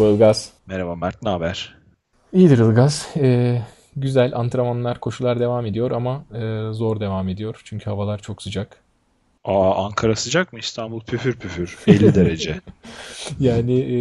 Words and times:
Merhaba 0.00 0.14
Ilgaz. 0.14 0.52
Merhaba 0.66 0.96
Mert, 0.96 1.22
ne 1.22 1.28
haber? 1.28 1.76
İyidir 2.32 2.58
Ilgaz. 2.58 3.08
Ee, 3.16 3.62
güzel 3.96 4.36
antrenmanlar, 4.36 5.00
koşular 5.00 5.40
devam 5.40 5.66
ediyor 5.66 5.90
ama 5.90 6.24
e, 6.34 6.72
zor 6.72 7.00
devam 7.00 7.28
ediyor. 7.28 7.60
Çünkü 7.64 7.84
havalar 7.84 8.18
çok 8.18 8.42
sıcak. 8.42 8.76
Aa, 9.44 9.84
Ankara 9.84 10.16
sıcak 10.16 10.52
mı? 10.52 10.58
İstanbul 10.58 11.00
püfür 11.00 11.36
püfür. 11.36 11.78
50 11.86 12.14
derece. 12.14 12.60
Yani 13.40 13.80
e, 13.80 13.98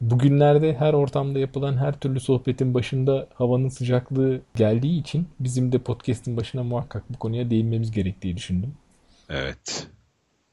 bugünlerde 0.00 0.74
her 0.74 0.92
ortamda 0.92 1.38
yapılan 1.38 1.76
her 1.76 2.00
türlü 2.00 2.20
sohbetin 2.20 2.74
başında 2.74 3.26
havanın 3.34 3.68
sıcaklığı 3.68 4.40
geldiği 4.56 5.00
için 5.00 5.28
bizim 5.40 5.72
de 5.72 5.78
podcast'in 5.78 6.36
başına 6.36 6.62
muhakkak 6.62 7.02
bu 7.10 7.18
konuya 7.18 7.50
değinmemiz 7.50 7.90
gerektiği 7.90 8.36
düşündüm. 8.36 8.74
Evet. 9.28 9.86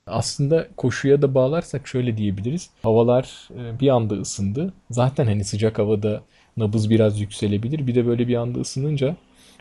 Aslında 0.07 0.67
koşuya 0.77 1.21
da 1.21 1.35
bağlarsak 1.35 1.87
şöyle 1.87 2.17
diyebiliriz. 2.17 2.69
Havalar 2.83 3.49
e, 3.55 3.79
bir 3.79 3.89
anda 3.89 4.13
ısındı. 4.15 4.73
Zaten 4.91 5.25
hani 5.25 5.43
sıcak 5.43 5.79
havada 5.79 6.21
nabız 6.57 6.89
biraz 6.89 7.19
yükselebilir. 7.19 7.87
Bir 7.87 7.95
de 7.95 8.07
böyle 8.07 8.27
bir 8.27 8.35
anda 8.35 8.59
ısınınca 8.59 9.15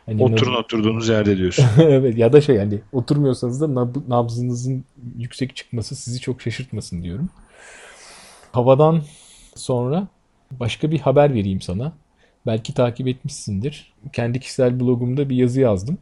hani 0.07 0.23
Oturun 0.23 0.53
nabız- 0.53 0.65
oturduğunuz 0.65 1.09
yerde 1.09 1.37
diyorsun. 1.37 1.65
evet 1.83 2.19
ya 2.19 2.33
da 2.33 2.41
şey 2.41 2.59
hani 2.59 2.81
oturmuyorsanız 2.93 3.61
da 3.61 3.65
nab- 3.65 4.11
nabzınızın 4.11 4.85
yüksek 5.19 5.57
çıkması 5.57 5.97
sizi 5.97 6.21
çok 6.21 6.43
şaşırtmasın 6.43 7.03
diyorum. 7.03 7.29
Havadan 8.53 9.03
sonra 9.55 10.07
başka 10.51 10.91
bir 10.91 10.99
haber 11.01 11.35
vereyim 11.35 11.61
sana. 11.61 11.93
Belki 12.47 12.75
takip 12.75 13.09
etmişsindir. 13.09 13.93
Kendi 14.13 14.41
kişisel 14.41 14.81
blogumda 14.81 15.29
bir 15.31 15.37
yazı 15.37 15.61
yazdım. 15.61 15.99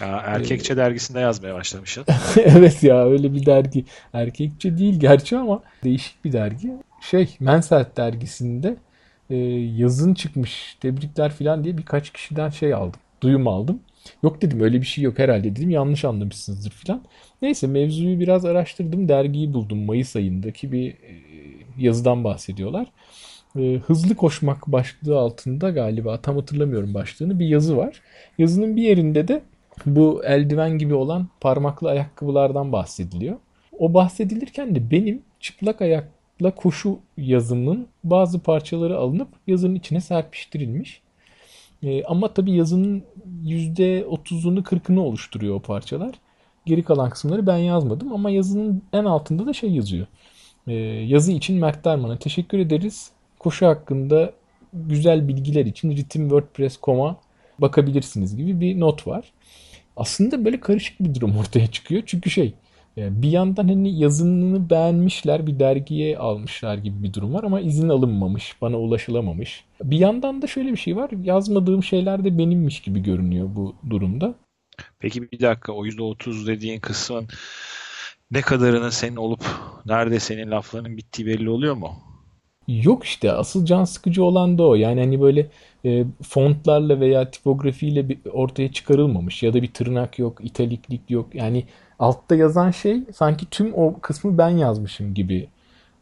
Ya, 0.00 0.22
Erkekçe 0.26 0.76
dergisinde 0.76 1.20
yazmaya 1.20 1.54
başlamışsın. 1.54 2.04
Evet 2.36 2.82
ya 2.82 3.06
öyle 3.08 3.34
bir 3.34 3.46
dergi. 3.46 3.84
Erkekçe 4.12 4.78
değil 4.78 5.00
gerçi 5.00 5.36
ama 5.36 5.62
değişik 5.84 6.24
bir 6.24 6.32
dergi. 6.32 6.72
Şey 7.00 7.36
Men's 7.40 7.70
Health 7.70 7.96
dergisinde 7.96 8.76
e, 9.30 9.36
yazın 9.76 10.14
çıkmış 10.14 10.76
tebrikler 10.80 11.30
falan 11.32 11.64
diye 11.64 11.78
birkaç 11.78 12.10
kişiden 12.10 12.50
şey 12.50 12.74
aldım. 12.74 13.00
Duyum 13.20 13.48
aldım. 13.48 13.80
Yok 14.22 14.42
dedim 14.42 14.60
öyle 14.60 14.80
bir 14.80 14.86
şey 14.86 15.04
yok 15.04 15.18
herhalde 15.18 15.56
dedim 15.56 15.70
yanlış 15.70 16.04
anlamışsınızdır 16.04 16.70
falan. 16.70 17.02
Neyse 17.42 17.66
mevzuyu 17.66 18.20
biraz 18.20 18.44
araştırdım. 18.44 19.08
Dergiyi 19.08 19.52
buldum 19.52 19.78
Mayıs 19.78 20.16
ayındaki 20.16 20.72
bir 20.72 20.90
e, 20.90 21.22
yazıdan 21.78 22.24
bahsediyorlar. 22.24 22.86
E, 23.56 23.80
hızlı 23.86 24.14
koşmak 24.14 24.66
başlığı 24.66 25.18
altında 25.18 25.70
galiba 25.70 26.20
tam 26.20 26.36
hatırlamıyorum 26.36 26.94
başlığını 26.94 27.38
bir 27.38 27.46
yazı 27.46 27.76
var. 27.76 28.02
Yazının 28.38 28.76
bir 28.76 28.82
yerinde 28.82 29.28
de 29.28 29.42
bu 29.86 30.24
eldiven 30.24 30.78
gibi 30.78 30.94
olan 30.94 31.28
parmaklı 31.40 31.88
ayakkabılardan 31.88 32.72
bahsediliyor. 32.72 33.36
O 33.78 33.94
bahsedilirken 33.94 34.74
de 34.74 34.90
benim 34.90 35.22
çıplak 35.40 35.82
ayakla 35.82 36.54
koşu 36.54 36.98
yazımın 37.16 37.86
bazı 38.04 38.38
parçaları 38.38 38.98
alınıp 38.98 39.28
yazının 39.46 39.74
içine 39.74 40.00
serpiştirilmiş. 40.00 41.02
Ee, 41.82 42.04
ama 42.04 42.34
tabii 42.34 42.52
yazının 42.52 43.02
%30'unu 43.44 44.62
40'ını 44.62 45.00
oluşturuyor 45.00 45.54
o 45.54 45.60
parçalar. 45.60 46.14
Geri 46.66 46.82
kalan 46.82 47.10
kısımları 47.10 47.46
ben 47.46 47.56
yazmadım 47.56 48.12
ama 48.12 48.30
yazının 48.30 48.82
en 48.92 49.04
altında 49.04 49.46
da 49.46 49.52
şey 49.52 49.70
yazıyor. 49.70 50.06
Ee, 50.66 50.72
yazı 51.06 51.32
için 51.32 51.56
Mert 51.56 51.84
Derman'a 51.84 52.18
teşekkür 52.18 52.58
ederiz. 52.58 53.10
Koşu 53.38 53.66
hakkında 53.66 54.32
güzel 54.72 55.28
bilgiler 55.28 55.66
için 55.66 55.90
ritimwordpress.com'a 55.90 57.16
bakabilirsiniz 57.58 58.36
gibi 58.36 58.60
bir 58.60 58.80
not 58.80 59.06
var. 59.06 59.32
Aslında 59.98 60.44
böyle 60.44 60.60
karışık 60.60 61.00
bir 61.00 61.14
durum 61.14 61.36
ortaya 61.36 61.66
çıkıyor. 61.66 62.02
Çünkü 62.06 62.30
şey 62.30 62.54
e, 62.98 63.22
bir 63.22 63.30
yandan 63.30 63.68
hani 63.68 64.00
yazınını 64.00 64.70
beğenmişler 64.70 65.46
bir 65.46 65.58
dergiye 65.58 66.18
almışlar 66.18 66.78
gibi 66.78 67.02
bir 67.02 67.12
durum 67.12 67.34
var 67.34 67.44
ama 67.44 67.60
izin 67.60 67.88
alınmamış, 67.88 68.56
bana 68.60 68.76
ulaşılamamış. 68.78 69.64
Bir 69.84 69.98
yandan 69.98 70.42
da 70.42 70.46
şöyle 70.46 70.72
bir 70.72 70.76
şey 70.76 70.96
var. 70.96 71.10
Yazmadığım 71.24 71.82
şeyler 71.82 72.24
de 72.24 72.38
benimmiş 72.38 72.80
gibi 72.80 73.02
görünüyor 73.02 73.48
bu 73.56 73.76
durumda. 73.90 74.34
Peki 74.98 75.32
bir 75.32 75.40
dakika 75.40 75.72
o 75.72 75.86
%30 75.86 76.46
dediğin 76.46 76.80
kısmın 76.80 77.28
ne 78.30 78.40
kadarının 78.40 78.90
senin 78.90 79.16
olup 79.16 79.44
nerede 79.86 80.20
senin 80.20 80.50
laflarının 80.50 80.96
bittiği 80.96 81.28
belli 81.28 81.50
oluyor 81.50 81.74
mu? 81.74 82.07
Yok 82.68 83.04
işte 83.04 83.32
asıl 83.32 83.64
can 83.66 83.84
sıkıcı 83.84 84.24
olan 84.24 84.58
da 84.58 84.66
o. 84.66 84.74
Yani 84.74 85.00
hani 85.00 85.20
böyle 85.20 85.46
e, 85.84 86.04
fontlarla 86.22 87.00
veya 87.00 87.30
tipografiyle 87.30 88.08
bir 88.08 88.18
ortaya 88.32 88.72
çıkarılmamış 88.72 89.42
ya 89.42 89.54
da 89.54 89.62
bir 89.62 89.72
tırnak 89.72 90.18
yok, 90.18 90.38
italiklik 90.44 91.10
yok. 91.10 91.34
Yani 91.34 91.64
altta 91.98 92.34
yazan 92.34 92.70
şey 92.70 93.00
sanki 93.14 93.46
tüm 93.50 93.74
o 93.74 94.00
kısmı 94.00 94.38
ben 94.38 94.50
yazmışım 94.50 95.14
gibi 95.14 95.48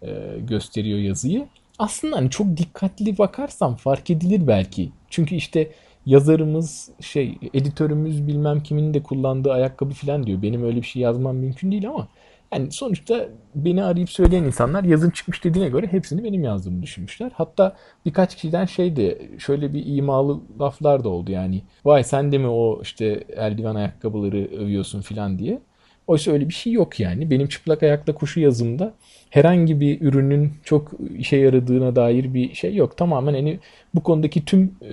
e, 0.03 0.09
gösteriyor 0.49 0.99
yazıyı. 0.99 1.47
Aslında 1.79 2.17
hani 2.17 2.31
çok 2.31 2.57
dikkatli 2.57 3.19
bakarsam 3.19 3.77
fark 3.77 4.11
edilir 4.11 4.47
belki. 4.47 4.91
Çünkü 5.11 5.35
işte 5.35 5.71
yazarımız 6.07 6.91
şey 7.01 7.39
editörümüz 7.55 8.27
bilmem 8.27 8.63
kimin 8.63 8.95
de 8.95 9.03
kullandığı 9.03 9.53
ayakkabı 9.53 9.95
falan 9.95 10.27
diyor. 10.27 10.43
Benim 10.43 10.65
öyle 10.65 10.77
bir 10.77 10.87
şey 10.87 11.03
yazmam 11.03 11.37
mümkün 11.37 11.73
değil 11.73 11.89
ama 11.89 12.09
yani 12.53 12.73
sonuçta 12.73 13.29
beni 13.55 13.85
arayıp 13.85 14.11
söyleyen 14.11 14.45
insanlar 14.45 14.85
yazın 14.85 15.11
çıkmış 15.11 15.45
dediğine 15.45 15.69
göre 15.69 15.87
hepsini 15.87 16.25
benim 16.25 16.45
yazdığımı 16.45 16.83
düşünmüşler. 16.83 17.31
Hatta 17.35 17.77
birkaç 18.07 18.35
kişiden 18.35 18.65
şey 18.65 18.97
de 18.97 19.29
şöyle 19.39 19.75
bir 19.75 19.87
imalı 19.87 20.41
laflar 20.61 21.05
da 21.05 21.09
oldu 21.09 21.31
yani. 21.31 21.63
Vay 21.85 22.05
sen 22.05 22.33
de 22.33 22.39
mi 22.39 22.49
o 22.49 22.81
işte 22.83 23.25
eldiven 23.37 23.75
ayakkabıları 23.75 24.37
övüyorsun 24.37 25.01
falan 25.01 25.39
diye. 25.39 25.61
Oysa 26.07 26.33
öyle 26.33 26.49
bir 26.49 26.55
şey 26.55 26.73
yok 26.73 27.01
yani. 27.01 27.31
Benim 27.31 27.49
çıplak 27.49 27.83
ayakla 27.83 28.15
koşu 28.15 28.41
yazımda 28.41 28.95
herhangi 29.31 29.81
bir 29.81 30.01
ürünün 30.01 30.53
çok 30.65 30.93
işe 31.19 31.37
yaradığına 31.37 31.97
dair 31.97 32.35
bir 32.35 32.55
şey 32.55 32.75
yok. 32.75 32.97
Tamamen 32.97 33.35
hani 33.35 33.59
bu 33.95 34.03
konudaki 34.03 34.45
tüm 34.45 34.77
e, 34.83 34.93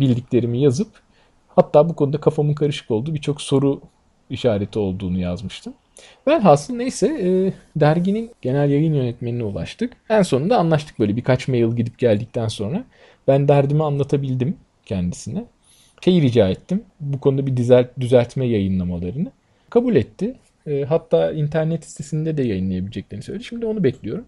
bildiklerimi 0.00 0.62
yazıp 0.62 0.88
hatta 1.48 1.88
bu 1.88 1.96
konuda 1.96 2.20
kafamın 2.20 2.54
karışık 2.54 2.90
olduğu 2.90 3.14
birçok 3.14 3.40
soru 3.40 3.80
işareti 4.30 4.78
olduğunu 4.78 5.18
yazmıştım. 5.18 5.74
Velhasıl 6.28 6.74
neyse 6.74 7.06
e, 7.06 7.52
derginin 7.80 8.30
genel 8.42 8.70
yayın 8.70 8.94
yönetmenine 8.94 9.44
ulaştık. 9.44 9.92
En 10.08 10.22
sonunda 10.22 10.58
anlaştık 10.58 10.98
böyle 10.98 11.16
birkaç 11.16 11.48
mail 11.48 11.76
gidip 11.76 11.98
geldikten 11.98 12.48
sonra. 12.48 12.84
Ben 13.28 13.48
derdimi 13.48 13.84
anlatabildim 13.84 14.56
kendisine. 14.86 15.44
Şey 16.04 16.22
rica 16.22 16.48
ettim. 16.48 16.82
Bu 17.00 17.20
konuda 17.20 17.46
bir 17.46 17.56
düzelt, 17.56 17.88
düzeltme 18.00 18.46
yayınlamalarını. 18.46 19.32
Kabul 19.70 19.96
etti. 19.96 20.34
E, 20.66 20.84
hatta 20.84 21.32
internet 21.32 21.84
sitesinde 21.84 22.36
de 22.36 22.42
yayınlayabileceklerini 22.42 23.24
söyledi. 23.24 23.44
Şimdi 23.44 23.66
onu 23.66 23.84
bekliyorum. 23.84 24.24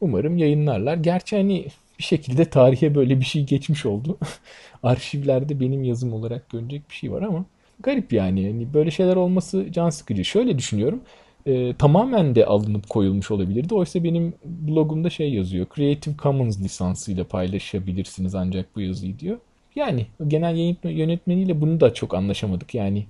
Umarım 0.00 0.38
yayınlarlar. 0.38 0.96
Gerçi 0.96 1.36
hani 1.36 1.66
bir 1.98 2.04
şekilde 2.04 2.44
tarihe 2.44 2.94
böyle 2.94 3.20
bir 3.20 3.24
şey 3.24 3.44
geçmiş 3.44 3.86
oldu. 3.86 4.18
Arşivlerde 4.82 5.60
benim 5.60 5.84
yazım 5.84 6.12
olarak 6.12 6.50
görünecek 6.50 6.90
bir 6.90 6.94
şey 6.94 7.12
var 7.12 7.22
ama 7.22 7.44
garip 7.80 8.12
yani. 8.12 8.42
yani 8.42 8.74
böyle 8.74 8.90
şeyler 8.90 9.16
olması 9.16 9.66
can 9.70 9.90
sıkıcı. 9.90 10.24
Şöyle 10.24 10.58
düşünüyorum. 10.58 11.00
e, 11.46 11.74
tamamen 11.74 12.34
de 12.34 12.46
alınıp 12.46 12.88
koyulmuş 12.88 13.30
olabilirdi. 13.30 13.74
Oysa 13.74 14.04
benim 14.04 14.34
blogumda 14.44 15.10
şey 15.10 15.34
yazıyor. 15.34 15.66
Creative 15.76 16.14
Commons 16.22 16.60
lisansıyla 16.60 17.24
paylaşabilirsiniz 17.24 18.34
ancak 18.34 18.76
bu 18.76 18.80
yazıyı 18.80 19.18
diyor. 19.18 19.38
Yani 19.74 20.06
genel 20.28 20.56
yayın 20.56 20.76
yönetmeniyle 20.84 21.60
bunu 21.60 21.80
da 21.80 21.94
çok 21.94 22.14
anlaşamadık. 22.14 22.74
Yani 22.74 23.06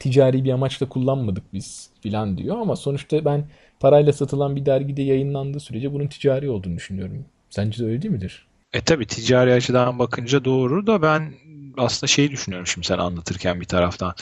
ticari 0.00 0.44
bir 0.44 0.52
amaçla 0.52 0.88
kullanmadık 0.88 1.44
biz 1.52 1.90
filan 2.00 2.38
diyor 2.38 2.58
ama 2.58 2.76
sonuçta 2.76 3.24
ben 3.24 3.44
parayla 3.80 4.12
satılan 4.12 4.56
bir 4.56 4.66
dergide 4.66 5.02
yayınlandığı 5.02 5.60
sürece 5.60 5.92
bunun 5.92 6.06
ticari 6.06 6.50
olduğunu 6.50 6.76
düşünüyorum. 6.76 7.24
Sence 7.50 7.82
de 7.82 7.86
öyle 7.86 8.02
değil 8.02 8.14
midir? 8.14 8.46
E 8.72 8.80
tabii 8.80 9.06
ticari 9.06 9.52
açıdan 9.52 9.98
bakınca 9.98 10.44
doğru 10.44 10.86
da 10.86 11.02
ben 11.02 11.32
aslında 11.76 12.08
şeyi 12.08 12.30
düşünüyorum 12.30 12.66
şimdi 12.66 12.86
sen 12.86 12.98
anlatırken 12.98 13.60
bir 13.60 13.66
taraftan. 13.66 14.14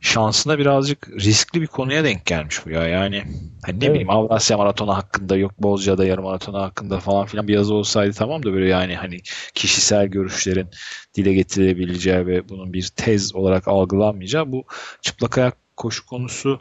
Şansına 0.00 0.58
birazcık 0.58 1.08
riskli 1.08 1.60
bir 1.62 1.66
konuya 1.66 2.04
denk 2.04 2.26
gelmiş 2.26 2.66
bu 2.66 2.70
ya. 2.70 2.88
Yani 2.88 3.24
hani 3.62 3.80
ne 3.80 3.86
Evet. 3.86 3.94
bileyim 3.94 4.10
Avrasya 4.10 4.56
Maratonu 4.56 4.96
hakkında 4.96 5.36
yok 5.36 5.52
Bozcaada 5.58 6.04
yarım 6.04 6.24
maratonu 6.24 6.58
hakkında 6.62 7.00
falan 7.00 7.26
filan 7.26 7.48
bir 7.48 7.54
yazı 7.54 7.74
olsaydı 7.74 8.12
tamam 8.12 8.42
da 8.42 8.52
böyle 8.52 8.68
yani 8.68 8.96
hani 8.96 9.20
kişisel 9.54 10.06
görüşlerin 10.06 10.70
dile 11.14 11.34
getirilebileceği 11.34 12.26
ve 12.26 12.48
bunun 12.48 12.72
bir 12.72 12.92
tez 12.96 13.34
olarak 13.34 13.68
algılanmayacağı 13.68 14.52
bu 14.52 14.64
çıplak 15.02 15.38
ayak 15.38 15.56
koşu 15.76 16.06
konusu 16.06 16.60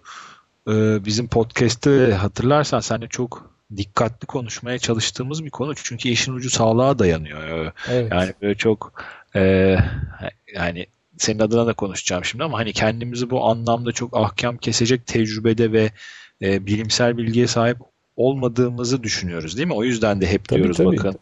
e, 0.69 1.05
bizim 1.05 1.27
podcast'te 1.27 2.13
hatırlarsan 2.13 2.79
seninle 2.79 3.07
çok 3.07 3.52
dikkatli 3.77 4.25
konuşmaya 4.25 4.79
çalıştığımız 4.79 5.45
bir 5.45 5.49
konu. 5.49 5.75
Çünkü 5.75 6.09
işin 6.09 6.33
ucu 6.33 6.49
sağlığa 6.49 6.99
dayanıyor. 6.99 7.71
Evet. 7.89 8.11
Yani 8.11 8.33
böyle 8.41 8.55
çok 8.55 9.03
e, 9.35 9.41
yani 10.55 10.85
senin 11.17 11.39
adına 11.39 11.67
da 11.67 11.73
konuşacağım 11.73 12.25
şimdi 12.25 12.43
ama 12.43 12.57
hani 12.57 12.73
kendimizi 12.73 13.29
bu 13.29 13.45
anlamda 13.45 13.91
çok 13.91 14.17
ahkam 14.17 14.57
kesecek 14.57 15.05
tecrübede 15.05 15.71
ve 15.71 15.91
e, 16.41 16.65
bilimsel 16.65 17.17
bilgiye 17.17 17.47
sahip 17.47 17.77
olmadığımızı 18.17 19.03
düşünüyoruz 19.03 19.57
değil 19.57 19.67
mi? 19.67 19.73
O 19.73 19.83
yüzden 19.83 20.21
de 20.21 20.27
hep 20.27 20.47
Tabii, 20.47 20.59
diyoruz 20.59 20.77
tabii. 20.77 20.97
bakın 20.97 21.15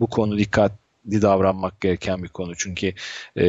bu 0.00 0.06
konu 0.06 0.38
dikkatli 0.38 1.22
davranmak 1.22 1.80
gereken 1.80 2.22
bir 2.22 2.28
konu. 2.28 2.52
Çünkü 2.56 2.92
e, 3.38 3.44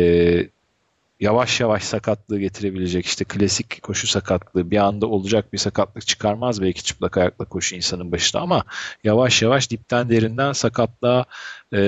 yavaş 1.19 1.60
yavaş 1.60 1.83
sakatlığı 1.83 2.39
getirebilecek 2.39 3.06
işte 3.06 3.25
klasik 3.25 3.83
koşu 3.83 4.07
sakatlığı 4.07 4.71
bir 4.71 4.77
anda 4.77 5.07
olacak 5.07 5.54
bir 5.54 5.57
sakatlık 5.57 6.07
çıkarmaz 6.07 6.62
belki 6.62 6.83
çıplak 6.83 7.18
ayakla 7.18 7.45
koşu 7.45 7.75
insanın 7.75 8.12
başına 8.12 8.42
ama 8.42 8.63
yavaş 9.04 9.42
yavaş 9.42 9.71
dipten 9.71 10.10
derinden 10.10 10.51
sakatlığa 10.51 11.25
e, 11.71 11.81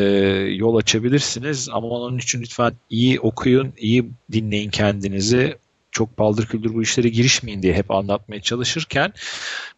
yol 0.55 0.75
açabilirsiniz 0.75 1.69
ama 1.69 1.87
onun 1.87 2.17
için 2.17 2.41
lütfen 2.41 2.73
iyi 2.89 3.19
okuyun, 3.19 3.73
iyi 3.77 4.09
dinleyin 4.31 4.69
kendinizi. 4.69 5.57
Çok 5.91 6.17
paldır 6.17 6.45
küldür 6.45 6.73
bu 6.73 6.81
işlere 6.81 7.09
girişmeyin 7.09 7.61
diye 7.61 7.73
hep 7.73 7.91
anlatmaya 7.91 8.41
çalışırken 8.41 9.13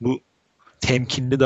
bu 0.02 0.22
temkinli 0.88 1.40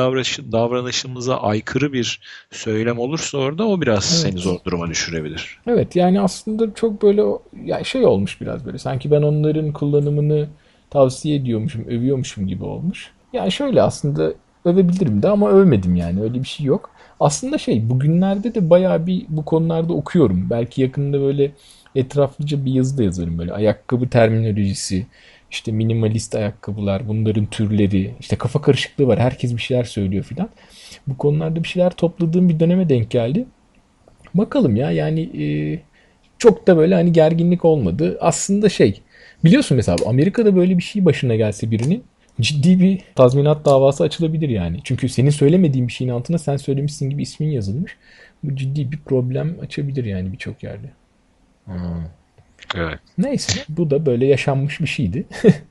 davranışımıza 0.51 1.37
aykırı 1.37 1.93
bir 1.93 2.19
söylem 2.51 2.99
olursa 2.99 3.37
orada 3.37 3.67
o 3.67 3.81
biraz 3.81 4.23
evet. 4.23 4.33
seni 4.33 4.41
zor 4.41 4.57
duruma 4.65 4.87
düşürebilir. 4.87 5.59
Evet 5.67 5.95
yani 5.95 6.21
aslında 6.21 6.73
çok 6.73 7.01
böyle 7.01 7.23
ya 7.65 7.83
şey 7.83 8.05
olmuş 8.05 8.41
biraz 8.41 8.65
böyle 8.65 8.77
sanki 8.77 9.11
ben 9.11 9.21
onların 9.21 9.73
kullanımını 9.73 10.47
tavsiye 10.89 11.35
ediyormuşum, 11.35 11.85
övüyormuşum 11.87 12.47
gibi 12.47 12.63
olmuş. 12.63 13.11
Yani 13.33 13.51
şöyle 13.51 13.81
aslında 13.81 14.33
övebilirim 14.65 15.23
de 15.23 15.29
ama 15.29 15.49
övmedim 15.49 15.95
yani 15.95 16.21
öyle 16.21 16.33
bir 16.33 16.47
şey 16.47 16.65
yok. 16.65 16.89
Aslında 17.19 17.57
şey 17.57 17.89
bugünlerde 17.89 18.55
de 18.55 18.69
bayağı 18.69 19.05
bir 19.05 19.25
bu 19.29 19.45
konularda 19.45 19.93
okuyorum. 19.93 20.47
Belki 20.49 20.81
yakında 20.81 21.21
böyle 21.21 21.51
etraflıca 21.95 22.65
bir 22.65 22.71
yazı 22.71 22.97
da 22.97 23.03
yazarım 23.03 23.37
böyle 23.37 23.53
ayakkabı 23.53 24.09
terminolojisi, 24.09 25.05
işte 25.51 25.71
minimalist 25.71 26.35
ayakkabılar, 26.35 27.07
bunların 27.07 27.45
türleri, 27.45 28.13
işte 28.19 28.35
kafa 28.35 28.61
karışıklığı 28.61 29.07
var. 29.07 29.19
Herkes 29.19 29.55
bir 29.55 29.61
şeyler 29.61 29.83
söylüyor 29.83 30.23
filan. 30.23 30.49
Bu 31.07 31.17
konularda 31.17 31.63
bir 31.63 31.67
şeyler 31.67 31.91
topladığım 31.91 32.49
bir 32.49 32.59
döneme 32.59 32.89
denk 32.89 33.11
geldi. 33.11 33.45
Bakalım 34.33 34.75
ya 34.75 34.91
yani 34.91 35.43
e, 35.43 35.79
çok 36.37 36.67
da 36.67 36.77
böyle 36.77 36.95
hani 36.95 37.13
gerginlik 37.13 37.65
olmadı. 37.65 38.17
Aslında 38.21 38.69
şey 38.69 39.01
biliyorsun 39.43 39.77
mesela 39.77 39.97
Amerika'da 40.05 40.55
böyle 40.55 40.77
bir 40.77 40.83
şey 40.83 41.05
başına 41.05 41.35
gelse 41.35 41.71
birinin 41.71 42.03
ciddi 42.41 42.79
bir 42.79 43.01
tazminat 43.15 43.65
davası 43.65 44.03
açılabilir 44.03 44.49
yani. 44.49 44.79
Çünkü 44.83 45.09
senin 45.09 45.29
söylemediğin 45.29 45.87
bir 45.87 45.93
şeyin 45.93 46.11
altına 46.11 46.37
sen 46.37 46.57
söylemişsin 46.57 47.09
gibi 47.09 47.21
ismin 47.21 47.49
yazılmış. 47.49 47.97
Bu 48.43 48.55
ciddi 48.55 48.91
bir 48.91 48.99
problem 48.99 49.57
açabilir 49.61 50.05
yani 50.05 50.31
birçok 50.31 50.63
yerde. 50.63 50.87
Hmm. 51.65 52.05
Evet. 52.75 52.99
Neyse 53.17 53.63
bu 53.69 53.89
da 53.89 54.05
böyle 54.05 54.25
yaşanmış 54.25 54.79
bir 54.79 54.87
şeydi. 54.87 55.25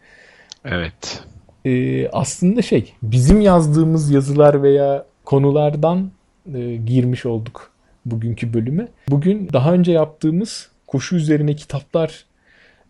evet. 0.64 1.22
Ee, 1.64 2.08
aslında 2.08 2.62
şey 2.62 2.93
bizim 3.02 3.40
yazdığımız 3.40 4.10
yazılar 4.10 4.62
veya 4.62 5.06
konulardan 5.25 6.10
e, 6.54 6.76
girmiş 6.76 7.26
olduk 7.26 7.70
bugünkü 8.06 8.54
bölüme. 8.54 8.88
Bugün 9.08 9.48
daha 9.52 9.72
önce 9.72 9.93
yaptığımız 9.93 10.70
koşu 10.87 11.16
üzerine 11.16 11.56
kitaplar 11.56 12.25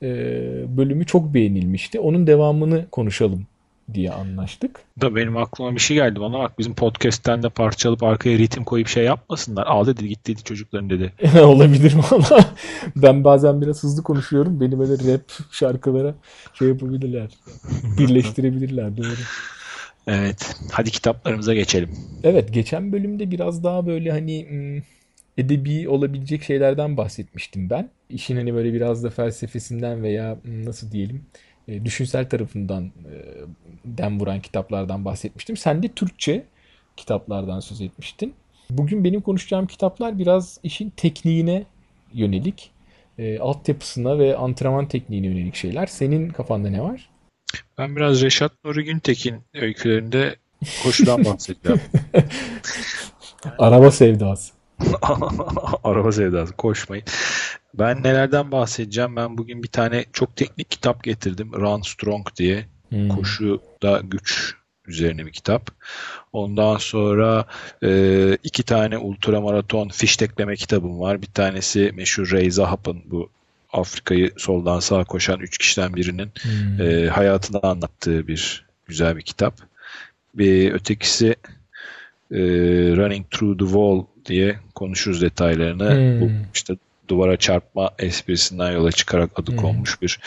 e, 0.03 0.09
bölümü 0.77 1.07
çok 1.07 1.35
beğenilmişti. 1.35 2.01
Onun 2.01 2.27
devamını 2.27 2.87
konuşalım 2.91 3.47
diye 3.95 4.11
anlaştık. 4.11 4.81
Da 5.01 5.17
benim 5.17 5.37
aklıma 5.37 5.75
bir 5.75 5.81
şey 5.81 5.97
geldi 5.97 6.21
bana 6.21 6.39
bak 6.39 6.59
bizim 6.59 6.75
podcast'ten 6.75 7.43
de 7.43 7.49
parça 7.49 7.89
alıp 7.89 8.03
arkaya 8.03 8.39
ritim 8.39 8.65
koyup 8.65 8.89
şey 8.89 9.05
yapmasınlar. 9.05 9.67
Al 9.67 9.87
dedi 9.87 10.09
git 10.09 10.27
dedi 10.27 10.43
çocukların 10.43 10.91
dedi. 10.91 11.13
Olabilir 11.43 11.95
valla. 11.95 12.45
Ben 12.97 13.25
bazen 13.25 13.61
biraz 13.61 13.83
hızlı 13.83 14.03
konuşuyorum. 14.03 14.61
Beni 14.61 14.79
böyle 14.79 15.13
rap 15.13 15.33
şarkılara 15.51 16.15
şey 16.55 16.69
yapabilirler. 16.69 17.31
Birleştirebilirler 17.99 18.97
doğru. 18.97 19.07
Evet. 20.07 20.57
Hadi 20.73 20.91
kitaplarımıza 20.91 21.55
geçelim. 21.55 21.91
Evet. 22.23 22.53
Geçen 22.53 22.93
bölümde 22.93 23.31
biraz 23.31 23.65
daha 23.65 23.87
böyle 23.87 24.11
hani 24.11 24.47
hmm, 24.49 24.83
edebi 25.39 25.89
olabilecek 25.89 26.43
şeylerden 26.43 26.97
bahsetmiştim 26.97 27.71
ben. 27.71 27.89
İşin 28.11 28.37
hani 28.37 28.55
böyle 28.55 28.73
biraz 28.73 29.05
da 29.05 29.11
felsefesinden 29.11 30.03
veya 30.03 30.39
hmm, 30.43 30.65
nasıl 30.65 30.93
diyelim 30.93 31.23
e, 31.69 31.85
düşünsel 31.85 32.29
tarafından 32.29 32.85
e, 32.85 33.15
dem 33.85 34.21
vuran 34.21 34.41
kitaplardan 34.41 35.05
bahsetmiştim. 35.05 35.57
Sen 35.57 35.83
de 35.83 35.89
Türkçe 35.89 36.45
kitaplardan 36.97 37.61
söz 37.61 37.81
etmiştin. 37.81 38.35
Bugün 38.71 39.05
benim 39.05 39.21
konuşacağım 39.21 39.67
kitaplar 39.67 40.19
biraz 40.19 40.61
işin 40.63 40.91
tekniğine 40.91 41.65
yönelik, 42.13 42.71
e, 43.19 43.39
altyapısına 43.39 44.19
ve 44.19 44.37
antrenman 44.37 44.89
tekniğine 44.89 45.27
yönelik 45.27 45.55
şeyler. 45.55 45.87
Senin 45.87 46.29
kafanda 46.29 46.71
ne 46.71 46.83
var? 46.83 47.11
Ben 47.79 47.97
biraz 47.97 48.23
Reşat 48.23 48.53
Nuri 48.65 48.85
Güntekin 48.85 49.37
öykülerinde 49.55 50.37
koşudan 50.83 51.25
bahsedeceğim. 51.25 51.81
Araba 53.59 53.91
sevdası. 53.91 54.56
Araba 55.85 56.13
sevdası 56.13 56.53
koşmayın. 56.53 57.05
Ben 57.75 58.03
nelerden 58.03 58.53
bahsedeceğim? 58.53 59.17
Ben 59.17 59.39
bugün 59.39 59.63
bir 59.63 59.69
tane 59.69 60.05
çok 60.13 60.37
teknik 60.37 60.71
kitap 60.71 61.03
getirdim. 61.05 61.53
Run 61.53 61.83
Strong 61.83 62.27
diye. 62.37 62.67
Hmm. 62.89 63.09
Koşuda 63.09 64.01
güç 64.05 64.55
üzerine 64.87 65.27
bir 65.27 65.33
kitap. 65.33 65.71
Ondan 66.33 66.77
sonra 66.77 67.45
e, 67.83 68.39
iki 68.43 68.63
tane 68.63 68.99
ultramaraton 68.99 69.89
fiştekleme 69.89 70.57
kitabım 70.57 71.01
var. 71.01 71.23
Bir 71.23 71.27
tanesi 71.27 71.93
meşhur 71.95 72.33
Ray 72.33 72.51
Zahap'ın 72.51 73.03
bu 73.07 73.31
Afrika'yı 73.73 74.33
soldan 74.37 74.81
sağa 74.81 75.05
koşan 75.05 75.41
üç 75.41 75.59
kişiden 75.59 75.95
birinin 75.95 76.31
hmm. 76.43 76.87
e, 76.87 77.07
hayatını 77.07 77.61
anlattığı 77.63 78.29
bir 78.29 78.67
güzel 78.87 79.17
bir 79.17 79.23
kitap. 79.23 79.55
Bir 80.35 80.73
ötekisi 80.73 81.37
e, 82.31 82.39
Running 82.97 83.31
Through 83.31 83.59
the 83.59 83.65
Wall 83.65 84.05
diye 84.27 84.59
konuşuruz 84.75 85.23
detaylarını. 85.23 85.91
Hmm. 85.91 86.21
Bu 86.21 86.31
işte 86.55 86.77
duvara 87.09 87.37
çarpma 87.37 87.91
esprisinden 87.99 88.73
yola 88.73 88.93
çıkarak 88.93 89.31
adı 89.39 89.51
hmm. 89.51 89.59
konmuş 89.59 90.03
bir 90.03 90.21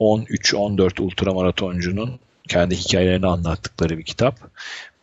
13-14 0.00 1.02
ultramaratoncu'nun 1.02 2.18
kendi 2.48 2.76
hikayelerini 2.76 3.26
anlattıkları 3.26 3.98
bir 3.98 4.02
kitap. 4.02 4.38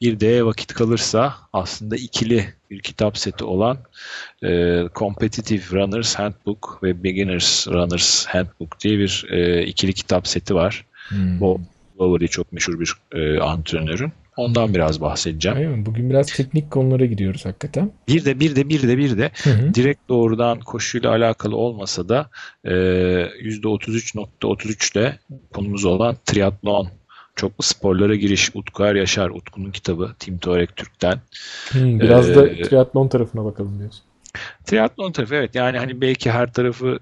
Bir 0.01 0.19
de 0.19 0.45
vakit 0.45 0.73
kalırsa 0.73 1.35
aslında 1.53 1.95
ikili 1.95 2.53
bir 2.71 2.79
kitap 2.79 3.17
seti 3.17 3.43
olan 3.43 3.77
e, 4.43 4.81
Competitive 4.95 5.63
Runners 5.71 6.15
Handbook 6.15 6.79
ve 6.83 7.03
Beginners 7.03 7.67
Runners 7.67 8.25
Handbook 8.25 8.79
diye 8.79 8.99
bir 8.99 9.25
e, 9.29 9.65
ikili 9.65 9.93
kitap 9.93 10.27
seti 10.27 10.55
var. 10.55 10.85
Hmm. 11.09 11.39
Bu 11.39 11.61
Lowery 11.99 12.27
çok 12.27 12.53
meşhur 12.53 12.79
bir 12.79 12.93
e, 13.11 13.39
antrenörün. 13.39 14.13
Ondan 14.37 14.73
biraz 14.73 15.01
bahsedeceğim. 15.01 15.57
Aynen, 15.57 15.85
bugün 15.85 16.09
biraz 16.09 16.27
teknik 16.27 16.71
konulara 16.71 17.05
gidiyoruz 17.05 17.45
hakikaten. 17.45 17.91
Bir 18.07 18.25
de 18.25 18.39
bir 18.39 18.55
de 18.55 18.69
bir 18.69 18.87
de 18.87 18.97
bir 18.97 19.17
de 19.17 19.31
hı 19.43 19.49
hı. 19.49 19.73
direkt 19.73 20.09
doğrudan 20.09 20.59
koşuyla 20.59 21.09
alakalı 21.09 21.55
olmasa 21.55 22.09
da 22.09 22.29
e, 22.63 22.71
%33.33 22.71 24.97
ile 24.97 25.19
konumuz 25.53 25.85
olan 25.85 26.15
triatlon 26.25 26.89
çoklu 27.35 27.63
sporlara 27.63 28.15
giriş 28.15 28.55
Utku 28.55 28.83
Er 28.83 28.95
Yaşar 28.95 29.29
Utku'nun 29.29 29.71
kitabı 29.71 30.15
Tim 30.19 30.37
Torek 30.37 30.75
Türk'ten. 30.75 31.19
Hmm, 31.71 31.99
biraz 31.99 32.29
ee, 32.29 32.35
da 32.35 32.69
triatlon 32.69 33.07
tarafına 33.07 33.45
bakalım 33.45 33.79
diyorsun. 33.79 34.01
Triatlon 34.65 35.11
tarafı 35.11 35.35
evet 35.35 35.55
yani 35.55 35.77
hani 35.77 36.01
belki 36.01 36.31
her 36.31 36.53
tarafı 36.53 36.99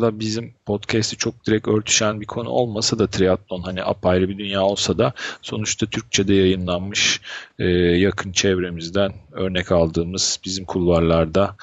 da 0.00 0.20
bizim 0.20 0.54
podcast'i 0.66 1.16
çok 1.16 1.46
direkt 1.46 1.68
örtüşen 1.68 2.20
bir 2.20 2.26
konu 2.26 2.48
olmasa 2.48 2.98
da 2.98 3.06
triatlon 3.06 3.62
hani 3.62 3.84
apayrı 3.84 4.28
bir 4.28 4.38
dünya 4.38 4.62
olsa 4.62 4.98
da 4.98 5.12
sonuçta 5.42 5.86
Türkçe'de 5.86 6.34
yayınlanmış 6.34 7.20
e, 7.58 7.64
yakın 7.74 8.32
çevremizden 8.32 9.12
örnek 9.32 9.72
aldığımız 9.72 10.40
bizim 10.44 10.64
kulvarlarda 10.64 11.56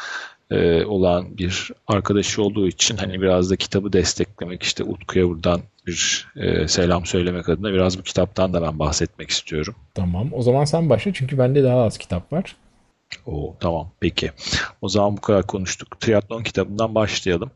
e, 0.51 0.85
olan 0.85 1.37
bir 1.37 1.71
arkadaşı 1.87 2.43
olduğu 2.43 2.67
için 2.67 2.97
hani 2.97 3.21
biraz 3.21 3.51
da 3.51 3.55
kitabı 3.55 3.93
desteklemek 3.93 4.63
işte 4.63 4.83
Utku'ya 4.83 5.29
buradan 5.29 5.61
bir 5.87 6.27
e, 6.35 6.67
selam 6.67 7.05
söylemek 7.05 7.49
adına 7.49 7.73
biraz 7.73 7.99
bu 7.99 8.03
kitaptan 8.03 8.53
da 8.53 8.61
ben 8.61 8.79
bahsetmek 8.79 9.29
istiyorum. 9.29 9.75
Tamam 9.93 10.29
o 10.33 10.41
zaman 10.41 10.65
sen 10.65 10.89
başla 10.89 11.13
çünkü 11.13 11.37
bende 11.37 11.63
daha 11.63 11.81
az 11.81 11.97
kitap 11.97 12.33
var. 12.33 12.55
O 13.25 13.57
tamam 13.59 13.91
peki. 13.99 14.31
O 14.81 14.89
zaman 14.89 15.17
bu 15.17 15.21
kadar 15.21 15.47
konuştuk. 15.47 15.99
Triatlon 15.99 16.43
kitabından 16.43 16.95
başlayalım. 16.95 17.51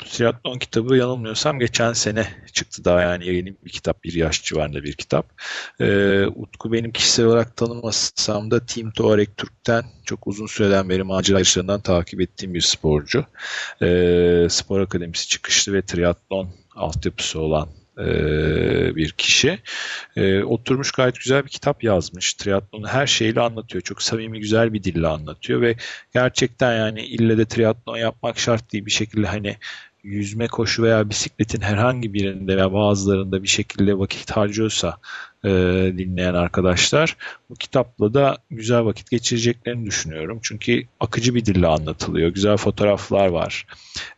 Bu 0.00 0.04
triatlon 0.04 0.58
kitabı 0.58 0.96
yanılmıyorsam 0.96 1.58
geçen 1.58 1.92
sene 1.92 2.26
çıktı 2.52 2.84
daha 2.84 3.00
yani 3.00 3.26
yeni 3.26 3.56
bir 3.64 3.70
kitap. 3.70 4.04
Bir 4.04 4.12
yaş 4.12 4.42
civarında 4.42 4.82
bir 4.82 4.92
kitap. 4.92 5.26
Ee, 5.80 6.26
Utku 6.26 6.72
benim 6.72 6.92
kişisel 6.92 7.26
olarak 7.26 7.56
tanımasam 7.56 8.50
da 8.50 8.66
Team 8.66 8.90
Tuareg 8.90 9.28
Türk'ten 9.36 9.84
çok 10.04 10.26
uzun 10.26 10.46
süreden 10.46 10.88
beri 10.88 11.02
macera 11.02 11.38
yarışlarından 11.38 11.80
takip 11.80 12.20
ettiğim 12.20 12.54
bir 12.54 12.60
sporcu. 12.60 13.24
Ee, 13.82 14.46
spor 14.50 14.80
akademisi 14.80 15.28
çıkışlı 15.28 15.72
ve 15.72 15.82
triatlon 15.82 16.48
altyapısı 16.76 17.40
olan 17.40 17.68
e, 17.98 18.06
bir 18.96 19.10
kişi. 19.10 19.58
E, 20.16 20.42
oturmuş 20.42 20.92
gayet 20.92 21.20
güzel 21.20 21.44
bir 21.44 21.48
kitap 21.48 21.84
yazmış. 21.84 22.34
Triatlonu 22.34 22.88
her 22.88 23.06
şeyle 23.06 23.40
anlatıyor. 23.40 23.82
Çok 23.82 24.02
samimi 24.02 24.40
güzel 24.40 24.72
bir 24.72 24.84
dille 24.84 25.06
anlatıyor 25.06 25.60
ve 25.60 25.76
gerçekten 26.14 26.76
yani 26.76 27.06
ille 27.06 27.38
de 27.38 27.44
triatlon 27.44 27.96
yapmak 27.96 28.38
şart 28.38 28.72
değil 28.72 28.86
bir 28.86 28.90
şekilde 28.90 29.26
hani 29.26 29.56
yüzme, 30.04 30.46
koşu 30.46 30.82
veya 30.82 31.10
bisikletin 31.10 31.60
herhangi 31.60 32.14
birinde 32.14 32.56
veya 32.56 32.72
bazılarında 32.72 33.42
bir 33.42 33.48
şekilde 33.48 33.98
vakit 33.98 34.30
harcıyorsa 34.30 34.98
e, 35.44 35.48
dinleyen 35.98 36.34
arkadaşlar 36.34 37.16
bu 37.50 37.54
kitapla 37.54 38.14
da 38.14 38.38
güzel 38.50 38.84
vakit 38.84 39.10
geçireceklerini 39.10 39.86
düşünüyorum. 39.86 40.38
Çünkü 40.42 40.82
akıcı 41.00 41.34
bir 41.34 41.44
dille 41.44 41.66
anlatılıyor. 41.66 42.28
Güzel 42.28 42.56
fotoğraflar 42.56 43.26
var. 43.26 43.66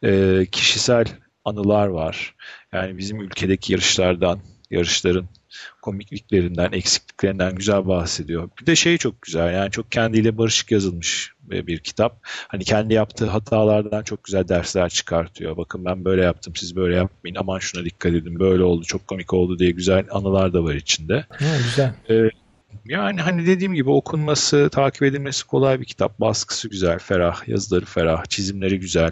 E, 0.02 0.42
kişisel 0.52 1.06
anılar 1.45 1.87
var. 1.87 2.35
Yani 2.73 2.99
bizim 2.99 3.21
ülkedeki 3.21 3.73
yarışlardan, 3.73 4.41
yarışların 4.71 5.29
komikliklerinden, 5.83 6.73
eksikliklerinden 6.73 7.55
güzel 7.55 7.87
bahsediyor. 7.87 8.49
Bir 8.61 8.67
de 8.67 8.77
şey 8.77 8.99
çok 8.99 9.23
güzel 9.23 9.55
yani 9.55 9.71
çok 9.71 9.93
kendiyle 9.93 10.39
barışık 10.39 10.71
yazılmış 10.71 11.33
bir 11.43 11.79
kitap. 11.79 12.19
Hani 12.23 12.65
kendi 12.65 12.95
yaptığı 12.95 13.27
hatalardan 13.27 14.03
çok 14.03 14.25
güzel 14.25 14.49
dersler 14.49 14.89
çıkartıyor. 14.89 15.57
Bakın 15.57 15.85
ben 15.85 16.05
böyle 16.05 16.23
yaptım 16.23 16.57
siz 16.57 16.77
böyle 16.77 16.97
yapmayın 16.97 17.37
aman 17.37 17.59
şuna 17.59 17.85
dikkat 17.85 18.15
edin 18.15 18.39
böyle 18.39 18.63
oldu 18.63 18.85
çok 18.85 19.07
komik 19.07 19.35
oldu 19.35 19.59
diye 19.59 19.71
güzel 19.71 20.07
anılar 20.11 20.53
da 20.53 20.65
var 20.65 20.75
içinde. 20.75 21.27
Ha, 21.29 21.57
güzel. 21.65 21.95
Ee, 22.11 22.31
yani 22.85 23.21
hani 23.21 23.47
dediğim 23.47 23.75
gibi 23.75 23.91
okunması, 23.91 24.69
takip 24.73 25.03
edilmesi 25.03 25.47
kolay 25.47 25.81
bir 25.81 25.85
kitap. 25.85 26.21
Baskısı 26.21 26.69
güzel, 26.69 26.99
ferah, 26.99 27.49
yazıları 27.49 27.85
ferah, 27.85 28.25
çizimleri 28.25 28.81
güzel. 28.81 29.11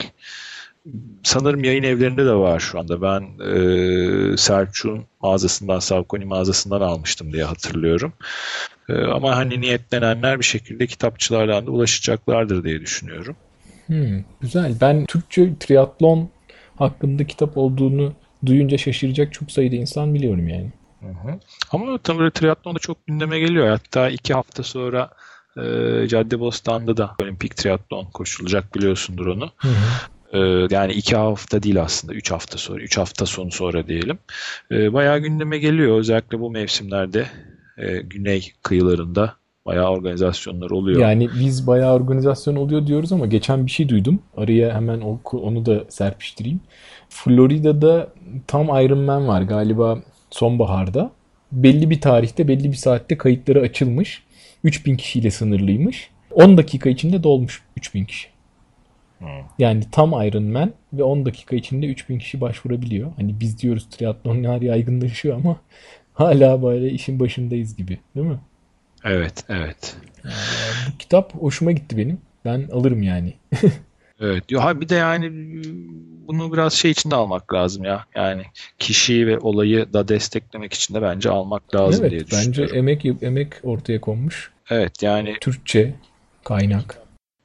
Sanırım 1.22 1.64
yayın 1.64 1.82
evlerinde 1.82 2.26
de 2.26 2.34
var 2.34 2.60
şu 2.60 2.78
anda. 2.78 3.02
Ben 3.02 3.22
e, 3.40 4.36
Selçuk'un 4.36 5.04
mağazasından, 5.22 5.78
Savkoni 5.78 6.24
mağazasından 6.24 6.80
almıştım 6.80 7.32
diye 7.32 7.44
hatırlıyorum. 7.44 8.12
E, 8.88 8.94
ama 9.04 9.36
hani 9.36 9.60
niyetlenenler 9.60 10.38
bir 10.38 10.44
şekilde 10.44 10.86
kitapçılardan 10.86 11.66
da 11.66 11.70
ulaşacaklardır 11.70 12.64
diye 12.64 12.80
düşünüyorum. 12.80 13.36
Hmm, 13.86 14.24
güzel. 14.40 14.74
Ben 14.80 15.04
Türkçe 15.06 15.58
triatlon 15.60 16.30
hakkında 16.76 17.26
kitap 17.26 17.56
olduğunu 17.56 18.12
duyunca 18.46 18.78
şaşıracak 18.78 19.32
çok 19.32 19.50
sayıda 19.50 19.76
insan 19.76 20.14
biliyorum 20.14 20.48
yani. 20.48 20.72
Hı 21.00 21.06
hı. 21.06 21.38
Ama 21.72 21.86
böyle 22.18 22.30
triatlon 22.30 22.74
da 22.74 22.78
çok 22.78 23.06
gündeme 23.06 23.38
geliyor. 23.38 23.68
Hatta 23.68 24.08
iki 24.08 24.34
hafta 24.34 24.62
sonra 24.62 25.10
e, 25.56 25.62
Caddebostan'da 26.08 26.96
da 26.96 27.16
olimpik 27.22 27.56
triatlon 27.56 28.04
koşulacak 28.04 28.74
biliyorsundur 28.74 29.26
onu. 29.26 29.50
Hı 29.56 29.68
hı. 29.68 30.13
E, 30.34 30.38
yani 30.70 30.92
iki 30.92 31.16
hafta 31.16 31.62
değil 31.62 31.82
aslında. 31.82 32.14
Üç 32.14 32.30
hafta 32.30 32.58
sonra. 32.58 32.82
Üç 32.82 32.98
hafta 32.98 33.26
sonu 33.26 33.50
sonra 33.50 33.86
diyelim. 33.86 34.18
E, 34.70 34.92
bayağı 34.92 35.18
gündeme 35.18 35.58
geliyor. 35.58 35.98
Özellikle 35.98 36.40
bu 36.40 36.50
mevsimlerde 36.50 37.26
e, 37.78 37.96
güney 37.96 38.52
kıyılarında 38.62 39.34
bayağı 39.66 39.90
organizasyonlar 39.90 40.70
oluyor. 40.70 41.00
Yani 41.00 41.28
biz 41.40 41.66
bayağı 41.66 41.94
organizasyon 41.94 42.56
oluyor 42.56 42.86
diyoruz 42.86 43.12
ama 43.12 43.26
geçen 43.26 43.66
bir 43.66 43.70
şey 43.70 43.88
duydum. 43.88 44.22
Araya 44.36 44.74
hemen 44.74 45.00
onu 45.32 45.66
da 45.66 45.84
serpiştireyim. 45.88 46.60
Florida'da 47.08 48.08
tam 48.46 48.66
Ironman 48.66 49.28
var 49.28 49.42
galiba 49.42 50.02
sonbaharda. 50.30 51.10
Belli 51.52 51.90
bir 51.90 52.00
tarihte, 52.00 52.48
belli 52.48 52.72
bir 52.72 52.76
saatte 52.76 53.18
kayıtları 53.18 53.60
açılmış. 53.60 54.22
3000 54.64 54.96
kişiyle 54.96 55.30
sınırlıymış. 55.30 56.10
10 56.30 56.56
dakika 56.56 56.90
içinde 56.90 57.22
dolmuş 57.22 57.62
3000 57.76 58.04
kişi. 58.04 58.33
Hmm. 59.18 59.28
Yani 59.58 59.84
tam 59.92 60.10
Ironman 60.10 60.72
ve 60.92 61.02
10 61.02 61.26
dakika 61.26 61.56
içinde 61.56 61.86
3000 61.86 62.18
kişi 62.18 62.40
başvurabiliyor. 62.40 63.12
Hani 63.16 63.40
biz 63.40 63.62
diyoruz 63.62 63.88
triatlonlar 63.90 64.62
yaygınlaşıyor 64.62 65.36
ama 65.36 65.56
hala 66.12 66.62
böyle 66.62 66.90
işin 66.90 67.20
başındayız 67.20 67.76
gibi 67.76 67.98
değil 68.16 68.26
mi? 68.26 68.38
Evet, 69.04 69.44
evet. 69.48 69.96
Yani 70.24 70.34
bu 70.92 70.98
kitap 70.98 71.34
hoşuma 71.34 71.72
gitti 71.72 71.98
benim. 71.98 72.18
Ben 72.44 72.68
alırım 72.72 73.02
yani. 73.02 73.34
evet. 74.20 74.44
Ya 74.50 74.80
bir 74.80 74.88
de 74.88 74.94
yani 74.94 75.32
bunu 76.26 76.52
biraz 76.52 76.72
şey 76.72 76.90
için 76.90 77.10
de 77.10 77.14
almak 77.14 77.54
lazım 77.54 77.84
ya. 77.84 78.04
Yani 78.14 78.42
kişiyi 78.78 79.26
ve 79.26 79.38
olayı 79.38 79.92
da 79.92 80.08
desteklemek 80.08 80.74
için 80.74 80.94
de 80.94 81.02
bence 81.02 81.30
almak 81.30 81.74
lazım 81.74 82.02
evet, 82.04 82.10
diye 82.10 82.26
düşünüyorum. 82.26 82.62
Bence 82.62 82.78
emek 82.78 83.22
emek 83.22 83.52
ortaya 83.62 84.00
konmuş. 84.00 84.50
Evet 84.70 85.02
yani 85.02 85.34
Türkçe 85.40 85.94
kaynak. 86.44 87.03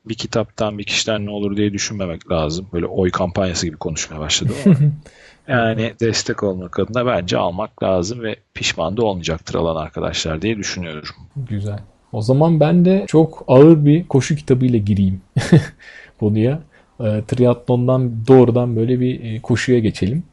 Bir 0.10 0.16
kitaptan 0.16 0.78
bir 0.78 0.84
kişiden 0.84 1.26
ne 1.26 1.30
olur 1.30 1.58
diye 1.58 1.74
düşünmemek 1.74 2.32
lazım. 2.32 2.68
Böyle 2.74 2.86
oy 2.86 3.12
kampanyası 3.12 3.66
gibi 3.66 3.78
konuşmaya 3.78 4.20
başladı 4.20 4.52
yani 5.48 5.94
destek 6.02 6.44
olmak 6.44 6.80
adına 6.80 7.06
bence 7.06 7.38
almak 7.38 7.84
lazım 7.84 8.22
ve 8.22 8.36
pişman 8.54 8.98
da 8.98 9.04
olmayacaktır 9.06 9.56
alan 9.56 9.76
arkadaşlar 9.76 10.42
diye 10.42 10.58
düşünüyorum. 10.58 11.16
Güzel. 11.36 11.80
O 12.12 12.22
zaman 12.22 12.60
ben 12.60 12.86
de 12.86 13.06
çok 13.08 13.44
ağır 13.48 13.86
bir 13.86 14.08
koşu 14.08 14.36
kitabıyla 14.36 14.80
gireyim 14.80 15.22
konuya 16.20 16.60
e, 17.00 17.24
triatlondan 17.28 18.28
doğrudan 18.28 18.76
böyle 18.76 19.00
bir 19.00 19.24
e, 19.24 19.42
koşuya 19.42 19.80
geçelim. 19.80 20.24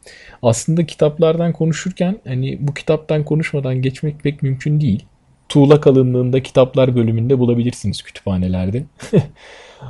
Aslında 0.43 0.87
kitaplardan 0.87 1.53
konuşurken 1.53 2.19
hani 2.27 2.59
bu 2.61 2.75
kitaptan 2.75 3.25
konuşmadan 3.25 3.83
geçmek 3.83 4.21
pek 4.21 4.43
mümkün 4.43 4.81
değil. 4.81 5.05
Tuğla 5.49 5.81
kalınlığında 5.81 6.43
kitaplar 6.43 6.97
bölümünde 6.97 7.39
bulabilirsiniz 7.39 8.03
kütüphanelerde. 8.03 8.85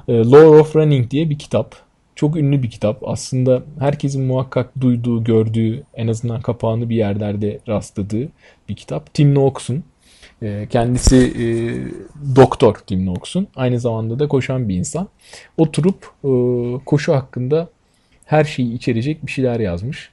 E, 0.08 0.12
Law 0.12 0.46
of 0.46 0.76
Running 0.76 1.10
diye 1.10 1.30
bir 1.30 1.38
kitap. 1.38 1.76
Çok 2.14 2.36
ünlü 2.36 2.62
bir 2.62 2.70
kitap. 2.70 3.08
Aslında 3.08 3.62
herkesin 3.78 4.25
muhakkak 4.25 4.80
duyduğu, 4.80 5.25
gördüğü, 5.25 5.82
en 5.94 6.08
azından 6.08 6.40
kapağını 6.40 6.88
bir 6.88 6.96
yerlerde 6.96 7.58
rastladığı 7.68 8.28
bir 8.68 8.76
kitap. 8.76 9.14
Tim 9.14 9.34
Noakes'un 9.34 9.84
ee, 10.42 10.66
kendisi 10.70 11.16
e, 11.16 11.46
doktor 12.36 12.75
Tim 12.75 13.06
Nox'un. 13.06 13.48
Aynı 13.56 13.80
zamanda 13.80 14.18
da 14.18 14.28
koşan 14.28 14.68
bir 14.68 14.76
insan. 14.76 15.08
Oturup 15.56 16.12
e, 16.25 16.30
koşu 16.84 17.14
hakkında 17.14 17.68
her 18.25 18.44
şeyi 18.44 18.75
içerecek 18.75 19.26
bir 19.26 19.32
şeyler 19.32 19.60
yazmış. 19.60 20.10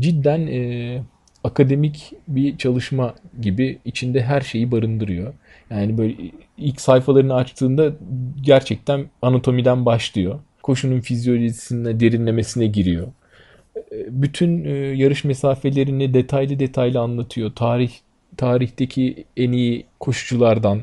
Cidden 0.00 0.46
e, 0.46 1.02
akademik 1.44 2.12
bir 2.28 2.56
çalışma 2.56 3.14
gibi 3.40 3.78
içinde 3.84 4.22
her 4.22 4.40
şeyi 4.40 4.72
barındırıyor. 4.72 5.34
Yani 5.70 5.98
böyle 5.98 6.14
ilk 6.58 6.80
sayfalarını 6.80 7.34
açtığında 7.34 7.92
gerçekten 8.40 9.06
anatomiden 9.22 9.86
başlıyor. 9.86 10.38
Koşunun 10.62 11.00
fizyolojisine, 11.00 12.00
derinlemesine 12.00 12.66
giriyor. 12.66 13.06
E, 13.76 14.22
bütün 14.22 14.64
e, 14.64 14.70
yarış 14.76 15.24
mesafelerini 15.24 16.14
detaylı 16.14 16.58
detaylı 16.58 17.00
anlatıyor. 17.00 17.52
Tarih 17.54 17.90
tarihteki 18.36 19.24
en 19.36 19.52
iyi 19.52 19.84
koşuculardan, 20.00 20.80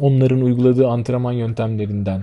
onların 0.00 0.40
uyguladığı 0.40 0.88
antrenman 0.88 1.32
yöntemlerinden, 1.32 2.22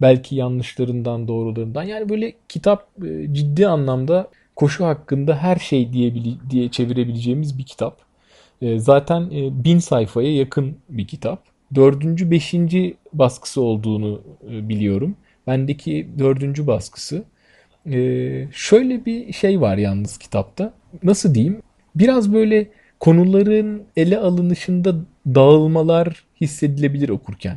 belki 0.00 0.36
yanlışlarından, 0.36 1.28
doğrularından. 1.28 1.82
Yani 1.82 2.08
böyle 2.08 2.32
kitap 2.48 2.88
e, 3.04 3.34
ciddi 3.34 3.66
anlamda 3.66 4.28
koşu 4.56 4.84
hakkında 4.84 5.36
her 5.36 5.56
şey 5.56 5.92
diye, 5.92 6.14
diye 6.50 6.68
çevirebileceğimiz 6.68 7.58
bir 7.58 7.64
kitap. 7.64 7.98
E, 8.62 8.78
zaten 8.78 9.20
e, 9.22 9.64
bin 9.64 9.78
sayfaya 9.78 10.34
yakın 10.36 10.76
bir 10.88 11.06
kitap. 11.06 11.42
Dördüncü, 11.74 12.30
beşinci 12.30 12.96
baskısı 13.12 13.62
olduğunu 13.62 14.22
biliyorum. 14.42 15.16
Bendeki 15.46 16.08
dördüncü 16.18 16.66
baskısı. 16.66 17.24
Şöyle 18.52 19.06
bir 19.06 19.32
şey 19.32 19.60
var 19.60 19.76
yalnız 19.76 20.18
kitapta. 20.18 20.72
Nasıl 21.02 21.34
diyeyim? 21.34 21.62
Biraz 21.94 22.32
böyle 22.32 22.68
konuların 23.00 23.82
ele 23.96 24.18
alınışında 24.18 24.94
dağılmalar 25.26 26.24
hissedilebilir 26.40 27.08
okurken. 27.08 27.56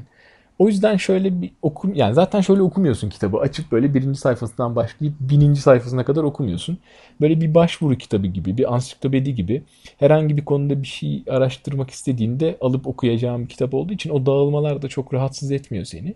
O 0.59 0.67
yüzden 0.67 0.97
şöyle 0.97 1.41
bir 1.41 1.51
okum 1.61 1.95
yani 1.95 2.13
zaten 2.13 2.41
şöyle 2.41 2.61
okumuyorsun 2.61 3.09
kitabı. 3.09 3.37
Açıp 3.37 3.71
böyle 3.71 3.93
birinci 3.93 4.19
sayfasından 4.19 4.75
başlayıp 4.75 5.15
bininci 5.19 5.61
sayfasına 5.61 6.05
kadar 6.05 6.23
okumuyorsun. 6.23 6.77
Böyle 7.21 7.41
bir 7.41 7.53
başvuru 7.55 7.95
kitabı 7.97 8.27
gibi, 8.27 8.57
bir 8.57 8.73
ansiklopedi 8.73 9.35
gibi 9.35 9.63
herhangi 9.99 10.37
bir 10.37 10.45
konuda 10.45 10.81
bir 10.81 10.87
şey 10.87 11.23
araştırmak 11.29 11.89
istediğinde 11.89 12.57
alıp 12.61 12.87
okuyacağım 12.87 13.43
bir 13.43 13.49
kitap 13.49 13.73
olduğu 13.73 13.93
için 13.93 14.09
o 14.09 14.25
dağılmalar 14.25 14.81
da 14.81 14.87
çok 14.87 15.13
rahatsız 15.13 15.51
etmiyor 15.51 15.85
seni. 15.85 16.15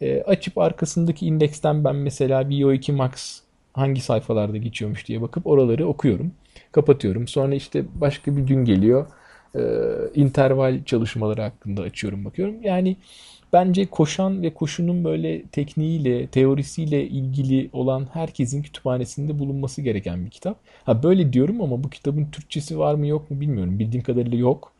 E, 0.00 0.22
açıp 0.22 0.58
arkasındaki 0.58 1.26
indeksten 1.26 1.84
ben 1.84 1.96
mesela 1.96 2.42
VO2 2.42 2.92
Max 2.92 3.40
hangi 3.72 4.00
sayfalarda 4.00 4.56
geçiyormuş 4.56 5.08
diye 5.08 5.22
bakıp 5.22 5.46
oraları 5.46 5.86
okuyorum 5.88 6.32
kapatıyorum. 6.72 7.28
Sonra 7.28 7.54
işte 7.54 7.84
başka 7.94 8.36
bir 8.36 8.42
gün 8.42 8.64
geliyor. 8.64 9.06
E, 9.54 9.60
interval 10.14 10.84
çalışmaları 10.84 11.42
hakkında 11.42 11.82
açıyorum 11.82 12.24
bakıyorum. 12.24 12.62
Yani 12.62 12.96
bence 13.52 13.86
koşan 13.86 14.42
ve 14.42 14.54
koşunun 14.54 15.04
böyle 15.04 15.42
tekniğiyle, 15.42 16.26
teorisiyle 16.26 17.08
ilgili 17.08 17.70
olan 17.72 18.08
herkesin 18.12 18.62
kütüphanesinde 18.62 19.38
bulunması 19.38 19.82
gereken 19.82 20.24
bir 20.24 20.30
kitap. 20.30 20.58
Ha 20.84 21.02
böyle 21.02 21.32
diyorum 21.32 21.60
ama 21.60 21.84
bu 21.84 21.90
kitabın 21.90 22.26
Türkçesi 22.32 22.78
var 22.78 22.94
mı 22.94 23.06
yok 23.06 23.30
mu 23.30 23.40
bilmiyorum. 23.40 23.78
Bildiğim 23.78 24.04
kadarıyla 24.04 24.38
yok. 24.38 24.72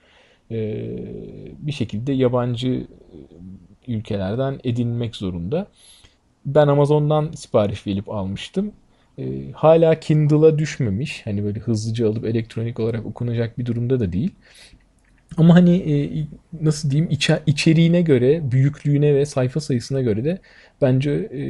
Ee, 0.51 0.97
bir 1.59 1.73
şekilde 1.73 2.13
yabancı 2.13 2.87
ülkelerden 3.89 4.61
edinmek 4.65 5.17
zorunda. 5.17 5.67
Ben 6.47 6.69
Amazon'dan 6.69 7.33
sipariş 7.33 7.87
verip 7.87 8.09
almıştım 8.11 8.73
e, 9.19 9.53
hala 9.53 10.01
Kindle'a 10.01 10.59
düşmemiş. 10.59 11.27
Hani 11.27 11.45
böyle 11.45 11.61
hızlıca 11.61 12.09
alıp 12.09 12.25
elektronik 12.25 12.81
olarak 12.81 13.07
okunacak 13.07 13.59
bir 13.59 13.67
durumda 13.67 14.01
da 14.01 14.13
değil. 14.13 14.31
Ama 15.37 15.55
hani 15.55 15.77
e, 15.77 15.95
nasıl 16.63 16.91
diyeyim 16.91 17.11
içe, 17.11 17.43
içeriğine 17.47 18.03
göre, 18.03 18.53
büyüklüğüne 18.53 19.15
ve 19.15 19.27
sayfa 19.27 19.61
sayısına 19.61 20.01
göre 20.01 20.25
de 20.25 20.39
bence 20.83 21.11
e, 21.11 21.43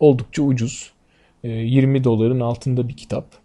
oldukça 0.00 0.42
ucuz. 0.42 0.92
E, 1.44 1.48
20 1.48 2.04
doların 2.04 2.40
altında 2.40 2.88
bir 2.88 2.96
kitap. 2.96 3.42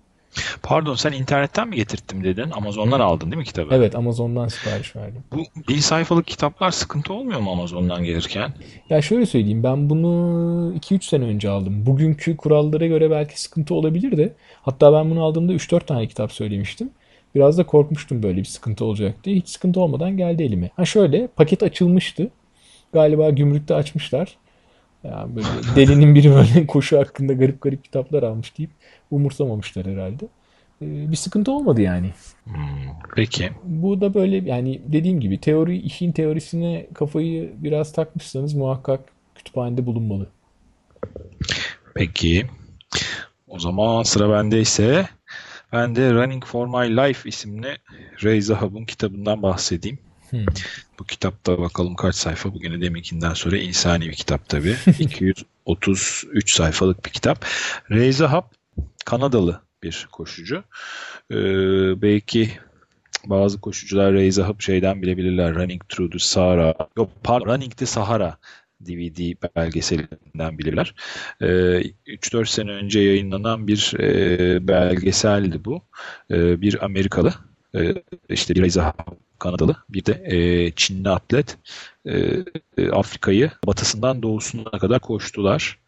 Pardon 0.64 0.96
sen 0.96 1.12
internetten 1.12 1.68
mi 1.68 1.76
getirttim 1.76 2.24
dedin? 2.24 2.52
Amazon'dan 2.52 3.00
aldın 3.00 3.26
değil 3.26 3.38
mi 3.38 3.44
kitabı? 3.46 3.76
Evet 3.76 3.96
Amazon'dan 3.96 4.48
sipariş 4.48 4.96
verdim. 4.96 5.24
Bu 5.32 5.44
bir 5.70 5.78
sayfalık 5.78 6.28
kitaplar 6.28 6.72
sıkıntı 6.72 7.14
olmuyor 7.14 7.40
mu 7.40 7.52
Amazon'dan 7.52 8.04
gelirken? 8.04 8.54
Ya 8.90 9.02
şöyle 9.02 9.26
söyleyeyim 9.26 9.64
ben 9.64 9.90
bunu 9.90 10.08
2-3 10.76 11.06
sene 11.06 11.26
önce 11.26 11.50
aldım. 11.50 11.86
Bugünkü 11.86 12.38
kurallara 12.38 12.88
göre 12.88 13.12
belki 13.12 13.42
sıkıntı 13.42 13.74
olabilir 13.76 14.18
de. 14.18 14.34
Hatta 14.62 14.94
ben 14.94 15.10
bunu 15.10 15.24
aldığımda 15.24 15.54
3-4 15.54 15.86
tane 15.86 16.08
kitap 16.08 16.32
söylemiştim. 16.32 16.90
Biraz 17.38 17.58
da 17.58 17.66
korkmuştum 17.66 18.24
böyle 18.24 18.38
bir 18.38 18.46
sıkıntı 18.46 18.86
olacak 18.86 19.24
diye. 19.24 19.36
Hiç 19.36 19.50
sıkıntı 19.50 19.80
olmadan 19.80 20.18
geldi 20.18 20.44
elime. 20.44 20.70
Ha 20.76 20.86
şöyle 20.86 21.28
paket 21.28 21.64
açılmıştı. 21.64 22.30
Galiba 22.94 23.30
gümrükte 23.30 23.76
açmışlar. 23.76 24.38
Yani 25.04 25.36
böyle 25.36 25.48
delinin 25.76 26.16
biri 26.16 26.32
böyle 26.32 26.68
koşu 26.68 27.00
hakkında 27.00 27.34
garip 27.34 27.62
garip 27.62 27.84
kitaplar 27.84 28.24
almış 28.24 28.58
deyip 28.58 28.72
umursamamışlar 29.12 29.86
herhalde. 29.86 30.26
Ee, 30.82 31.12
bir 31.12 31.16
sıkıntı 31.16 31.52
olmadı 31.52 31.82
yani. 31.82 32.10
Hmm, 32.44 32.56
peki. 33.16 33.50
Bu 33.64 34.02
da 34.02 34.14
böyle 34.14 34.50
yani 34.52 34.82
dediğim 34.88 35.20
gibi 35.20 35.42
teori 35.42 35.78
işin 35.78 36.12
teorisine 36.12 36.88
kafayı 36.94 37.54
biraz 37.58 37.92
takmışsanız 37.92 38.54
muhakkak 38.54 39.00
kütüphanede 39.36 39.86
bulunmalı. 39.86 40.28
Peki. 41.96 42.46
O 43.48 43.60
zaman 43.60 44.04
sıra 44.04 44.30
bendeyse 44.30 45.08
ben 45.74 45.96
de 45.96 46.14
Running 46.14 46.46
for 46.46 46.68
My 46.68 46.98
Life 46.98 47.30
isimli 47.30 47.78
Ray 48.24 48.42
Zahab'ın 48.42 48.86
kitabından 48.86 49.42
bahsedeyim. 49.42 50.00
Hmm. 50.30 50.46
Bu 51.00 51.04
kitapta 51.04 51.60
bakalım 51.60 51.96
kaç 51.96 52.16
sayfa. 52.16 52.54
Bugün 52.54 52.82
deminkinden 52.82 53.34
sonra 53.34 53.58
insani 53.58 54.08
bir 54.08 54.14
kitap 54.14 54.50
tabii. 54.50 54.76
233 55.00 56.52
sayfalık 56.56 57.06
bir 57.06 57.10
kitap. 57.10 57.46
Ray 57.92 58.12
Zahab 58.12 58.44
Kanadalı 59.06 59.62
bir 59.84 60.08
koşucu. 60.12 60.64
Ee, 61.32 61.36
belki 62.02 62.52
bazı 63.26 63.62
koşucular 63.62 64.14
Ray 64.14 64.32
Zahab 64.32 64.62
şeyden 64.62 65.02
bilebilirler. 65.02 65.56
Running 65.56 65.90
Through 65.90 66.12
the 66.12 66.20
Sahara. 66.20 66.76
Yok 66.98 67.10
pardon 67.24 67.54
Running 67.54 67.78
the 67.78 67.86
Sahara 67.86 68.38
DVD 68.82 69.36
belgeselinden 69.56 70.58
bilirler. 70.58 70.96
E, 71.42 71.48
ee, 71.48 71.94
3-4 72.08 72.46
sene 72.46 72.72
önce 72.72 73.00
yayınlanan 73.00 73.68
bir 73.68 73.94
e, 74.00 74.68
belgeseldi 74.68 75.66
bu. 75.66 75.82
E, 76.32 76.62
bir 76.62 76.86
Amerikalı, 76.86 77.34
e, 77.76 77.94
işte 78.30 78.56
bir 78.56 78.62
Reza 78.62 78.94
Kanadalı, 79.40 79.76
bir 79.90 80.06
de 80.06 80.24
e, 80.26 80.72
Çinli 80.72 81.10
atlet 81.10 81.58
Afrika'yı 82.92 83.52
batısından 83.68 84.24
doğusuna 84.24 84.80
kadar 84.80 85.00
koştular. 85.00 85.80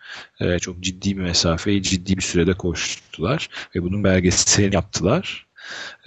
Çok 0.61 0.79
ciddi 0.79 1.17
bir 1.17 1.21
mesafeyi 1.21 1.83
ciddi 1.83 2.17
bir 2.17 2.21
sürede 2.21 2.53
koştular 2.53 3.49
ve 3.75 3.83
bunun 3.83 4.03
belgeselini 4.03 4.75
yaptılar. 4.75 5.48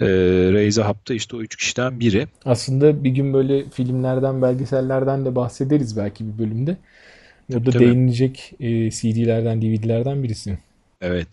E, 0.01 0.05
Reza 0.53 0.85
Hap 0.85 1.09
da 1.09 1.13
işte 1.13 1.35
o 1.35 1.41
üç 1.41 1.55
kişiden 1.55 1.99
biri. 1.99 2.27
Aslında 2.45 3.03
bir 3.03 3.09
gün 3.09 3.33
böyle 3.33 3.69
filmlerden, 3.69 4.41
belgesellerden 4.41 5.25
de 5.25 5.35
bahsederiz 5.35 5.97
belki 5.97 6.27
bir 6.27 6.43
bölümde. 6.43 6.77
O 7.55 7.65
da 7.65 7.79
değinilecek 7.79 8.53
e, 8.59 8.91
CD'lerden, 8.91 9.61
DVD'lerden 9.61 10.23
birisi. 10.23 10.57
Evet. 11.03 11.27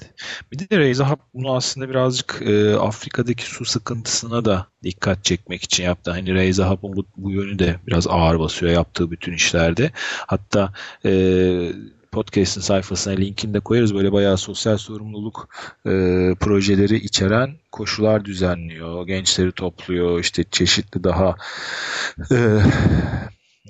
Bir 0.53 0.59
de 0.59 0.79
Reza 0.79 1.09
Hap 1.09 1.21
bunu 1.35 1.57
aslında 1.57 1.89
birazcık 1.89 2.43
e, 2.47 2.75
Afrika'daki 2.75 3.45
su 3.45 3.65
sıkıntısına 3.65 4.45
da 4.45 4.67
dikkat 4.83 5.25
çekmek 5.25 5.63
için 5.63 5.85
yaptı. 5.85 6.11
Hani 6.11 6.35
Reza 6.35 6.69
Hap'ın 6.69 6.97
bu, 6.97 7.07
bu 7.17 7.31
yönü 7.31 7.59
de 7.59 7.77
biraz 7.87 8.07
ağır 8.07 8.39
basıyor 8.39 8.73
yaptığı 8.73 9.11
bütün 9.11 9.33
işlerde. 9.33 9.91
Hatta 10.27 10.73
e, 11.05 11.11
podcast'in 12.13 12.61
sayfasına 12.61 13.15
linkini 13.15 13.55
de 13.55 13.61
koyarız. 13.61 13.95
Böyle 13.95 14.13
bayağı 14.13 14.37
sosyal 14.37 14.77
sorumluluk 14.77 15.49
e, 15.87 15.91
projeleri 16.41 16.97
içeren 16.97 17.57
koşular 17.73 18.25
düzenliyor. 18.25 19.07
Gençleri 19.07 19.53
topluyor. 19.53 20.21
İşte 20.21 20.45
çeşitli 20.51 21.05
daha 21.05 21.37
e, 22.33 22.37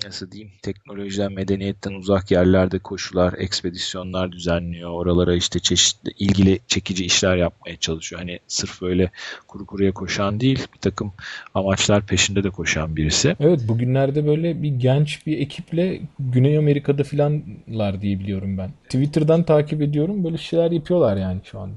nasıl 0.05 0.31
diyeyim 0.31 0.51
teknolojiden, 0.61 1.33
medeniyetten 1.33 1.93
uzak 1.93 2.31
yerlerde 2.31 2.79
koşular, 2.79 3.33
ekspedisyonlar 3.37 4.31
düzenliyor. 4.31 4.89
Oralara 4.89 5.35
işte 5.35 5.59
çeşitli 5.59 6.11
ilgili 6.19 6.59
çekici 6.67 7.05
işler 7.05 7.37
yapmaya 7.37 7.77
çalışıyor. 7.77 8.21
Hani 8.21 8.39
sırf 8.47 8.81
böyle 8.81 9.11
kuru 9.47 9.65
kuruya 9.65 9.91
koşan 9.91 10.39
değil, 10.39 10.67
bir 10.73 10.79
takım 10.79 11.13
amaçlar 11.53 12.05
peşinde 12.05 12.43
de 12.43 12.49
koşan 12.49 12.95
birisi. 12.95 13.35
Evet, 13.39 13.67
bugünlerde 13.67 14.27
böyle 14.27 14.63
bir 14.63 14.69
genç 14.69 15.27
bir 15.27 15.37
ekiple 15.37 16.01
Güney 16.19 16.57
Amerika'da 16.57 17.03
filanlar 17.03 18.01
diye 18.01 18.19
biliyorum 18.19 18.57
ben. 18.57 18.71
Twitter'dan 18.83 19.43
takip 19.43 19.81
ediyorum. 19.81 20.23
Böyle 20.23 20.37
şeyler 20.37 20.71
yapıyorlar 20.71 21.17
yani 21.17 21.41
şu 21.43 21.59
anda. 21.59 21.75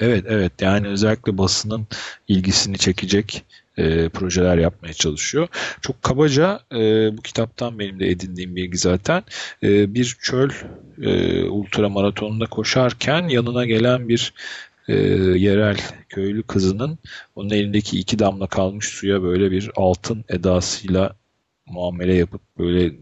Evet 0.00 0.24
evet 0.28 0.52
yani 0.60 0.88
özellikle 0.88 1.38
basının 1.38 1.86
ilgisini 2.28 2.78
çekecek 2.78 3.44
e, 3.76 4.08
projeler 4.08 4.58
yapmaya 4.58 4.92
çalışıyor. 4.92 5.48
Çok 5.80 6.02
kabaca 6.02 6.60
e, 6.72 6.78
bu 7.16 7.22
kitaptan 7.22 7.78
benim 7.78 8.00
de 8.00 8.08
edindiğim 8.08 8.56
bilgi 8.56 8.78
zaten 8.78 9.22
e, 9.62 9.94
bir 9.94 10.16
çöl 10.22 10.50
e, 11.02 11.42
ultra 11.44 11.88
maratonunda 11.88 12.46
koşarken 12.46 13.28
yanına 13.28 13.64
gelen 13.64 14.08
bir 14.08 14.32
e, 14.88 14.94
yerel 15.38 15.76
köylü 16.08 16.42
kızının 16.42 16.98
onun 17.36 17.50
elindeki 17.50 17.98
iki 17.98 18.18
damla 18.18 18.46
kalmış 18.46 18.88
suya 18.88 19.22
böyle 19.22 19.50
bir 19.50 19.70
altın 19.76 20.24
edasıyla 20.28 21.16
muamele 21.66 22.14
yapıp 22.14 22.40
böyle 22.58 22.92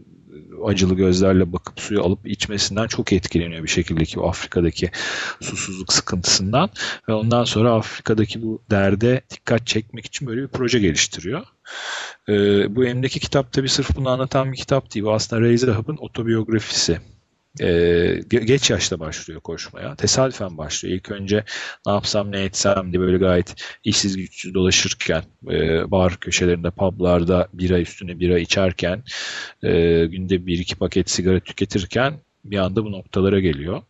acılı 0.65 0.95
gözlerle 0.95 1.53
bakıp 1.53 1.79
suyu 1.79 2.03
alıp 2.03 2.27
içmesinden 2.27 2.87
çok 2.87 3.13
etkileniyor 3.13 3.63
bir 3.63 3.69
şekilde 3.69 4.05
ki 4.05 4.19
Afrika'daki 4.19 4.91
susuzluk 5.41 5.93
sıkıntısından 5.93 6.69
ve 7.09 7.13
ondan 7.13 7.43
sonra 7.43 7.73
Afrika'daki 7.73 8.41
bu 8.41 8.61
derde 8.71 9.21
dikkat 9.29 9.67
çekmek 9.67 10.05
için 10.05 10.27
böyle 10.27 10.41
bir 10.41 10.47
proje 10.47 10.79
geliştiriyor. 10.79 11.43
Ee, 12.29 12.75
bu 12.75 12.85
elimdeki 12.85 13.19
kitap 13.19 13.53
tabi 13.53 13.69
sırf 13.69 13.95
bunu 13.95 14.09
anlatan 14.09 14.51
bir 14.51 14.57
kitap 14.57 14.93
değil. 14.93 15.05
Bu 15.05 15.13
aslında 15.13 15.41
Ray 15.41 15.57
Zahab'ın 15.57 15.97
otobiyografisi 15.97 16.99
e, 17.61 18.19
geç 18.29 18.69
yaşta 18.69 18.99
başlıyor 18.99 19.41
koşmaya. 19.41 19.95
Tesadüfen 19.95 20.57
başlıyor. 20.57 20.95
İlk 20.95 21.11
önce 21.11 21.43
ne 21.87 21.91
yapsam 21.91 22.31
ne 22.31 22.43
etsem 22.43 22.91
diye 22.91 23.01
böyle 23.01 23.17
gayet 23.17 23.55
işsiz 23.83 24.17
güçsüz 24.17 24.53
dolaşırken 24.53 25.23
e, 25.51 25.91
bar 25.91 26.19
köşelerinde 26.19 26.71
publarda 26.71 27.47
bira 27.53 27.79
üstüne 27.79 28.19
bira 28.19 28.39
içerken 28.39 29.03
e, 29.63 30.05
günde 30.05 30.45
bir 30.45 30.59
iki 30.59 30.75
paket 30.75 31.09
sigara 31.09 31.39
tüketirken 31.39 32.19
bir 32.45 32.57
anda 32.57 32.85
bu 32.85 32.91
noktalara 32.91 33.39
geliyor. 33.39 33.81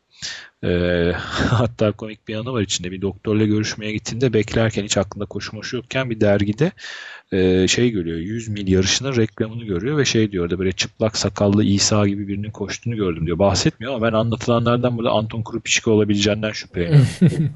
E, 0.64 1.12
hatta 1.50 1.92
komik 1.92 2.28
bir 2.28 2.36
anı 2.36 2.54
var 2.54 2.62
içinde. 2.62 2.92
Bir 2.92 3.02
doktorla 3.02 3.46
görüşmeye 3.46 3.92
gittiğinde 3.92 4.34
beklerken 4.34 4.84
hiç 4.84 4.98
aklında 4.98 5.26
koşu 5.26 5.76
yokken 5.76 6.10
bir 6.10 6.22
dergide 6.22 6.72
e, 7.34 7.68
şey 7.68 7.90
görüyor 7.90 8.18
100 8.18 8.48
mil 8.48 8.68
yarışının 8.68 9.16
reklamını 9.16 9.64
görüyor 9.64 9.98
ve 9.98 10.06
şey 10.06 10.32
diyor 10.32 10.50
da 10.50 10.60
böyle 10.60 10.72
çıplak 10.72 11.18
sakallı 11.18 11.64
İsa 11.64 12.08
gibi 12.08 12.28
birinin 12.28 12.52
koştuğunu 12.52 12.96
gördüm 12.96 13.26
diyor. 13.26 13.40
Bahsetmiyor 13.40 13.94
ama 13.94 14.08
ben 14.08 14.14
anlatılanlardan 14.14 14.98
burada 14.98 15.12
Anton 15.12 15.44
Krupişko 15.44 15.92
olabileceğinden 15.92 16.52
şüpheleniyorum. 16.52 17.08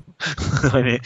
hani 0.72 0.98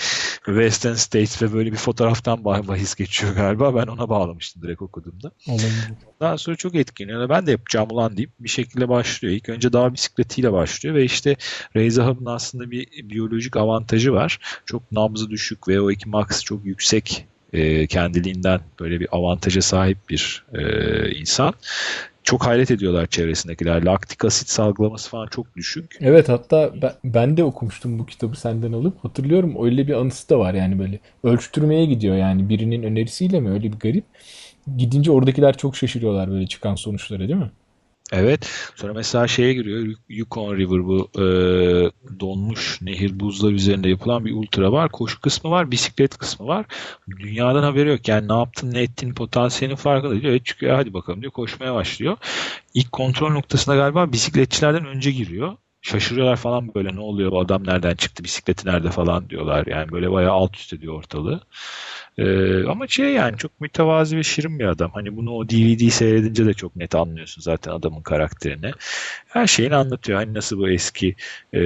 Western 0.45 0.93
States 0.93 1.41
ve 1.41 1.53
böyle 1.53 1.71
bir 1.71 1.77
fotoğraftan 1.77 2.45
bahis 2.45 2.95
geçiyor 2.95 3.35
galiba. 3.35 3.75
Ben 3.75 3.87
ona 3.87 4.09
bağlamıştım 4.09 4.61
direkt 4.61 4.81
okuduğumda. 4.81 5.31
Olabilir. 5.47 5.93
Daha 6.19 6.37
sonra 6.37 6.55
çok 6.55 6.75
etkileniyor. 6.75 7.29
Ben 7.29 7.47
de 7.47 7.51
yapacağım 7.51 7.87
ulan 7.91 8.17
deyip 8.17 8.31
bir 8.39 8.49
şekilde 8.49 8.89
başlıyor. 8.89 9.33
İlk 9.33 9.49
önce 9.49 9.73
dağ 9.73 9.93
bisikletiyle 9.93 10.51
başlıyor 10.51 10.95
ve 10.95 11.03
işte 11.03 11.35
Reyzahab'ın 11.75 12.25
aslında 12.25 12.71
bir 12.71 13.09
biyolojik 13.09 13.57
avantajı 13.57 14.13
var. 14.13 14.39
Çok 14.65 14.91
nabzı 14.91 15.29
düşük 15.29 15.67
ve 15.67 15.81
o 15.81 15.91
2 15.91 16.09
max 16.09 16.43
çok 16.43 16.65
yüksek 16.65 17.25
e, 17.53 17.87
kendiliğinden 17.87 18.61
böyle 18.79 18.99
bir 18.99 19.07
avantaja 19.11 19.61
sahip 19.61 19.97
bir 20.09 20.45
e, 20.53 21.11
insan. 21.15 21.53
Çok 22.23 22.45
hayret 22.45 22.71
ediyorlar 22.71 23.05
çevresindekiler. 23.07 23.83
Laktik 23.83 24.25
asit 24.25 24.49
salgılaması 24.49 25.09
falan 25.09 25.27
çok 25.27 25.55
düşük. 25.55 25.97
Evet 26.01 26.29
hatta 26.29 26.81
ben, 26.81 26.93
ben 27.03 27.37
de 27.37 27.43
okumuştum 27.43 27.99
bu 27.99 28.05
kitabı 28.05 28.39
senden 28.39 28.73
alıp. 28.73 29.03
Hatırlıyorum 29.05 29.65
öyle 29.65 29.87
bir 29.87 29.93
anısı 29.93 30.29
da 30.29 30.39
var 30.39 30.53
yani 30.53 30.79
böyle. 30.79 30.99
Ölçtürmeye 31.23 31.85
gidiyor 31.85 32.15
yani 32.15 32.49
birinin 32.49 32.83
önerisiyle 32.83 33.39
mi 33.39 33.49
öyle 33.49 33.73
bir 33.73 33.79
garip. 33.79 34.05
Gidince 34.77 35.11
oradakiler 35.11 35.57
çok 35.57 35.75
şaşırıyorlar 35.75 36.31
böyle 36.31 36.47
çıkan 36.47 36.75
sonuçlara 36.75 37.19
değil 37.19 37.35
mi? 37.39 37.51
Evet. 38.11 38.49
Sonra 38.75 38.93
mesela 38.93 39.27
şeye 39.27 39.53
giriyor. 39.53 39.95
Yukon 40.09 40.57
River 40.57 40.85
bu 40.85 41.09
e, 41.15 41.25
donmuş 42.19 42.81
nehir 42.81 43.19
buzlar 43.19 43.51
üzerinde 43.51 43.89
yapılan 43.89 44.25
bir 44.25 44.33
ultra 44.33 44.71
var. 44.71 44.89
Koşu 44.91 45.21
kısmı 45.21 45.51
var. 45.51 45.71
Bisiklet 45.71 46.17
kısmı 46.17 46.47
var. 46.47 46.65
Dünyadan 47.09 47.63
haberi 47.63 47.89
yok. 47.89 48.07
Yani 48.07 48.27
ne 48.27 48.33
yaptın 48.33 48.73
ne 48.73 48.81
ettin 48.81 49.13
potansiyelin 49.13 49.75
farkında 49.75 50.21
diyor. 50.21 50.33
Evet 50.33 50.45
çıkıyor 50.45 50.75
hadi 50.75 50.93
bakalım 50.93 51.21
diyor. 51.21 51.31
Koşmaya 51.31 51.75
başlıyor. 51.75 52.17
İlk 52.73 52.91
kontrol 52.91 53.31
noktasına 53.31 53.75
galiba 53.75 54.11
bisikletçilerden 54.11 54.85
önce 54.85 55.11
giriyor 55.11 55.57
şaşırıyorlar 55.81 56.35
falan 56.35 56.75
böyle 56.75 56.95
ne 56.95 56.99
oluyor 56.99 57.31
bu 57.31 57.39
adam 57.39 57.67
nereden 57.67 57.95
çıktı 57.95 58.23
bisikleti 58.23 58.67
nerede 58.67 58.89
falan 58.89 59.29
diyorlar 59.29 59.65
yani 59.67 59.91
böyle 59.91 60.11
bayağı 60.11 60.31
alt 60.31 60.55
üst 60.57 60.73
ediyor 60.73 60.93
ortalığı. 60.93 61.41
Ee, 62.17 62.63
ama 62.65 62.87
şey 62.87 63.13
yani 63.13 63.37
çok 63.37 63.61
mütevazi 63.61 64.17
ve 64.17 64.23
şirin 64.23 64.59
bir 64.59 64.65
adam. 64.65 64.91
Hani 64.93 65.17
bunu 65.17 65.31
o 65.31 65.49
DVD 65.49 65.89
seyredince 65.89 66.45
de 66.45 66.53
çok 66.53 66.75
net 66.75 66.95
anlıyorsun 66.95 67.41
zaten 67.41 67.71
adamın 67.71 68.01
karakterini. 68.01 68.71
Her 69.27 69.47
şeyini 69.47 69.75
anlatıyor. 69.75 70.19
Hani 70.19 70.33
nasıl 70.33 70.57
bu 70.57 70.69
eski 70.69 71.15
e, 71.53 71.59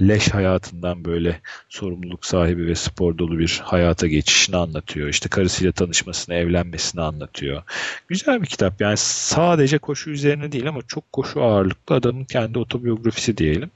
leş 0.00 0.28
hayatından 0.28 1.04
böyle 1.04 1.40
sorumluluk 1.68 2.26
sahibi 2.26 2.66
ve 2.66 2.74
spor 2.74 3.18
dolu 3.18 3.38
bir 3.38 3.60
hayata 3.64 4.06
geçişini 4.06 4.56
anlatıyor. 4.56 5.08
İşte 5.08 5.28
karısıyla 5.28 5.72
tanışmasını, 5.72 6.34
evlenmesini 6.34 7.02
anlatıyor. 7.02 7.62
Güzel 8.08 8.42
bir 8.42 8.46
kitap. 8.46 8.80
Yani 8.80 8.96
sadece 8.96 9.78
koşu 9.78 10.10
üzerine 10.10 10.52
değil 10.52 10.68
ama 10.68 10.80
çok 10.88 11.12
koşu 11.12 11.42
ağırlıklı 11.42 11.94
adamın 11.94 12.24
kendi 12.24 12.58
otobiyografisi 12.58 13.36
diyelim. 13.36 13.70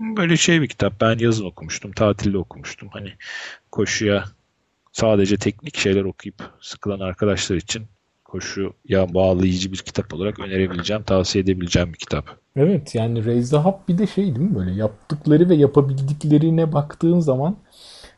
Böyle 0.00 0.36
şey 0.36 0.62
bir 0.62 0.68
kitap. 0.68 1.00
Ben 1.00 1.18
yazın 1.18 1.44
okumuştum, 1.44 1.92
tatilde 1.92 2.38
okumuştum. 2.38 2.88
Hani 2.92 3.12
koşuya 3.70 4.24
sadece 4.92 5.36
teknik 5.36 5.76
şeyler 5.78 6.04
okuyup 6.04 6.36
sıkılan 6.60 7.00
arkadaşlar 7.00 7.56
için 7.56 7.86
koşuya 8.32 9.14
bağlayıcı 9.14 9.72
bir 9.72 9.78
kitap 9.78 10.14
olarak 10.14 10.38
önerebileceğim, 10.40 11.02
tavsiye 11.02 11.44
edebileceğim 11.44 11.92
bir 11.92 11.98
kitap. 11.98 12.24
Evet 12.56 12.94
yani 12.94 13.26
Raise 13.26 13.56
Hub 13.56 13.88
bir 13.88 13.98
de 13.98 14.06
şey 14.06 14.24
değil 14.24 14.38
mi 14.38 14.54
böyle 14.54 14.70
yaptıkları 14.70 15.48
ve 15.48 15.54
yapabildiklerine 15.54 16.72
baktığın 16.72 17.20
zaman 17.20 17.56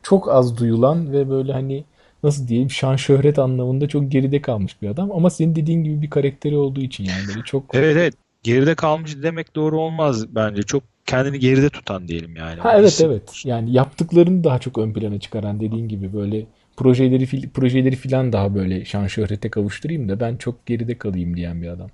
çok 0.03 0.29
az 0.29 0.57
duyulan 0.57 1.13
ve 1.13 1.29
böyle 1.29 1.53
hani 1.53 1.83
nasıl 2.23 2.47
diyeyim 2.47 2.71
şan 2.71 2.95
şöhret 2.95 3.39
anlamında 3.39 3.87
çok 3.87 4.11
geride 4.11 4.41
kalmış 4.41 4.81
bir 4.81 4.89
adam 4.89 5.11
ama 5.11 5.29
senin 5.29 5.55
dediğin 5.55 5.83
gibi 5.83 6.01
bir 6.01 6.09
karakteri 6.09 6.57
olduğu 6.57 6.81
için 6.81 7.03
yani 7.03 7.27
böyle 7.27 7.41
çok 7.45 7.75
Evet 7.75 7.97
evet 7.97 8.13
geride 8.43 8.75
kalmış 8.75 9.15
demek 9.23 9.55
doğru 9.55 9.79
olmaz 9.79 10.35
bence. 10.35 10.63
Çok 10.63 10.83
kendini 11.05 11.39
geride 11.39 11.69
tutan 11.69 12.07
diyelim 12.07 12.35
yani. 12.35 12.59
Ha 12.59 12.77
evet 12.79 13.01
evet. 13.05 13.45
Yani 13.45 13.73
yaptıklarını 13.73 14.43
daha 14.43 14.59
çok 14.59 14.77
ön 14.77 14.93
plana 14.93 15.19
çıkaran 15.19 15.59
dediğin 15.59 15.87
gibi 15.87 16.13
böyle 16.13 16.45
projeleri 16.77 17.49
projeleri 17.49 17.95
filan 17.95 18.33
daha 18.33 18.55
böyle 18.55 18.85
şan 18.85 19.07
şöhrete 19.07 19.49
kavuşturayım 19.49 20.09
da 20.09 20.19
ben 20.19 20.35
çok 20.35 20.65
geride 20.65 20.97
kalayım 20.97 21.37
diyen 21.37 21.61
bir 21.61 21.67
adam. 21.67 21.89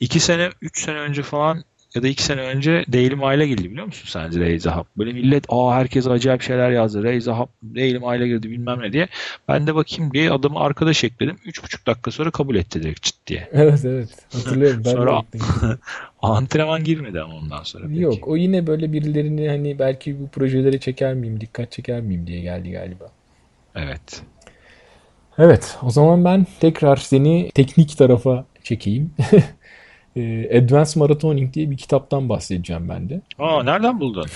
İki 0.00 0.20
sene, 0.20 0.50
üç 0.62 0.80
sene 0.80 0.98
önce 0.98 1.22
falan 1.22 1.64
ya 1.94 2.02
da 2.02 2.08
iki 2.08 2.22
sene 2.22 2.40
önce 2.40 2.84
Daily 2.92 3.14
Mail'e 3.14 3.46
girdi 3.46 3.70
biliyor 3.70 3.86
musun 3.86 4.08
sence 4.08 4.40
Ray 4.40 4.58
Zahab? 4.58 4.84
Böyle 4.98 5.12
millet 5.12 5.44
aa 5.48 5.74
herkes 5.74 6.06
acayip 6.06 6.42
şeyler 6.42 6.70
yazdı. 6.70 7.02
Ray 7.02 7.20
Zahab 7.20 7.46
Daily 7.74 7.98
Mail'e 7.98 8.28
girdi 8.28 8.50
bilmem 8.50 8.80
ne 8.82 8.92
diye. 8.92 9.08
Ben 9.48 9.66
de 9.66 9.74
bakayım 9.74 10.12
diye 10.12 10.30
adamı 10.30 10.60
arkadaş 10.60 11.04
ekledim. 11.04 11.36
Üç 11.46 11.64
buçuk 11.64 11.86
dakika 11.86 12.10
sonra 12.10 12.30
kabul 12.30 12.56
etti 12.56 12.82
direkt 12.82 13.02
çıt 13.02 13.16
diye. 13.26 13.48
Evet 13.60 13.84
evet 13.84 14.08
hatırlıyorum. 14.32 14.82
Ben 14.84 14.90
sonra 14.90 15.22
antrenman 16.22 16.84
girmedi 16.84 17.20
ama 17.20 17.34
ondan 17.34 17.62
sonra. 17.62 17.84
Peki. 17.88 18.00
Yok 18.00 18.28
o 18.28 18.36
yine 18.36 18.66
böyle 18.66 18.92
birilerini 18.92 19.48
hani 19.48 19.78
belki 19.78 20.20
bu 20.20 20.28
projelere 20.28 20.78
çeker 20.78 21.14
miyim, 21.14 21.40
dikkat 21.40 21.72
çeker 21.72 22.00
miyim 22.00 22.26
diye 22.26 22.40
geldi 22.40 22.70
galiba. 22.70 23.10
Evet. 23.74 24.22
Evet 25.38 25.78
o 25.82 25.90
zaman 25.90 26.24
ben 26.24 26.46
tekrar 26.60 26.96
seni 26.96 27.50
teknik 27.54 27.98
tarafa 27.98 28.44
çekeyim. 28.62 29.10
Ee, 30.16 30.58
Advanced 30.58 31.00
Marathoning 31.00 31.54
diye 31.54 31.70
bir 31.70 31.76
kitaptan 31.76 32.28
bahsedeceğim 32.28 32.88
ben 32.88 33.08
de. 33.08 33.20
Aa 33.38 33.62
nereden 33.62 34.00
buldun? 34.00 34.26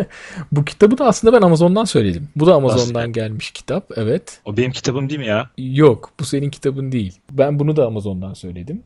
Bu 0.52 0.64
kitabı 0.64 0.98
da 0.98 1.06
aslında 1.06 1.32
ben 1.36 1.42
Amazon'dan 1.46 1.84
söyledim. 1.84 2.28
Bu 2.36 2.46
da 2.46 2.54
Amazon'dan 2.54 3.02
Nasıl? 3.02 3.12
gelmiş 3.12 3.50
kitap. 3.50 3.90
Evet. 3.96 4.40
O 4.44 4.56
benim 4.56 4.70
kitabım 4.70 5.08
değil 5.08 5.20
mi 5.20 5.26
ya? 5.26 5.50
Yok, 5.58 6.10
bu 6.20 6.24
senin 6.24 6.50
kitabın 6.50 6.92
değil. 6.92 7.20
Ben 7.30 7.58
bunu 7.58 7.76
da 7.76 7.86
Amazon'dan 7.86 8.34
söyledim. 8.34 8.82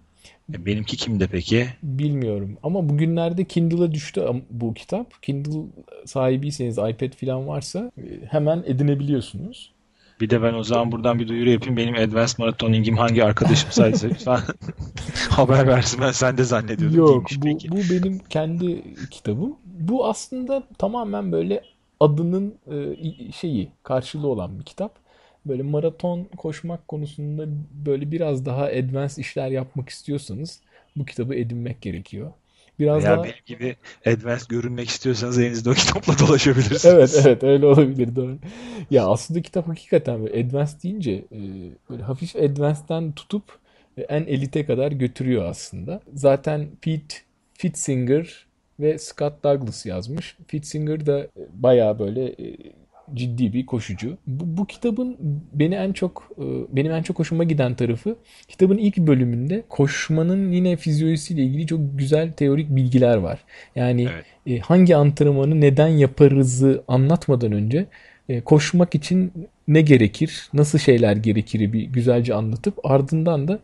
E, 0.54 0.66
benimki 0.66 0.96
kimde 0.96 1.26
peki? 1.26 1.66
Bilmiyorum 1.82 2.58
ama 2.62 2.88
bugünlerde 2.88 3.44
Kindle'a 3.44 3.92
düştü 3.92 4.24
bu 4.50 4.74
kitap. 4.74 5.22
Kindle 5.22 5.60
sahibiyseniz 6.06 6.78
iPad 6.78 7.12
falan 7.26 7.48
varsa 7.48 7.92
e, 7.98 8.02
hemen 8.30 8.62
edinebiliyorsunuz. 8.66 9.71
Bir 10.22 10.30
de 10.30 10.42
ben 10.42 10.54
o 10.54 10.62
zaman 10.62 10.92
buradan 10.92 11.18
bir 11.18 11.28
duyuru 11.28 11.50
yapayım. 11.50 11.76
Benim 11.76 11.94
Advanced 11.94 12.38
Marathoning'im 12.38 12.96
hangi 12.96 13.24
arkadaşım 13.24 13.72
sayısı 13.72 14.08
lütfen 14.10 14.38
haber 15.30 15.66
versin. 15.66 16.00
Ben 16.00 16.10
sen 16.10 16.38
de 16.38 16.44
zannediyordum. 16.44 16.98
Yok 16.98 17.26
bu, 17.36 17.40
peki. 17.40 17.70
bu 17.70 17.76
benim 17.76 18.18
kendi 18.18 18.82
kitabım. 19.10 19.56
Bu 19.64 20.06
aslında 20.06 20.62
tamamen 20.78 21.32
böyle 21.32 21.62
adının 22.00 22.54
e, 22.66 23.32
şeyi 23.32 23.68
karşılığı 23.82 24.26
olan 24.26 24.58
bir 24.58 24.64
kitap. 24.64 24.94
Böyle 25.46 25.62
maraton 25.62 26.24
koşmak 26.36 26.88
konusunda 26.88 27.44
böyle 27.86 28.10
biraz 28.10 28.46
daha 28.46 28.64
advanced 28.64 29.16
işler 29.16 29.48
yapmak 29.48 29.88
istiyorsanız 29.88 30.60
bu 30.96 31.04
kitabı 31.04 31.34
edinmek 31.34 31.82
gerekiyor. 31.82 32.32
Biraz 32.82 33.04
Veya 33.04 33.16
daha... 33.16 33.24
benim 33.24 33.34
gibi 33.46 33.76
advanced 34.06 34.48
görünmek 34.48 34.88
istiyorsanız 34.88 35.38
elinizde 35.38 35.70
o 35.70 35.72
kitapla 35.72 36.18
dolaşabilirsiniz. 36.26 36.84
evet 36.84 37.22
evet 37.26 37.42
öyle 37.42 37.66
olabilir 37.66 38.16
doğru. 38.16 38.38
Ya 38.90 39.06
aslında 39.06 39.42
kitap 39.42 39.68
hakikaten 39.68 40.22
böyle 40.22 40.44
advanced 40.44 40.82
deyince 40.82 41.12
e, 41.12 41.38
böyle 41.90 42.02
hafif 42.02 42.36
advanced'den 42.36 43.12
tutup 43.12 43.58
e, 43.96 44.02
en 44.02 44.22
elite 44.22 44.64
kadar 44.66 44.92
götürüyor 44.92 45.44
aslında. 45.44 46.00
Zaten 46.14 46.68
Pete 46.80 47.16
Fitzinger 47.54 48.46
ve 48.80 48.98
Scott 48.98 49.44
Douglas 49.44 49.86
yazmış. 49.86 50.36
Fitzinger 50.46 51.06
da 51.06 51.26
baya 51.52 51.98
böyle 51.98 52.26
e, 52.26 52.56
ciddi 53.14 53.52
bir 53.52 53.66
koşucu. 53.66 54.16
Bu, 54.26 54.56
bu 54.56 54.66
kitabın 54.66 55.16
beni 55.52 55.74
en 55.74 55.92
çok 55.92 56.30
e, 56.38 56.44
benim 56.76 56.92
en 56.92 57.02
çok 57.02 57.18
hoşuma 57.18 57.44
giden 57.44 57.74
tarafı 57.74 58.16
kitabın 58.48 58.78
ilk 58.78 58.98
bölümünde 58.98 59.62
koşmanın 59.68 60.52
yine 60.52 60.76
fizyolojisiyle 60.76 61.42
ilgili 61.42 61.66
çok 61.66 61.80
güzel 61.98 62.32
teorik 62.32 62.70
bilgiler 62.70 63.16
var. 63.16 63.38
Yani 63.76 64.08
evet. 64.12 64.24
E, 64.46 64.58
hangi 64.58 64.96
antrenmanı 64.96 65.60
neden 65.60 65.88
yaparızı 65.88 66.82
anlatmadan 66.88 67.52
önce 67.52 67.86
e, 68.28 68.40
koşmak 68.40 68.94
için 68.94 69.32
ne 69.68 69.80
gerekir, 69.80 70.48
nasıl 70.52 70.78
şeyler 70.78 71.16
gerekir 71.16 71.72
bir 71.72 71.82
güzelce 71.82 72.34
anlatıp 72.34 72.74
ardından 72.84 73.48
da 73.48 73.58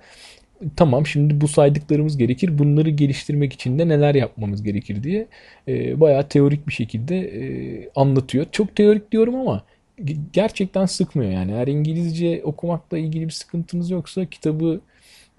tamam 0.76 1.06
şimdi 1.06 1.40
bu 1.40 1.48
saydıklarımız 1.48 2.16
gerekir. 2.16 2.58
Bunları 2.58 2.90
geliştirmek 2.90 3.52
için 3.52 3.78
de 3.78 3.88
neler 3.88 4.14
yapmamız 4.14 4.62
gerekir 4.62 5.02
diye 5.02 5.26
e, 5.68 6.00
bayağı 6.00 6.28
teorik 6.28 6.66
bir 6.68 6.72
şekilde 6.72 7.18
e, 7.18 7.90
anlatıyor. 7.96 8.46
Çok 8.52 8.76
teorik 8.76 9.12
diyorum 9.12 9.34
ama 9.34 9.62
gerçekten 10.32 10.86
sıkmıyor 10.86 11.32
yani. 11.32 11.52
Eğer 11.52 11.66
İngilizce 11.66 12.40
okumakla 12.44 12.98
ilgili 12.98 13.26
bir 13.26 13.32
sıkıntınız 13.32 13.90
yoksa 13.90 14.26
kitabı 14.26 14.80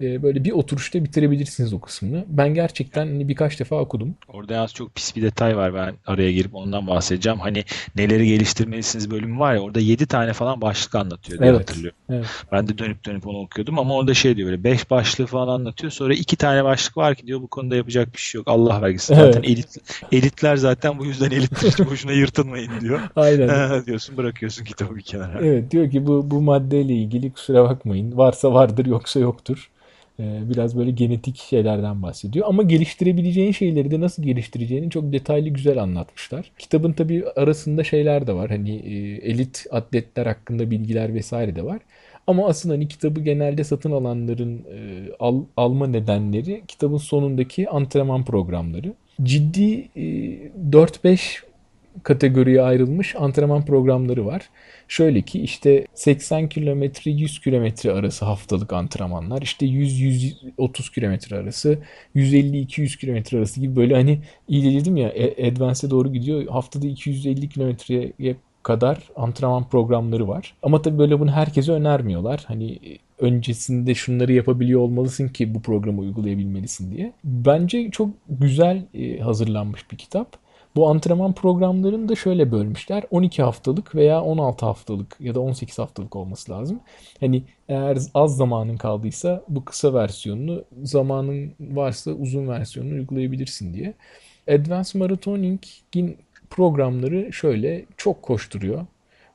e, 0.00 0.22
böyle 0.22 0.44
bir 0.44 0.50
oturuşta 0.50 1.04
bitirebilirsiniz 1.04 1.72
o 1.72 1.80
kısmını. 1.80 2.24
Ben 2.28 2.54
gerçekten 2.54 3.06
hani 3.06 3.28
birkaç 3.28 3.60
defa 3.60 3.76
okudum. 3.76 4.14
Orada 4.28 4.54
yalnız 4.54 4.74
çok 4.74 4.94
pis 4.94 5.16
bir 5.16 5.22
detay 5.22 5.56
var. 5.56 5.74
Ben 5.74 5.94
araya 6.06 6.32
girip 6.32 6.54
ondan 6.54 6.86
bahsedeceğim. 6.86 7.38
Hani 7.38 7.64
neleri 7.96 8.28
geliştirmelisiniz 8.28 9.10
bölümü 9.10 9.38
var 9.38 9.54
ya 9.54 9.60
orada 9.60 9.80
7 9.80 10.06
tane 10.06 10.32
falan 10.32 10.60
başlık 10.60 10.94
anlatıyor 10.94 11.38
diye 11.38 11.50
evet, 11.50 11.60
hatırlıyorum. 11.60 11.98
Evet. 12.10 12.26
Ben 12.52 12.68
de 12.68 12.78
dönüp 12.78 13.04
dönüp 13.04 13.26
onu 13.26 13.38
okuyordum 13.38 13.78
ama 13.78 13.94
orada 13.94 14.14
şey 14.14 14.36
diyor 14.36 14.48
böyle 14.48 14.64
5 14.64 14.90
başlığı 14.90 15.26
falan 15.26 15.48
anlatıyor. 15.48 15.92
Sonra 15.92 16.14
2 16.14 16.36
tane 16.36 16.64
başlık 16.64 16.96
var 16.96 17.14
ki 17.14 17.26
diyor 17.26 17.40
bu 17.42 17.48
konuda 17.48 17.76
yapacak 17.76 18.12
bir 18.14 18.18
şey 18.18 18.38
yok. 18.38 18.48
Allah 18.48 18.82
vergisi. 18.82 19.14
Zaten 19.14 19.42
evet. 19.42 19.48
elit, 19.48 19.76
elitler 20.12 20.56
zaten 20.56 20.98
bu 20.98 21.06
yüzden 21.06 21.30
elitler 21.30 21.86
boşuna 21.90 22.12
yırtılmayın 22.12 22.80
diyor. 22.80 23.00
Aynen. 23.16 23.50
diyorsun 23.86 24.16
bırakıyorsun 24.16 24.64
kitabı 24.64 24.96
bir 24.96 25.02
kenara. 25.02 25.38
Evet 25.40 25.70
diyor 25.70 25.90
ki 25.90 26.06
bu, 26.06 26.30
bu 26.30 26.40
maddeyle 26.40 26.94
ilgili 26.94 27.32
kusura 27.32 27.64
bakmayın. 27.64 28.16
Varsa 28.16 28.52
vardır 28.52 28.86
yoksa 28.86 29.20
yoktur. 29.20 29.70
Ee, 30.20 30.50
biraz 30.50 30.76
böyle 30.76 30.90
genetik 30.90 31.36
şeylerden 31.36 32.02
bahsediyor. 32.02 32.46
Ama 32.48 32.62
geliştirebileceğin 32.62 33.52
şeyleri 33.52 33.90
de 33.90 34.00
nasıl 34.00 34.22
geliştireceğini 34.22 34.90
çok 34.90 35.12
detaylı 35.12 35.48
güzel 35.48 35.82
anlatmışlar. 35.82 36.50
Kitabın 36.58 36.92
tabii 36.92 37.24
arasında 37.36 37.84
şeyler 37.84 38.26
de 38.26 38.32
var. 38.32 38.50
Hani 38.50 38.76
e, 38.76 38.96
elit 39.30 39.66
atletler 39.70 40.26
hakkında 40.26 40.70
bilgiler 40.70 41.14
vesaire 41.14 41.56
de 41.56 41.64
var. 41.64 41.80
Ama 42.26 42.46
aslında 42.46 42.74
hani 42.74 42.88
kitabı 42.88 43.20
genelde 43.20 43.64
satın 43.64 43.92
alanların 43.92 44.58
e, 44.58 45.08
al, 45.20 45.42
alma 45.56 45.86
nedenleri 45.86 46.62
kitabın 46.68 46.96
sonundaki 46.96 47.68
antrenman 47.68 48.24
programları. 48.24 48.94
Ciddi 49.22 49.88
e, 49.96 50.02
4-5 50.70 51.42
kategoriye 52.02 52.62
ayrılmış 52.62 53.16
antrenman 53.16 53.64
programları 53.64 54.26
var. 54.26 54.42
Şöyle 54.88 55.22
ki 55.22 55.40
işte 55.40 55.86
80 55.94 56.48
kilometre 56.48 57.10
100 57.10 57.40
kilometre 57.40 57.92
arası 57.92 58.24
haftalık 58.24 58.72
antrenmanlar 58.72 59.42
işte 59.42 59.66
100-130 59.66 60.94
kilometre 60.94 61.36
arası 61.36 61.78
150-200 62.16 62.98
kilometre 62.98 63.38
arası 63.38 63.60
gibi 63.60 63.76
böyle 63.76 63.94
hani 63.94 64.20
iyi 64.48 64.80
dedim 64.80 64.96
ya 64.96 65.08
e, 65.08 65.52
advance'e 65.52 65.90
doğru 65.90 66.12
gidiyor 66.12 66.46
haftada 66.46 66.86
250 66.86 67.48
kilometreye 67.48 68.12
kadar 68.62 68.98
antrenman 69.16 69.68
programları 69.68 70.28
var. 70.28 70.54
Ama 70.62 70.82
tabii 70.82 70.98
böyle 70.98 71.20
bunu 71.20 71.32
herkese 71.32 71.72
önermiyorlar. 71.72 72.44
Hani 72.46 72.78
öncesinde 73.18 73.94
şunları 73.94 74.32
yapabiliyor 74.32 74.80
olmalısın 74.80 75.28
ki 75.28 75.54
bu 75.54 75.62
programı 75.62 76.00
uygulayabilmelisin 76.00 76.96
diye. 76.96 77.12
Bence 77.24 77.90
çok 77.90 78.10
güzel 78.28 78.84
e, 78.94 79.18
hazırlanmış 79.18 79.90
bir 79.92 79.96
kitap. 79.96 80.36
Bu 80.76 80.88
antrenman 80.88 81.32
programlarını 81.34 82.08
da 82.08 82.14
şöyle 82.16 82.52
bölmüşler. 82.52 83.04
12 83.10 83.42
haftalık 83.42 83.94
veya 83.94 84.22
16 84.22 84.66
haftalık 84.66 85.16
ya 85.20 85.34
da 85.34 85.40
18 85.40 85.78
haftalık 85.78 86.16
olması 86.16 86.52
lazım. 86.52 86.80
Hani 87.20 87.42
eğer 87.68 87.98
az 88.14 88.36
zamanın 88.36 88.76
kaldıysa 88.76 89.42
bu 89.48 89.64
kısa 89.64 89.94
versiyonunu, 89.94 90.64
zamanın 90.82 91.52
varsa 91.60 92.10
uzun 92.10 92.48
versiyonunu 92.48 92.94
uygulayabilirsin 92.94 93.74
diye. 93.74 93.94
Advanced 94.48 95.00
Marathoning 95.00 95.60
programları 96.50 97.32
şöyle 97.32 97.86
çok 97.96 98.22
koşturuyor. 98.22 98.86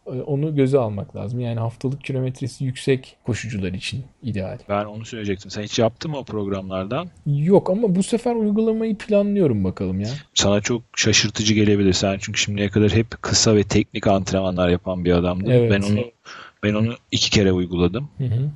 E, 0.08 0.10
onu 0.10 0.56
göze 0.56 0.78
almak 0.78 1.16
lazım. 1.16 1.40
Yani 1.40 1.60
haftalık 1.60 2.04
kilometresi 2.04 2.66
yüksek 2.66 3.18
koşucular 3.24 3.74
için 3.74 4.04
ideal. 4.24 4.58
Ben 4.70 4.86
onu 4.86 5.06
söyleyecektim. 5.06 5.52
Sen 5.52 5.64
hiç 5.64 5.80
yaptın 5.80 6.12
mı 6.12 6.18
o 6.18 6.24
programlardan? 6.24 7.08
Yok 7.26 7.70
ama 7.70 7.96
bu 7.96 8.04
sefer 8.04 8.36
uygulamayı 8.36 8.98
planlıyorum 8.98 9.64
bakalım 9.64 10.00
ya. 10.00 10.10
Sana 10.34 10.62
çok 10.62 10.82
şaşırtıcı 10.96 11.54
gelebilir. 11.54 11.94
Sen 11.94 12.18
çünkü 12.20 12.40
şimdiye 12.40 12.70
kadar 12.70 12.92
hep 12.92 13.22
kısa 13.22 13.56
ve 13.56 13.64
teknik 13.64 14.08
antrenmanlar 14.08 14.70
yapan 14.70 15.06
bir 15.06 15.12
adamdın. 15.12 15.50
Evet. 15.50 15.72
Ben 15.72 15.82
onu 15.82 16.04
ben 16.64 16.74
onu 16.74 16.96
iki 17.12 17.30
kere 17.30 17.52
uyguladım. 17.52 18.10
Hı 18.18 18.24
hı. 18.24 18.50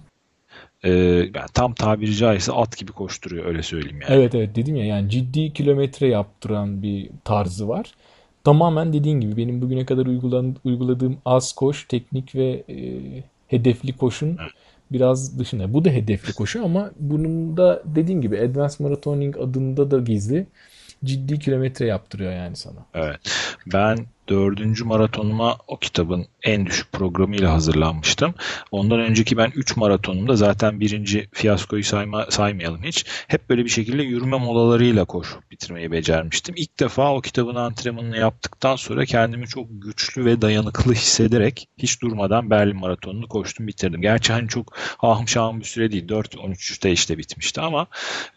Ee, 0.84 0.92
yani 1.36 1.50
tam 1.54 1.74
tabiri 1.74 2.16
caizse 2.16 2.52
at 2.52 2.78
gibi 2.78 2.92
koşturuyor 2.92 3.46
öyle 3.46 3.64
söyleyeyim 3.64 4.00
yani. 4.02 4.20
Evet 4.20 4.36
evet 4.36 4.56
dedim 4.56 4.76
ya 4.76 4.86
yani 4.86 5.10
ciddi 5.10 5.54
kilometre 5.54 6.08
yaptıran 6.08 6.82
bir 6.84 7.10
tarzı 7.24 7.68
var. 7.68 7.92
Tamamen 8.44 8.94
dediğin 8.94 9.20
gibi 9.20 9.38
benim 9.38 9.62
bugüne 9.62 9.86
kadar 9.86 10.06
uygulan, 10.06 10.56
uyguladığım 10.64 11.18
az 11.26 11.54
koş, 11.54 11.86
teknik 11.88 12.36
ve 12.36 12.64
e, 12.70 12.78
hedefli 13.48 13.98
koşun 13.98 14.38
biraz 14.92 15.40
dışında. 15.40 15.74
Bu 15.74 15.86
da 15.86 15.90
hedefli 15.90 16.34
koşu 16.34 16.66
ama 16.66 16.92
bunun 17.00 17.58
da 17.58 17.84
dediğin 17.86 18.22
gibi 18.22 18.40
Advanced 18.40 18.80
Marathoning 18.80 19.38
adında 19.38 19.92
da 19.92 20.00
gizli 20.00 20.48
ciddi 21.06 21.40
kilometre 21.40 21.86
yaptırıyor 21.86 22.32
yani 22.32 22.56
sana. 22.56 22.86
Evet. 22.94 23.20
Ben 23.74 23.98
dördüncü 24.30 24.84
maratonuma 24.84 25.58
o 25.68 25.78
kitabın 25.78 26.26
en 26.44 26.66
düşük 26.66 26.92
programıyla 26.92 27.54
hazırlanmıştım. 27.54 28.34
Ondan 28.72 29.00
önceki 29.00 29.38
ben 29.38 29.52
3 29.56 29.78
maratonumda 29.78 30.36
zaten 30.36 30.80
birinci 30.80 31.28
fiyaskoyu 31.34 31.84
sayma, 31.84 32.26
saymayalım 32.30 32.84
hiç. 32.84 33.06
Hep 33.28 33.50
böyle 33.50 33.66
bir 33.66 33.70
şekilde 33.70 34.04
yürüme 34.04 34.38
molalarıyla 34.38 35.06
koşup 35.06 35.52
bitirmeyi 35.52 35.92
becermiştim. 35.92 36.56
İlk 36.58 36.80
defa 36.80 37.14
o 37.14 37.22
kitabın 37.22 37.56
antrenmanını 37.56 38.18
yaptıktan 38.18 38.76
sonra 38.76 39.06
kendimi 39.06 39.48
çok 39.48 39.68
güçlü 39.72 40.26
ve 40.26 40.42
dayanıklı 40.42 40.94
hissederek 40.94 41.68
hiç 41.78 42.02
durmadan 42.02 42.50
Berlin 42.50 42.78
maratonunu 42.78 43.28
koştum 43.28 43.68
bitirdim. 43.68 44.02
Gerçi 44.02 44.34
hani 44.34 44.48
çok 44.48 44.78
ahım 45.00 45.28
şahım 45.28 45.60
bir 45.60 45.66
süre 45.66 45.92
değil. 45.92 46.08
4.13'te 46.08 46.92
işte 46.92 47.18
bitmişti 47.18 47.62
ama 47.62 47.88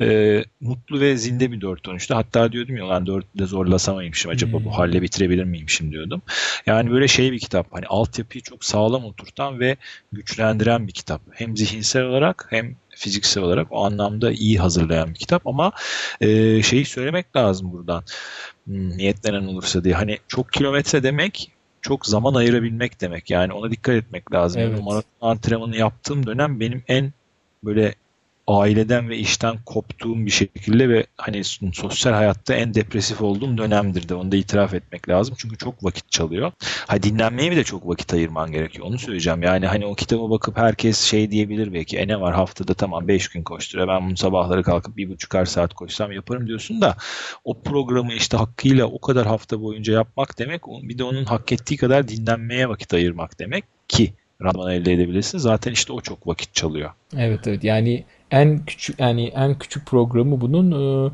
e, 0.01 0.39
mutlu 0.61 1.01
ve 1.01 1.17
zinde 1.17 1.53
bir 1.53 1.61
4.13'te. 1.61 2.15
Hatta 2.15 2.53
diyordum 2.53 2.77
ya 2.77 2.89
lan 2.89 3.05
4'de 3.05 3.47
zorlasamaymışım 3.47 4.31
acaba 4.31 4.65
bu 4.65 4.79
halle 4.79 5.03
bitirebilir 5.03 5.45
miymişim 5.83 5.93
diyordum. 5.93 6.23
Yani 6.67 6.91
böyle 6.91 7.09
şey 7.09 7.33
bir 7.33 7.39
kitap. 7.39 7.67
Hani 7.71 7.87
altyapıyı 7.87 8.43
çok 8.43 8.65
sağlam 8.65 9.05
oturtan 9.05 9.61
ve 9.61 9.77
güçlendiren 10.13 10.87
bir 10.87 10.93
kitap. 10.93 11.21
Hem 11.31 11.57
zihinsel 11.57 12.03
olarak 12.03 12.47
hem 12.51 12.77
fiziksel 12.91 13.43
olarak 13.43 13.67
o 13.71 13.85
anlamda 13.85 14.33
iyi 14.33 14.59
hazırlayan 14.59 15.09
bir 15.09 15.19
kitap 15.19 15.47
ama 15.47 15.73
e, 16.21 16.63
şeyi 16.63 16.85
söylemek 16.85 17.37
lazım 17.37 17.73
buradan. 17.73 18.05
Hmm, 18.65 18.97
niyetlenen 18.97 19.47
olursa 19.47 19.85
diye. 19.85 19.95
Hani 19.95 20.19
çok 20.29 20.53
kilometre 20.53 21.03
demek 21.03 21.51
çok 21.81 22.07
zaman 22.07 22.35
ayırabilmek 22.35 23.01
demek. 23.01 23.31
Yani 23.31 23.53
ona 23.53 23.71
dikkat 23.71 23.95
etmek 23.95 24.33
lazım. 24.33 24.63
Evet. 24.63 24.79
Bu 24.79 24.83
maraton 24.83 25.29
antrenmanı 25.29 25.77
yaptığım 25.77 26.27
dönem 26.27 26.61
benim 26.61 26.83
en 26.89 27.13
böyle 27.65 27.95
aileden 28.47 29.09
ve 29.09 29.19
işten 29.19 29.57
koptuğum 29.67 30.27
bir 30.27 30.31
şekilde 30.31 30.89
ve 30.89 31.07
hani 31.17 31.45
sosyal 31.73 32.13
hayatta 32.13 32.55
en 32.55 32.75
depresif 32.75 33.23
olduğum 33.23 33.59
dönemdir 33.59 34.09
de 34.09 34.15
onu 34.15 34.33
da 34.33 34.37
itiraf 34.37 34.75
etmek 34.75 35.09
lazım. 35.09 35.35
Çünkü 35.39 35.57
çok 35.57 35.85
vakit 35.85 36.11
çalıyor. 36.11 36.53
Ha 36.87 37.03
dinlenmeye 37.03 37.51
mi 37.51 37.57
de 37.57 37.65
çok 37.65 37.89
vakit 37.89 38.15
ayırman 38.15 38.53
gerekiyor. 38.53 38.87
Onu 38.87 38.99
söyleyeceğim. 38.99 39.43
Yani 39.43 39.67
hani 39.67 39.87
o 39.87 39.95
kitaba 39.95 40.31
bakıp 40.31 40.57
herkes 40.57 41.01
şey 41.01 41.31
diyebilir 41.31 41.73
belki. 41.73 41.99
E 41.99 42.09
ne 42.09 42.21
var 42.21 42.35
haftada 42.35 42.75
tamam 42.75 43.09
5 43.09 43.29
gün 43.29 43.43
koşturuyor. 43.43 43.89
Ben 43.89 44.09
bunu 44.09 44.17
sabahları 44.17 44.63
kalkıp 44.63 44.97
bir 44.97 45.11
buçukar 45.11 45.45
saat 45.45 45.75
koşsam 45.75 46.13
yaparım 46.13 46.47
diyorsun 46.47 46.81
da 46.81 46.97
o 47.45 47.63
programı 47.63 48.13
işte 48.13 48.37
hakkıyla 48.37 48.87
o 48.87 49.01
kadar 49.01 49.27
hafta 49.27 49.61
boyunca 49.61 49.93
yapmak 49.93 50.39
demek 50.39 50.63
bir 50.83 50.99
de 50.99 51.05
onun 51.05 51.25
hak 51.25 51.53
ettiği 51.53 51.77
kadar 51.77 52.09
dinlenmeye 52.09 52.69
vakit 52.69 52.95
ayırmak 52.95 53.39
demek 53.39 53.65
ki 53.89 54.13
randıman 54.43 54.73
elde 54.73 54.93
edebilirsin. 54.93 55.39
Zaten 55.39 55.73
işte 55.73 55.93
o 55.93 56.01
çok 56.01 56.27
vakit 56.27 56.55
çalıyor. 56.55 56.91
Evet 57.17 57.47
evet 57.47 57.65
yani 57.65 58.05
en 58.33 58.65
küçük 58.65 59.01
yani 59.01 59.27
en 59.27 59.59
küçük 59.59 59.87
programı 59.87 60.41
bunun 60.41 60.73
e, 61.07 61.11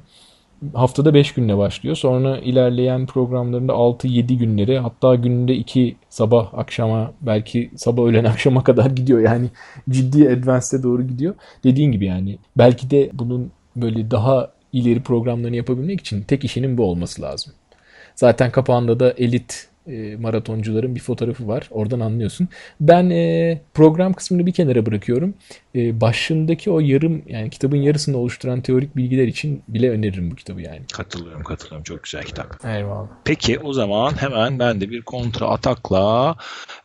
haftada 0.74 1.14
5 1.14 1.34
günle 1.34 1.58
başlıyor. 1.58 1.96
Sonra 1.96 2.38
ilerleyen 2.38 3.06
programlarında 3.06 3.72
6-7 3.72 4.38
günleri 4.38 4.78
hatta 4.78 5.14
gününde 5.14 5.54
2 5.54 5.96
sabah 6.08 6.54
akşama 6.54 7.12
belki 7.20 7.70
sabah 7.76 8.02
öğlen 8.04 8.24
akşama 8.32 8.64
kadar 8.64 8.90
gidiyor. 8.90 9.20
Yani 9.20 9.48
ciddi 9.90 10.28
advance'e 10.28 10.82
doğru 10.82 11.02
gidiyor. 11.02 11.34
Dediğin 11.64 11.92
gibi 11.92 12.06
yani 12.06 12.38
belki 12.56 12.90
de 12.90 13.10
bunun 13.12 13.50
böyle 13.76 14.10
daha 14.10 14.50
ileri 14.72 15.02
programlarını 15.02 15.56
yapabilmek 15.56 16.00
için 16.00 16.22
tek 16.22 16.44
işinin 16.44 16.78
bu 16.78 16.84
olması 16.84 17.22
lazım. 17.22 17.52
Zaten 18.14 18.50
kapağında 18.50 19.00
da 19.00 19.12
elit 19.12 19.67
e, 19.88 20.16
maratoncuların 20.16 20.94
bir 20.94 21.00
fotoğrafı 21.00 21.48
var. 21.48 21.68
Oradan 21.70 22.00
anlıyorsun. 22.00 22.48
Ben 22.80 23.10
e, 23.10 23.60
program 23.74 24.12
kısmını 24.12 24.46
bir 24.46 24.52
kenara 24.52 24.86
bırakıyorum. 24.86 25.34
E, 25.74 26.00
başındaki 26.00 26.70
o 26.70 26.80
yarım 26.80 27.22
yani 27.28 27.50
kitabın 27.50 27.76
yarısını 27.76 28.16
oluşturan 28.16 28.60
teorik 28.60 28.96
bilgiler 28.96 29.26
için 29.26 29.62
bile 29.68 29.90
öneririm 29.90 30.30
bu 30.30 30.34
kitabı 30.34 30.62
yani. 30.62 30.80
Katılıyorum 30.92 31.42
katılıyorum. 31.42 31.82
Çok 31.82 32.02
güzel 32.02 32.22
kitap. 32.22 32.64
Eyvallah. 32.64 33.08
Peki 33.24 33.58
o 33.58 33.72
zaman 33.72 34.22
hemen 34.22 34.58
ben 34.58 34.80
de 34.80 34.90
bir 34.90 35.02
kontra 35.02 35.46
atakla 35.46 36.36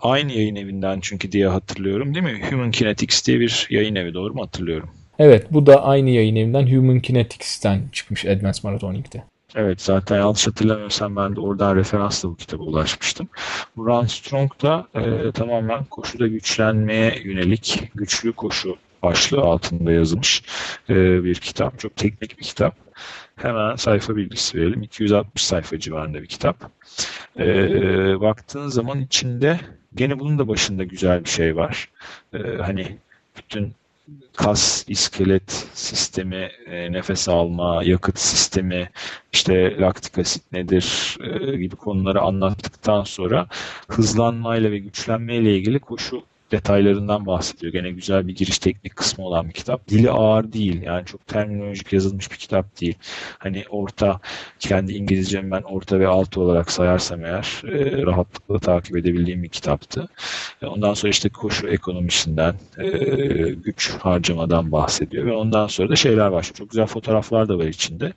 aynı 0.01 0.31
yayın 0.31 0.55
evinden 0.55 0.99
çünkü 1.01 1.31
diye 1.31 1.47
hatırlıyorum 1.47 2.15
değil 2.15 2.25
mi? 2.25 2.41
Human 2.49 2.71
Kinetics 2.71 3.27
diye 3.27 3.39
bir 3.39 3.67
yayın 3.69 3.95
evi 3.95 4.13
doğru 4.13 4.33
mu 4.33 4.41
hatırlıyorum? 4.41 4.89
Evet 5.19 5.47
bu 5.51 5.65
da 5.65 5.83
aynı 5.83 6.09
yayın 6.09 6.35
evinden 6.35 6.75
Human 6.75 6.99
Kinetics'ten 6.99 7.81
çıkmış 7.91 8.25
Advanced 8.25 8.63
Marathoning'de. 8.63 9.23
Evet 9.55 9.81
zaten 9.81 10.17
yanlış 10.17 10.47
hatırlamıyorsam 10.47 11.15
ben 11.15 11.35
de 11.35 11.39
oradan 11.39 11.75
referansla 11.75 12.29
bu 12.29 12.35
kitaba 12.35 12.63
ulaşmıştım. 12.63 13.29
Bu 13.77 13.85
Run 13.85 14.05
Strong 14.05 14.51
da 14.61 14.87
e, 14.95 15.31
tamamen 15.31 15.85
koşuda 15.85 16.27
güçlenmeye 16.27 17.21
yönelik 17.23 17.91
güçlü 17.95 18.33
koşu 18.33 18.77
başlığı 19.03 19.41
altında 19.41 19.91
yazılmış 19.91 20.43
e, 20.89 21.23
bir 21.23 21.35
kitap. 21.35 21.79
Çok 21.79 21.95
teknik 21.95 22.39
bir 22.39 22.43
kitap. 22.43 22.75
Hemen 23.35 23.75
sayfa 23.75 24.15
bilgisi 24.15 24.57
verelim. 24.57 24.81
260 24.81 25.45
sayfa 25.45 25.79
civarında 25.79 26.21
bir 26.21 26.27
kitap. 26.27 26.71
E, 27.39 27.45
baktığın 28.21 28.67
zaman 28.67 29.01
içinde 29.01 29.59
gene 29.95 30.19
bunun 30.19 30.39
da 30.39 30.47
başında 30.47 30.83
güzel 30.83 31.23
bir 31.23 31.29
şey 31.29 31.55
var. 31.55 31.89
E, 32.33 32.37
hani 32.61 32.97
bütün 33.37 33.75
kas, 34.37 34.85
iskelet 34.87 35.67
sistemi, 35.73 36.49
e, 36.65 36.91
nefes 36.91 37.29
alma, 37.29 37.83
yakıt 37.83 38.19
sistemi, 38.19 38.89
işte 39.33 39.77
laktik 39.79 40.17
asit 40.17 40.51
nedir 40.51 41.17
e, 41.23 41.57
gibi 41.57 41.75
konuları 41.75 42.21
anlattıktan 42.21 43.03
sonra 43.03 43.47
hızlanmayla 43.87 44.71
ve 44.71 44.77
güçlenmeyle 44.79 45.57
ilgili 45.57 45.79
koşu 45.79 46.23
detaylarından 46.53 47.25
bahsediyor. 47.25 47.73
Gene 47.73 47.91
güzel 47.91 48.27
bir 48.27 48.35
giriş 48.35 48.59
teknik 48.59 48.95
kısmı 48.95 49.25
olan 49.25 49.47
bir 49.47 49.53
kitap. 49.53 49.87
Dili 49.87 50.11
ağır 50.11 50.53
değil. 50.53 50.81
Yani 50.81 51.05
çok 51.05 51.27
terminolojik 51.27 51.93
yazılmış 51.93 52.31
bir 52.31 52.37
kitap 52.37 52.81
değil. 52.81 52.95
Hani 53.37 53.65
orta, 53.69 54.19
kendi 54.59 54.93
İngilizcemi 54.93 55.51
ben 55.51 55.61
orta 55.61 55.99
ve 55.99 56.07
altı 56.07 56.41
olarak 56.41 56.71
sayarsam 56.71 57.25
eğer 57.25 57.61
e, 57.67 58.05
rahatlıkla 58.05 58.59
takip 58.59 58.97
edebildiğim 58.97 59.43
bir 59.43 59.49
kitaptı. 59.49 60.07
E, 60.61 60.65
ondan 60.65 60.93
sonra 60.93 61.09
işte 61.09 61.29
koşu 61.29 61.67
ekonomisinden, 61.67 62.55
e, 62.77 62.87
güç 63.49 63.91
harcamadan 63.91 64.71
bahsediyor 64.71 65.25
ve 65.25 65.33
ondan 65.33 65.67
sonra 65.67 65.89
da 65.89 65.95
şeyler 65.95 66.31
başlıyor. 66.31 66.55
Çok 66.55 66.69
güzel 66.69 66.87
fotoğraflar 66.87 67.49
da 67.49 67.57
var 67.57 67.65
içinde. 67.65 68.13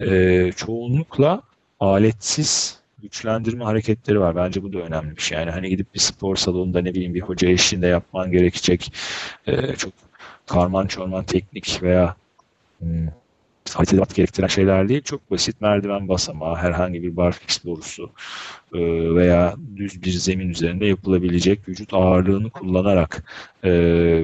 E, 0.00 0.52
çoğunlukla 0.56 1.42
aletsiz 1.80 2.85
güçlendirme 2.98 3.64
hareketleri 3.64 4.20
var. 4.20 4.36
Bence 4.36 4.62
bu 4.62 4.72
da 4.72 4.78
önemli 4.78 5.16
bir 5.16 5.22
şey. 5.22 5.38
Yani 5.38 5.50
hani 5.50 5.68
gidip 5.68 5.94
bir 5.94 6.00
spor 6.00 6.36
salonunda 6.36 6.80
ne 6.80 6.94
bileyim 6.94 7.14
bir 7.14 7.20
hoca 7.20 7.48
eşliğinde 7.48 7.86
yapman 7.86 8.30
gerekecek 8.30 8.92
e, 9.46 9.76
çok 9.76 9.92
karman 10.46 10.86
çorman 10.86 11.24
teknik 11.24 11.82
veya 11.82 12.16
hmm, 12.78 13.08
haritadat 13.74 14.14
gerektiren 14.14 14.46
şeyler 14.46 14.88
değil. 14.88 15.02
Çok 15.02 15.30
basit 15.30 15.60
merdiven 15.60 16.08
basamağı, 16.08 16.56
herhangi 16.56 17.02
bir 17.02 17.16
barfiks 17.16 17.64
borusu 17.64 18.10
e, 18.74 18.80
veya 19.14 19.56
düz 19.76 20.02
bir 20.02 20.10
zemin 20.10 20.48
üzerinde 20.48 20.86
yapılabilecek 20.86 21.68
vücut 21.68 21.94
ağırlığını 21.94 22.50
kullanarak 22.50 23.24
e, 23.64 23.70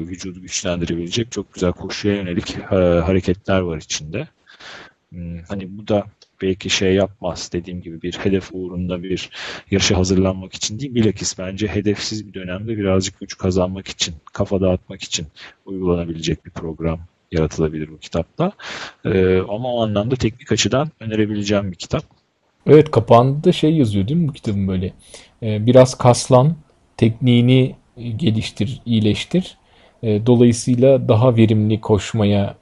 vücudu 0.09 0.41
güçlendirebilecek 0.41 1.33
çok 1.33 1.55
güzel 1.55 1.73
koşuya 1.73 2.17
yönelik 2.17 2.57
e, 2.57 2.77
hareketler 2.77 3.61
var 3.61 3.77
içinde. 3.77 4.29
Hmm, 5.11 5.39
hani 5.49 5.79
bu 5.79 5.89
da 5.89 6.05
belki 6.43 6.71
şey 6.71 6.95
yapmaz 6.95 7.51
dediğim 7.53 7.83
gibi 7.83 8.03
bir 8.03 8.13
hedef 8.13 8.51
uğrunda 8.53 9.03
bir 9.03 9.31
yarışa 9.71 9.99
hazırlanmak 9.99 10.55
için 10.55 10.79
değil 10.81 10.95
bilakis 10.95 11.39
bence 11.39 11.67
hedefsiz 11.69 12.29
bir 12.29 12.35
dönemde 12.35 12.79
birazcık 12.79 13.21
güç 13.21 13.39
kazanmak 13.39 13.89
için 13.89 14.15
kafa 14.33 14.61
dağıtmak 14.61 15.03
için 15.03 15.27
uygulanabilecek 15.67 16.45
bir 16.45 16.51
program 16.51 17.01
yaratılabilir 17.33 17.89
bu 17.89 17.99
kitapta. 17.99 18.53
Ee, 19.05 19.39
ama 19.39 19.75
o 19.75 19.83
anlamda 19.83 20.17
teknik 20.17 20.53
açıdan 20.53 20.91
önerebileceğim 21.01 21.71
bir 21.73 21.77
kitap. 21.77 22.05
Evet 22.67 22.91
kapağında 22.91 23.45
da 23.45 23.53
şey 23.53 23.77
yazıyor 23.77 24.09
değil 24.09 24.21
mi 24.21 24.29
bu 24.29 24.33
kitabın 24.33 24.69
böyle 24.69 24.93
ee, 25.43 25.67
biraz 25.67 25.99
kaslan 25.99 26.57
tekniğini 26.97 27.77
geliştir 28.17 28.81
iyileştir 28.87 29.57
ee, 30.03 30.27
dolayısıyla 30.27 31.09
daha 31.09 31.37
verimli 31.37 31.81
koşmaya 31.81 32.55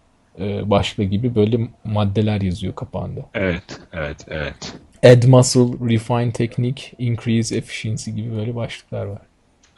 başlığı 0.65 1.05
gibi 1.05 1.35
böyle 1.35 1.69
maddeler 1.85 2.41
yazıyor 2.41 2.75
kapağında. 2.75 3.21
Evet, 3.35 3.81
evet, 3.93 4.27
evet. 4.29 4.75
Add 5.05 5.25
muscle, 5.27 5.91
refine 5.95 6.33
technique, 6.33 6.85
increase 6.99 7.57
efficiency 7.57 8.11
gibi 8.11 8.37
böyle 8.37 8.55
başlıklar 8.55 9.05
var. 9.07 9.23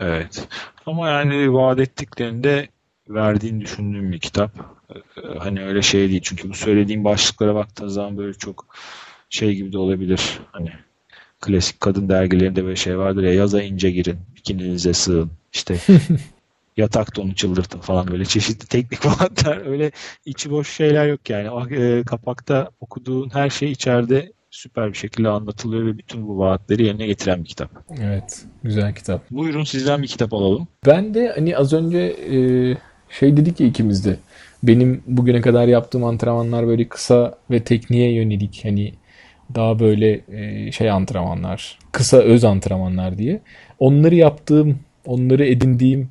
Evet. 0.01 0.49
Ama 0.87 1.09
yani 1.09 1.53
vaat 1.53 1.81
ettiklerinde 1.81 2.69
verdiğini 3.09 3.61
düşündüğüm 3.61 4.13
bir 4.13 4.19
kitap. 4.19 4.51
Ee, 4.95 5.39
Hani 5.39 5.65
öyle 5.65 5.83
şey 5.83 6.09
değil. 6.11 6.21
Çünkü 6.25 6.51
bu 6.51 6.55
söylediğim 6.55 7.05
başlıklara 7.05 7.55
baktığın 7.55 7.89
zaman 7.89 8.17
böyle 8.19 8.35
çok 8.35 8.67
şey 9.31 9.55
gibi 9.55 9.73
de 9.73 9.79
olabilir. 9.79 10.41
Hani 10.53 10.73
klasik 11.41 11.81
kadın 11.81 12.09
dergilerinde 12.09 12.65
böyle 12.65 12.77
şey 12.77 12.99
vardır 12.99 13.23
ya 13.23 13.35
yaza 13.35 13.63
ince 13.63 13.91
girin, 13.91 14.19
bikininize 14.37 14.93
sığın. 14.93 15.31
İşte 15.53 15.77
yatakta 16.77 17.23
onu 17.23 17.35
çıldırtın 17.35 17.81
falan 17.81 18.09
böyle 18.09 18.25
çeşitli 18.25 18.67
teknik 18.67 19.07
vaatler. 19.07 19.67
Öyle 19.67 19.91
içi 20.27 20.51
boş 20.51 20.71
şeyler 20.71 21.07
yok 21.07 21.31
yani. 21.31 21.51
O, 21.51 21.69
e, 21.69 22.03
kapakta 22.05 22.71
okuduğun 22.81 23.31
her 23.31 23.51
şey 23.51 23.73
içeride 23.73 24.33
süper 24.51 24.89
bir 24.89 24.99
şekilde 24.99 25.29
anlatılıyor 25.29 25.87
ve 25.87 25.99
bütün 25.99 26.29
bu 26.29 26.39
vaatleri 26.39 26.85
yerine 26.85 27.07
getiren 27.07 27.41
bir 27.41 27.49
kitap. 27.49 27.71
Evet, 28.01 28.45
güzel 28.63 28.95
kitap. 28.95 29.31
Buyurun 29.31 29.65
sizden 29.65 30.03
bir 30.03 30.09
kitap 30.09 30.35
alalım. 30.35 30.69
Ben 30.87 31.15
de 31.15 31.33
hani 31.35 31.57
az 31.57 31.73
önce 31.73 31.99
e, 31.99 32.37
şey 33.11 33.37
dedik 33.37 33.61
ya 33.61 33.67
ikimiz 33.67 34.05
de. 34.05 34.17
Benim 34.63 35.03
bugüne 35.07 35.41
kadar 35.41 35.69
yaptığım 35.69 36.05
antrenmanlar 36.05 36.67
böyle 36.67 36.89
kısa 36.89 37.39
ve 37.51 37.65
tekniğe 37.65 38.13
yönelik 38.13 38.61
hani 38.65 38.95
daha 39.55 39.79
böyle 39.79 40.21
e, 40.33 40.73
şey 40.73 40.91
antrenmanlar, 40.91 41.79
kısa 41.93 42.17
öz 42.17 42.45
antrenmanlar 42.45 43.19
diye. 43.19 43.41
Onları 43.79 44.15
yaptığım, 44.15 44.79
onları 45.07 45.47
edindiğim 45.47 46.09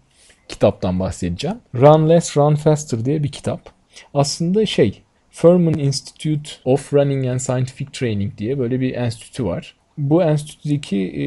kitaptan 0.51 0.99
bahsedeceğim. 0.99 1.57
Run 1.75 2.09
Less, 2.09 2.37
Run 2.37 2.55
Faster 2.55 3.05
diye 3.05 3.23
bir 3.23 3.31
kitap. 3.31 3.69
Aslında 4.13 4.65
şey, 4.65 5.01
Furman 5.31 5.79
Institute 5.79 6.51
of 6.65 6.93
Running 6.93 7.27
and 7.27 7.39
Scientific 7.39 7.91
Training 7.91 8.37
diye 8.37 8.59
böyle 8.59 8.79
bir 8.79 8.93
enstitü 8.93 9.45
var. 9.45 9.75
Bu 9.97 10.23
enstitüdeki 10.23 10.97
e, 10.97 11.23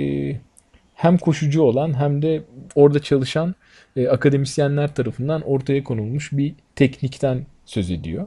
hem 0.94 1.18
koşucu 1.18 1.62
olan 1.62 2.00
hem 2.00 2.22
de 2.22 2.42
orada 2.74 2.98
çalışan 2.98 3.54
e, 3.96 4.08
akademisyenler 4.08 4.94
tarafından 4.94 5.42
ortaya 5.42 5.84
konulmuş 5.84 6.32
bir 6.32 6.54
teknikten 6.76 7.46
söz 7.64 7.90
ediyor. 7.90 8.26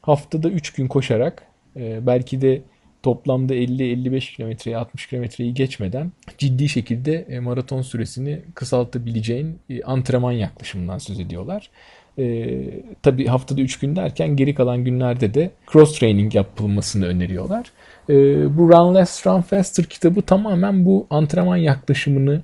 Haftada 0.00 0.48
3 0.48 0.72
gün 0.72 0.88
koşarak 0.88 1.42
e, 1.76 2.06
belki 2.06 2.40
de 2.40 2.62
toplamda 3.04 3.54
50-55 3.54 4.36
kilometreyi 4.36 4.76
60 4.76 5.06
kilometreyi 5.06 5.54
geçmeden 5.54 6.12
ciddi 6.38 6.68
şekilde 6.68 7.26
e, 7.28 7.40
maraton 7.40 7.82
süresini 7.82 8.40
kısaltabileceğin 8.54 9.58
e, 9.70 9.82
antrenman 9.82 10.32
yaklaşımından 10.32 10.98
söz 10.98 11.20
ediyorlar. 11.20 11.70
E, 12.18 12.56
tabii 13.02 13.26
haftada 13.26 13.60
3 13.60 13.78
gün 13.78 13.96
derken 13.96 14.36
geri 14.36 14.54
kalan 14.54 14.84
günlerde 14.84 15.34
de 15.34 15.50
cross 15.72 15.98
training 15.98 16.34
yapılmasını 16.34 17.06
öneriyorlar. 17.06 17.72
E, 18.08 18.14
bu 18.56 18.68
Run 18.68 18.94
Less 18.94 19.26
Run 19.26 19.40
Faster 19.40 19.84
kitabı 19.84 20.22
tamamen 20.22 20.86
bu 20.86 21.06
antrenman 21.10 21.56
yaklaşımını 21.56 22.42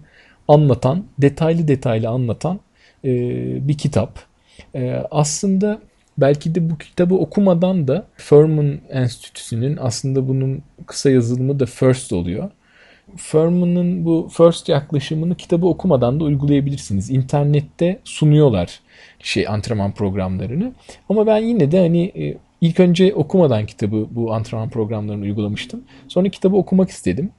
anlatan, 0.48 1.04
detaylı 1.18 1.68
detaylı 1.68 2.08
anlatan 2.08 2.60
e, 3.04 3.10
bir 3.68 3.78
kitap. 3.78 4.18
E, 4.74 5.04
aslında 5.10 5.80
belki 6.20 6.54
de 6.54 6.70
bu 6.70 6.78
kitabı 6.78 7.14
okumadan 7.14 7.88
da 7.88 8.06
Furman 8.16 8.78
Enstitüsü'nün 8.90 9.78
aslında 9.80 10.28
bunun 10.28 10.62
kısa 10.86 11.10
yazılımı 11.10 11.60
da 11.60 11.66
FIRST 11.66 12.12
oluyor. 12.12 12.50
Furman'ın 13.16 14.04
bu 14.04 14.28
FIRST 14.32 14.68
yaklaşımını 14.68 15.34
kitabı 15.34 15.66
okumadan 15.66 16.20
da 16.20 16.24
uygulayabilirsiniz. 16.24 17.10
İnternette 17.10 18.00
sunuyorlar 18.04 18.80
şey 19.18 19.48
antrenman 19.48 19.92
programlarını. 19.92 20.72
Ama 21.08 21.26
ben 21.26 21.38
yine 21.38 21.72
de 21.72 21.78
hani 21.78 22.04
e, 22.04 22.36
ilk 22.60 22.80
önce 22.80 23.14
okumadan 23.14 23.66
kitabı 23.66 24.06
bu 24.10 24.32
antrenman 24.34 24.70
programlarını 24.70 25.22
uygulamıştım. 25.24 25.84
Sonra 26.08 26.28
kitabı 26.28 26.56
okumak 26.56 26.90
istedim. 26.90 27.30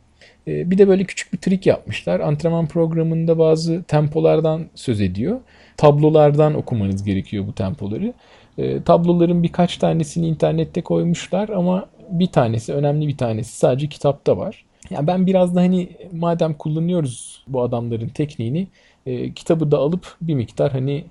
E, 0.47 0.71
Bir 0.71 0.77
de 0.77 0.87
böyle 0.87 1.03
küçük 1.03 1.33
bir 1.33 1.37
trik 1.37 1.65
yapmışlar. 1.65 2.19
Antrenman 2.19 2.67
programında 2.67 3.39
bazı 3.39 3.83
tempolardan 3.83 4.65
söz 4.75 5.01
ediyor. 5.01 5.39
Tablolardan 5.77 6.55
okumanız 6.55 7.03
gerekiyor 7.03 7.47
bu 7.47 7.55
tempoları. 7.55 8.13
E, 8.57 8.83
tabloların 8.83 9.43
birkaç 9.43 9.77
tanesini 9.77 10.27
internette 10.27 10.81
koymuşlar 10.81 11.49
ama 11.49 11.85
bir 12.09 12.27
tanesi, 12.27 12.73
önemli 12.73 13.07
bir 13.07 13.17
tanesi 13.17 13.57
sadece 13.57 13.87
kitapta 13.87 14.37
var. 14.37 14.65
Yani 14.89 15.07
ben 15.07 15.27
biraz 15.27 15.55
da 15.55 15.61
hani 15.61 15.89
madem 16.11 16.53
kullanıyoruz 16.53 17.43
bu 17.47 17.61
adamların 17.61 18.07
tekniğini, 18.07 18.67
e, 19.05 19.33
kitabı 19.33 19.71
da 19.71 19.77
alıp 19.77 20.15
bir 20.21 20.35
miktar 20.35 20.71
hani 20.71 21.05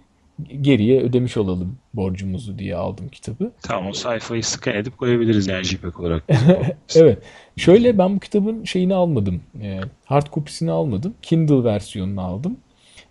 geriye 0.60 1.00
ödemiş 1.00 1.36
olalım 1.36 1.76
borcumuzu 1.94 2.58
diye 2.58 2.76
aldım 2.76 3.08
kitabı. 3.08 3.50
Tamam 3.62 3.90
o 3.90 3.92
sayfayı 3.92 4.44
scan 4.44 4.74
edip 4.74 4.98
koyabiliriz 4.98 5.46
yani 5.46 5.64
JPEG 5.64 6.00
olarak. 6.00 6.24
Evet. 6.96 7.18
Şöyle 7.56 7.98
ben 7.98 8.16
bu 8.16 8.20
kitabın 8.20 8.64
şeyini 8.64 8.94
almadım. 8.94 9.40
E, 9.62 9.80
hard 10.04 10.26
kopisini 10.26 10.70
almadım. 10.70 11.14
Kindle 11.22 11.64
versiyonunu 11.64 12.20
aldım. 12.20 12.56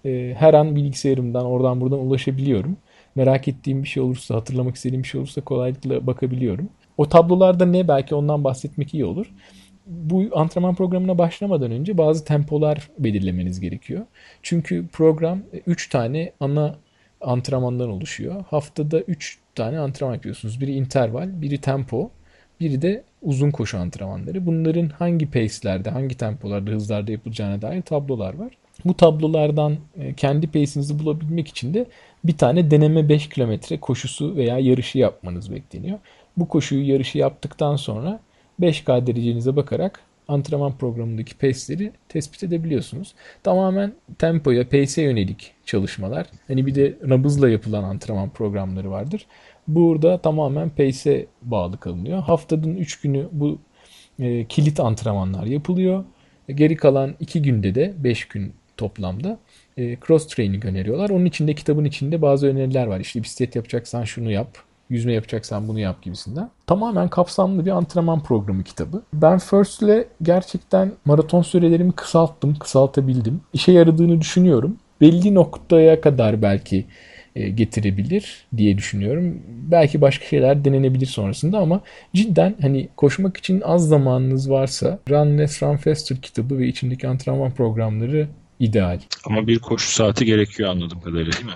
E, 0.05 0.35
her 0.37 0.53
an 0.53 0.75
bilgisayarımdan 0.75 1.45
oradan 1.45 1.81
buradan 1.81 1.99
ulaşabiliyorum. 1.99 2.77
Merak 3.19 3.47
ettiğim 3.47 3.83
bir 3.83 3.87
şey 3.87 4.03
olursa, 4.03 4.35
hatırlamak 4.35 4.75
istediğim 4.75 5.03
bir 5.03 5.07
şey 5.07 5.19
olursa 5.19 5.41
kolaylıkla 5.41 6.07
bakabiliyorum. 6.07 6.69
O 6.97 7.09
tablolarda 7.09 7.65
ne 7.65 7.87
belki 7.87 8.15
ondan 8.15 8.43
bahsetmek 8.43 8.93
iyi 8.93 9.05
olur. 9.05 9.31
Bu 9.87 10.29
antrenman 10.35 10.75
programına 10.75 11.17
başlamadan 11.17 11.71
önce 11.71 11.97
bazı 11.97 12.25
tempolar 12.25 12.89
belirlemeniz 12.99 13.59
gerekiyor. 13.59 14.05
Çünkü 14.43 14.87
program 14.87 15.39
3 15.67 15.89
tane 15.89 16.31
ana 16.39 16.75
antrenmandan 17.21 17.89
oluşuyor. 17.89 18.43
Haftada 18.49 19.01
3 19.01 19.39
tane 19.55 19.79
antrenman 19.79 20.13
yapıyorsunuz. 20.15 20.61
Biri 20.61 20.73
interval, 20.73 21.41
biri 21.41 21.57
tempo, 21.57 22.11
biri 22.59 22.81
de 22.81 23.03
uzun 23.21 23.51
koşu 23.51 23.77
antrenmanları. 23.77 24.45
Bunların 24.45 24.89
hangi 24.89 25.31
pace'lerde, 25.31 25.89
hangi 25.89 26.17
tempolarda, 26.17 26.71
hızlarda 26.71 27.11
yapılacağına 27.11 27.61
dair 27.61 27.81
tablolar 27.81 28.33
var. 28.33 28.51
Bu 28.85 28.93
tablolardan 28.93 29.77
e, 29.99 30.13
kendi 30.13 30.47
pace'inizi 30.47 30.99
bulabilmek 30.99 31.47
için 31.47 31.73
de 31.73 31.85
bir 32.23 32.37
tane 32.37 32.71
deneme 32.71 33.09
5 33.09 33.29
kilometre 33.29 33.79
koşusu 33.79 34.35
veya 34.35 34.59
yarışı 34.59 34.97
yapmanız 34.97 35.51
bekleniyor. 35.51 35.99
Bu 36.37 36.47
koşuyu 36.47 36.87
yarışı 36.87 37.17
yaptıktan 37.17 37.75
sonra 37.75 38.19
5K 38.61 39.07
derecenize 39.07 39.55
bakarak 39.55 40.01
antrenman 40.27 40.77
programındaki 40.77 41.37
pace'leri 41.37 41.91
tespit 42.09 42.43
edebiliyorsunuz. 42.43 43.13
Tamamen 43.43 43.93
tempoya, 44.17 44.69
pace'e 44.69 45.03
yönelik 45.03 45.53
çalışmalar. 45.65 46.27
Hani 46.47 46.65
bir 46.65 46.75
de 46.75 46.97
nabızla 47.05 47.49
yapılan 47.49 47.83
antrenman 47.83 48.29
programları 48.29 48.91
vardır. 48.91 49.25
Burada 49.67 50.17
tamamen 50.17 50.69
pace'e 50.69 51.25
bağlı 51.41 51.77
kalınıyor. 51.79 52.19
Haftanın 52.19 52.75
3 52.75 53.01
günü 53.01 53.27
bu 53.31 53.59
e, 54.19 54.45
kilit 54.45 54.79
antrenmanlar 54.79 55.45
yapılıyor. 55.45 56.03
Geri 56.49 56.75
kalan 56.75 57.15
2 57.19 57.41
günde 57.41 57.75
de 57.75 57.93
5 57.97 58.25
gün 58.27 58.53
toplamda 58.77 59.39
e, 59.79 59.97
cross 60.07 60.27
training 60.27 60.65
öneriyorlar. 60.65 61.09
Onun 61.09 61.25
içinde 61.25 61.53
kitabın 61.53 61.85
içinde 61.85 62.21
bazı 62.21 62.47
öneriler 62.47 62.87
var. 62.87 62.99
İşte 62.99 63.23
bisiklet 63.23 63.55
yapacaksan 63.55 64.03
şunu 64.03 64.31
yap, 64.31 64.57
yüzme 64.89 65.13
yapacaksan 65.13 65.67
bunu 65.67 65.79
yap 65.79 66.01
gibisinden. 66.01 66.49
Tamamen 66.67 67.07
kapsamlı 67.07 67.65
bir 67.65 67.71
antrenman 67.71 68.23
programı 68.23 68.63
kitabı. 68.63 69.01
Ben 69.13 69.39
First 69.39 69.81
ile 69.81 70.07
gerçekten 70.21 70.91
maraton 71.05 71.41
sürelerimi 71.41 71.91
kısalttım, 71.91 72.55
kısaltabildim. 72.55 73.41
İşe 73.53 73.71
yaradığını 73.71 74.21
düşünüyorum. 74.21 74.77
Belli 75.01 75.35
noktaya 75.35 76.01
kadar 76.01 76.41
belki 76.41 76.85
e, 77.35 77.49
getirebilir 77.49 78.45
diye 78.57 78.77
düşünüyorum. 78.77 79.41
Belki 79.47 80.01
başka 80.01 80.25
şeyler 80.25 80.65
denenebilir 80.65 81.05
sonrasında 81.05 81.59
ama 81.59 81.81
cidden 82.13 82.55
hani 82.61 82.89
koşmak 82.97 83.37
için 83.37 83.61
az 83.61 83.87
zamanınız 83.87 84.49
varsa 84.49 84.99
Run 85.09 85.37
Less 85.37 85.63
Run 85.63 85.77
Faster 85.77 86.17
kitabı 86.17 86.57
ve 86.57 86.67
içindeki 86.67 87.07
antrenman 87.07 87.51
programları 87.51 88.27
ideal. 88.59 88.99
Ama 89.25 89.47
bir 89.47 89.59
koşu 89.59 89.91
saati 89.91 90.25
gerekiyor 90.25 90.69
anladığım 90.69 91.01
kadarıyla 91.01 91.31
değil 91.31 91.45
mi? 91.45 91.51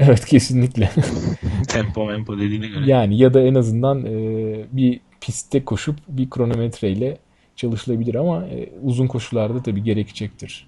Evet 0.00 0.24
kesinlikle. 0.24 0.90
Tempo 1.68 2.06
mempo 2.06 2.38
dediğine 2.38 2.68
göre. 2.68 2.90
Yani 2.90 3.18
ya 3.18 3.34
da 3.34 3.40
en 3.40 3.54
azından 3.54 4.06
e, 4.06 4.64
bir 4.72 5.00
pistte 5.20 5.64
koşup 5.64 5.96
bir 6.08 6.30
kronometreyle 6.30 7.18
çalışılabilir 7.56 8.14
ama 8.14 8.46
e, 8.46 8.68
uzun 8.82 9.06
koşularda 9.06 9.62
tabii 9.62 9.82
gerekecektir. 9.82 10.66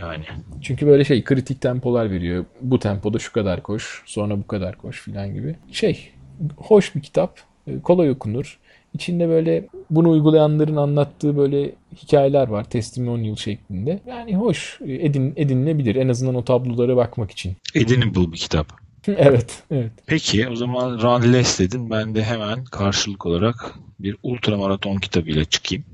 Yani. 0.00 0.24
Çünkü 0.62 0.86
böyle 0.86 1.04
şey 1.04 1.24
kritik 1.24 1.60
tempolar 1.60 2.10
veriyor. 2.10 2.44
Bu 2.60 2.78
tempoda 2.78 3.18
şu 3.18 3.32
kadar 3.32 3.62
koş, 3.62 4.02
sonra 4.06 4.38
bu 4.38 4.46
kadar 4.46 4.76
koş 4.78 5.00
filan 5.00 5.34
gibi. 5.34 5.56
Şey, 5.72 6.10
hoş 6.56 6.94
bir 6.94 7.00
kitap, 7.00 7.40
e, 7.66 7.80
kolay 7.80 8.10
okunur. 8.10 8.58
İçinde 8.94 9.28
böyle 9.28 9.66
bunu 9.90 10.10
uygulayanların 10.10 10.76
anlattığı 10.76 11.36
böyle 11.36 11.72
hikayeler 12.02 12.48
var 12.48 12.64
testimonial 12.64 13.36
şeklinde. 13.36 14.00
Yani 14.06 14.36
hoş, 14.36 14.78
edin, 14.80 15.32
edinilebilir 15.36 15.96
en 15.96 16.08
azından 16.08 16.34
o 16.34 16.44
tablolara 16.44 16.96
bakmak 16.96 17.30
için. 17.30 17.56
Edinable 17.74 18.32
bir 18.32 18.36
kitap. 18.36 18.66
evet, 19.16 19.62
evet. 19.70 19.92
Peki 20.06 20.48
o 20.48 20.56
zaman 20.56 21.02
Run 21.02 21.32
Less 21.32 21.58
dedin. 21.58 21.90
Ben 21.90 22.14
de 22.14 22.24
hemen 22.24 22.64
karşılık 22.64 23.26
olarak 23.26 23.74
bir 24.00 24.16
ultramaraton 24.22 24.96
kitabıyla 24.96 25.44
çıkayım. 25.44 25.84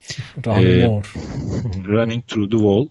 Run 0.46 0.62
Ee. 0.62 1.02
Running 1.86 2.26
Through 2.26 2.50
the 2.50 2.56
Wall. 2.56 2.88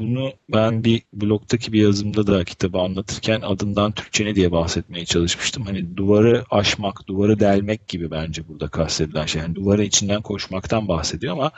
Bunu 0.00 0.32
ben 0.52 0.84
bir 0.84 1.02
blogdaki 1.12 1.72
bir 1.72 1.82
yazımda 1.82 2.26
da 2.26 2.44
kitabı 2.44 2.78
anlatırken 2.78 3.40
adından 3.40 3.92
Türkçe 3.92 4.24
ne 4.24 4.34
diye 4.34 4.52
bahsetmeye 4.52 5.04
çalışmıştım. 5.04 5.62
Hani 5.66 5.96
duvarı 5.96 6.44
aşmak, 6.50 7.06
duvarı 7.08 7.40
delmek 7.40 7.88
gibi 7.88 8.10
bence 8.10 8.48
burada 8.48 8.68
kastedilen 8.68 9.26
şey. 9.26 9.42
Yani 9.42 9.54
duvarın 9.54 9.82
içinden 9.82 10.22
koşmaktan 10.22 10.88
bahsediyor 10.88 11.32
ama 11.32 11.50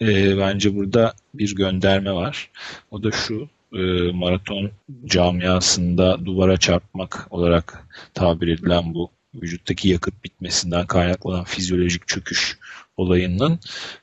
e, 0.00 0.38
bence 0.38 0.76
burada 0.76 1.14
bir 1.34 1.56
gönderme 1.56 2.12
var. 2.12 2.50
O 2.90 3.02
da 3.02 3.10
şu. 3.10 3.48
e, 3.72 4.12
maraton 4.12 4.70
camiasında 5.06 6.24
duvara 6.24 6.56
çarpmak 6.56 7.26
olarak 7.30 7.86
tabir 8.14 8.48
edilen 8.48 8.94
bu 8.94 9.10
vücuttaki 9.34 9.88
yakıt 9.88 10.24
bitmesinden 10.24 10.86
kaynaklanan 10.86 11.44
fizyolojik 11.44 12.08
çöküş 12.08 12.58
olayının 12.96 13.58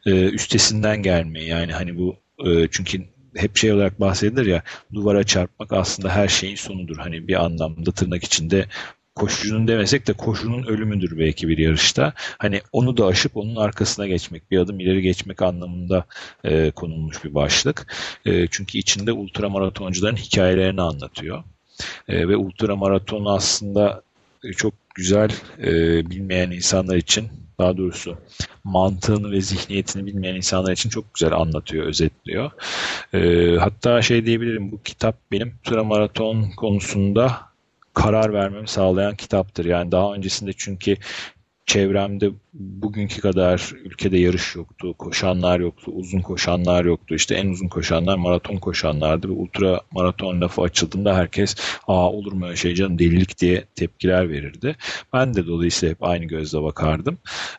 e, 0.05 0.11
üstesinden 0.11 1.03
gelmeyi 1.03 1.49
yani 1.49 1.73
hani 1.73 1.97
bu 1.97 2.15
e, 2.45 2.67
çünkü 2.71 3.12
hep 3.35 3.57
şey 3.57 3.73
olarak 3.73 3.99
bahsedilir 3.99 4.45
ya 4.45 4.63
duvara 4.93 5.23
çarpmak 5.23 5.73
aslında 5.73 6.09
her 6.09 6.27
şeyin 6.27 6.55
sonudur. 6.55 6.97
Hani 6.97 7.27
bir 7.27 7.45
anlamda 7.45 7.91
tırnak 7.91 8.23
içinde 8.23 8.65
koşucunun 9.15 9.67
demesek 9.67 10.07
de 10.07 10.13
koşunun 10.13 10.63
ölümüdür 10.63 11.19
belki 11.19 11.47
bir 11.47 11.57
yarışta. 11.57 12.13
Hani 12.17 12.61
onu 12.71 12.97
da 12.97 13.05
aşıp 13.05 13.37
onun 13.37 13.55
arkasına 13.55 14.07
geçmek, 14.07 14.51
bir 14.51 14.57
adım 14.57 14.79
ileri 14.79 15.01
geçmek 15.01 15.41
anlamında 15.41 16.05
e, 16.43 16.71
konulmuş 16.71 17.23
bir 17.23 17.33
başlık. 17.33 17.93
E, 18.25 18.47
çünkü 18.47 18.77
içinde 18.77 19.11
ultramaratoncuların 19.11 20.15
hikayelerini 20.15 20.81
anlatıyor. 20.81 21.43
E, 22.07 22.27
ve 22.27 22.35
ultramaraton 22.35 23.25
aslında 23.25 24.03
çok 24.51 24.73
güzel 24.95 25.29
e, 25.59 25.71
bilmeyen 26.09 26.51
insanlar 26.51 26.95
için 26.95 27.29
daha 27.59 27.77
doğrusu 27.77 28.17
mantığını 28.63 29.31
ve 29.31 29.41
zihniyetini 29.41 30.05
bilmeyen 30.05 30.35
insanlar 30.35 30.71
için 30.71 30.89
çok 30.89 31.13
güzel 31.13 31.33
anlatıyor, 31.33 31.85
özetliyor. 31.85 32.51
E, 33.13 33.55
hatta 33.57 34.01
şey 34.01 34.25
diyebilirim 34.25 34.71
bu 34.71 34.81
kitap 34.83 35.15
benim 35.31 35.53
ultramaraton 35.59 36.51
konusunda 36.57 37.41
karar 37.93 38.33
vermemi 38.33 38.67
sağlayan 38.67 39.15
kitaptır. 39.15 39.65
Yani 39.65 39.91
daha 39.91 40.13
öncesinde 40.13 40.51
çünkü 40.57 40.95
çevremde 41.65 42.31
bugünkü 42.53 43.21
kadar 43.21 43.71
ülkede 43.83 44.17
yarış 44.17 44.55
yoktu, 44.55 44.93
koşanlar 44.97 45.59
yoktu, 45.59 45.91
uzun 45.95 46.21
koşanlar 46.21 46.85
yoktu. 46.85 47.15
İşte 47.15 47.35
en 47.35 47.47
uzun 47.47 47.67
koşanlar 47.67 48.17
maraton 48.17 48.57
koşanlardı 48.57 49.29
ve 49.29 49.31
ultra 49.31 49.81
maraton 49.91 50.41
lafı 50.41 50.61
açıldığında 50.61 51.15
herkes 51.15 51.55
aa 51.87 52.11
olur 52.11 52.33
mu 52.33 52.45
öyle 52.45 52.55
şey 52.55 52.75
canım 52.75 52.99
delilik 52.99 53.39
diye 53.39 53.65
tepkiler 53.75 54.29
verirdi. 54.29 54.75
Ben 55.13 55.33
de 55.33 55.47
dolayısıyla 55.47 55.93
hep 55.93 56.03
aynı 56.03 56.25
gözle 56.25 56.63
bakardım. 56.63 57.17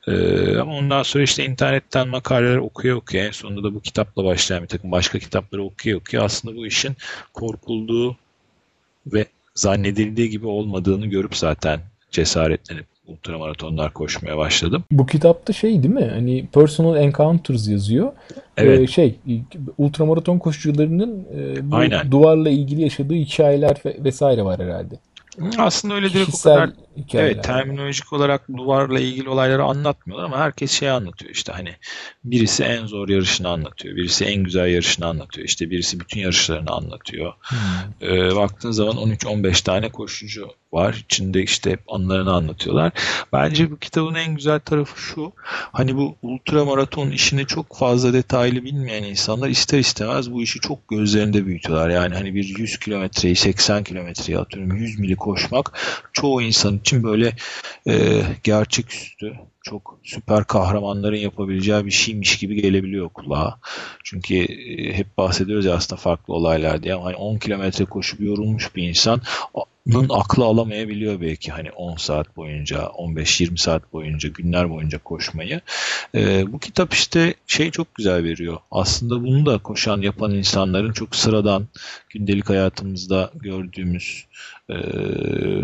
Ee, 0.09 0.57
ama 0.57 0.77
ondan 0.77 1.03
sonra 1.03 1.25
işte 1.25 1.45
internetten 1.45 2.09
makaleler 2.09 2.57
okuya 2.57 2.97
okuya 2.97 3.27
en 3.27 3.31
sonunda 3.31 3.63
da 3.63 3.75
bu 3.75 3.81
kitapla 3.81 4.25
başlayan 4.25 4.63
bir 4.63 4.69
takım 4.69 4.93
başka 4.93 5.19
kitapları 5.19 5.63
okuya 5.63 5.97
okuya 5.97 6.23
aslında 6.23 6.57
bu 6.57 6.67
işin 6.67 6.97
korkulduğu 7.33 8.17
ve 9.07 9.27
zannedildiği 9.55 10.31
gibi 10.31 10.47
olmadığını 10.47 11.07
görüp 11.07 11.37
zaten 11.37 11.81
cesaretlenip 12.11 12.94
ultramaratonlar 13.07 13.93
koşmaya 13.93 14.37
başladım. 14.37 14.85
Bu 14.91 15.07
kitapta 15.07 15.53
şey 15.53 15.83
değil 15.83 15.95
mi? 15.95 16.11
Hani 16.15 16.47
personal 16.47 16.97
encounters 16.97 17.69
yazıyor. 17.69 18.13
Evet. 18.57 18.81
Ee, 18.81 18.87
şey 18.87 19.19
ultramaraton 19.79 20.39
koşucularının 20.39 21.27
e, 21.37 21.71
bu 21.71 21.77
Aynen. 21.77 22.11
duvarla 22.11 22.51
ilgili 22.51 22.83
yaşadığı 22.83 23.15
hikayeler 23.15 23.77
vesaire 23.85 24.45
var 24.45 24.61
herhalde. 24.61 24.95
Aslında 25.59 25.95
öyle 25.95 26.13
direkt 26.13 26.27
Kişisel 26.27 26.53
o 26.53 26.57
kadar 26.57 26.71
hikayeler. 26.97 27.33
evet 27.33 27.45
terminolojik 27.45 28.13
olarak 28.13 28.49
duvarla 28.57 29.01
ilgili 29.01 29.29
olayları 29.29 29.65
anlatmıyorlar 29.65 30.27
ama 30.27 30.39
herkes 30.39 30.71
şey 30.71 30.91
anlatıyor 30.91 31.33
işte 31.33 31.53
hani 31.53 31.71
birisi 32.25 32.65
en 32.65 32.87
zor 32.87 33.09
yarışını 33.09 33.49
anlatıyor, 33.49 33.97
birisi 33.97 34.25
en 34.25 34.45
güzel 34.45 34.69
yarışını 34.69 35.07
anlatıyor, 35.07 35.49
işte 35.49 35.71
birisi 35.71 36.01
bütün 36.01 36.21
yarışlarını 36.21 36.71
anlatıyor. 36.71 37.33
Hmm. 37.41 38.09
Ee, 38.09 38.37
baktığın 38.37 38.71
zaman 38.71 38.97
13-15 38.97 39.65
tane 39.65 39.89
koşucu 39.89 40.49
var. 40.75 40.95
İçinde 41.05 41.43
işte 41.43 41.71
hep 41.71 41.81
anılarını 41.89 42.33
anlatıyorlar. 42.33 42.93
Bence 43.33 43.71
bu 43.71 43.79
kitabın 43.79 44.15
en 44.15 44.35
güzel 44.35 44.61
tarafı 44.61 45.01
şu. 45.01 45.33
Hani 45.73 45.97
bu 45.97 46.17
ultra 46.23 46.65
maraton 46.65 47.11
işini 47.11 47.47
çok 47.47 47.77
fazla 47.77 48.13
detaylı 48.13 48.65
bilmeyen 48.65 49.03
insanlar 49.03 49.49
ister 49.49 49.79
istemez 49.79 50.33
bu 50.33 50.43
işi 50.43 50.61
çok 50.61 50.89
gözlerinde 50.89 51.47
büyütüyorlar. 51.47 51.91
Yani 51.91 52.15
hani 52.15 52.35
bir 52.35 52.59
100 52.59 52.79
kilometreyi 52.79 53.37
80 53.37 53.85
kilometreyi 53.85 54.39
atıyorum 54.39 54.77
100 54.77 54.99
mili 54.99 55.17
koşmak 55.17 55.79
çoğu 56.13 56.43
insan 56.43 56.79
için 56.79 57.03
böyle 57.03 57.33
e, 57.89 58.23
gerçeküstü 58.43 59.33
çok 59.65 60.01
süper 60.03 60.45
kahramanların 60.45 61.17
yapabileceği 61.17 61.87
bir 61.87 61.91
şeymiş 61.91 62.39
gibi 62.39 62.63
gelebiliyor 62.63 63.09
kulağa. 63.09 63.59
Çünkü 64.05 64.35
e, 64.35 64.93
hep 64.93 65.19
bahsediyoruz 65.19 65.65
ya 65.65 65.75
aslında 65.75 66.01
farklı 66.01 66.35
olaylar 66.35 66.83
diye. 66.83 66.95
Hani 66.95 67.17
10 67.17 67.39
kilometre 67.39 67.85
koşup 67.85 68.21
yorulmuş 68.21 68.77
bir 68.77 68.89
insan 68.89 69.23
bunun 69.87 70.09
aklı 70.09 70.45
alamayabiliyor 70.45 71.21
belki 71.21 71.53
hani 71.53 71.71
10 71.71 71.97
saat 71.97 72.37
boyunca, 72.37 72.79
15-20 72.79 73.57
saat 73.57 73.93
boyunca, 73.93 74.29
günler 74.29 74.71
boyunca 74.71 74.99
koşmayı. 74.99 75.61
Ee, 76.15 76.53
bu 76.53 76.59
kitap 76.59 76.93
işte 76.93 77.35
şey 77.47 77.71
çok 77.71 77.95
güzel 77.95 78.25
veriyor. 78.25 78.59
Aslında 78.71 79.23
bunu 79.23 79.47
da 79.47 79.59
koşan, 79.59 80.01
yapan 80.01 80.31
insanların 80.31 80.93
çok 80.93 81.17
sıradan 81.17 81.69
gündelik 82.09 82.49
hayatımızda 82.49 83.31
gördüğümüz 83.35 84.27
e, 84.69 84.75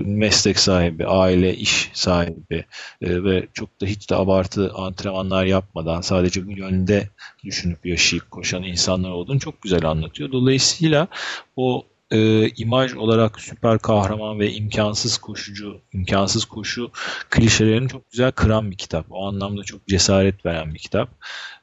meslek 0.04 0.58
sahibi, 0.58 1.06
aile, 1.06 1.56
iş 1.56 1.90
sahibi 1.92 2.64
e, 3.02 3.24
ve 3.24 3.46
çok 3.54 3.80
da 3.80 3.86
hiç 3.86 4.10
de 4.10 4.16
abartı 4.16 4.72
antrenmanlar 4.74 5.44
yapmadan 5.44 6.00
sadece 6.00 6.46
bu 6.46 6.52
yönde 6.52 7.08
düşünüp 7.44 7.86
yaşayıp 7.86 8.30
koşan 8.30 8.62
insanlar 8.62 9.10
olduğunu 9.10 9.40
çok 9.40 9.62
güzel 9.62 9.84
anlatıyor. 9.84 10.32
Dolayısıyla 10.32 11.08
o 11.56 11.84
e, 12.10 12.48
imaj 12.48 12.94
olarak 12.94 13.40
süper 13.40 13.78
kahraman 13.78 14.38
ve 14.38 14.52
imkansız 14.52 15.18
koşucu, 15.18 15.80
imkansız 15.92 16.44
koşu 16.44 16.90
klişelerini 17.30 17.88
çok 17.88 18.10
güzel 18.10 18.32
kıran 18.32 18.70
bir 18.70 18.76
kitap. 18.76 19.06
O 19.10 19.28
anlamda 19.28 19.62
çok 19.62 19.86
cesaret 19.86 20.46
veren 20.46 20.74
bir 20.74 20.78
kitap. 20.78 21.08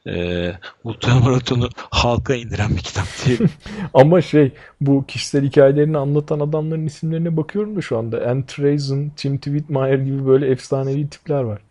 E, 0.08 0.54
ultramaratonu 0.84 1.70
halka 1.90 2.36
indiren 2.36 2.72
bir 2.72 2.82
kitap 2.82 3.08
diye. 3.26 3.38
Ama 3.94 4.22
şey 4.22 4.52
bu 4.82 5.06
kişisel 5.08 5.46
hikayelerini 5.46 5.98
anlatan 5.98 6.40
adamların 6.40 6.86
isimlerine 6.86 7.38
bakıyorum 7.38 7.76
da 7.76 7.82
şu 7.82 7.98
anda. 7.98 8.28
Anne 8.30 8.46
Trazen, 8.46 9.12
Tim 9.16 9.38
Whitmire 9.38 10.04
gibi 10.04 10.28
böyle 10.28 10.48
efsanevi 10.48 11.10
tipler 11.10 11.42
var. 11.42 11.62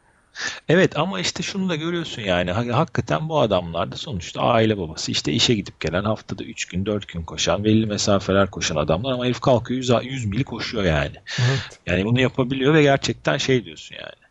Evet 0.68 0.98
ama 0.98 1.20
işte 1.20 1.42
şunu 1.42 1.68
da 1.68 1.76
görüyorsun 1.76 2.22
yani 2.22 2.50
hakikaten 2.52 3.28
bu 3.28 3.40
adamlar 3.40 3.92
da 3.92 3.96
sonuçta 3.96 4.40
aile 4.40 4.78
babası 4.78 5.12
işte 5.12 5.32
işe 5.32 5.54
gidip 5.54 5.80
gelen 5.80 6.04
haftada 6.04 6.44
3 6.44 6.64
gün 6.64 6.86
4 6.86 7.08
gün 7.08 7.22
koşan 7.22 7.64
belli 7.64 7.86
mesafeler 7.86 8.50
koşan 8.50 8.76
adamlar 8.76 9.12
ama 9.12 9.24
herif 9.24 9.40
kalkıyor 9.40 9.78
100, 9.78 9.90
100 10.02 10.26
mili 10.26 10.44
koşuyor 10.44 10.84
yani. 10.84 11.16
Evet. 11.38 11.80
Yani 11.86 12.04
bunu 12.04 12.20
yapabiliyor 12.20 12.74
ve 12.74 12.82
gerçekten 12.82 13.36
şey 13.36 13.64
diyorsun 13.64 13.96
yani 13.96 14.26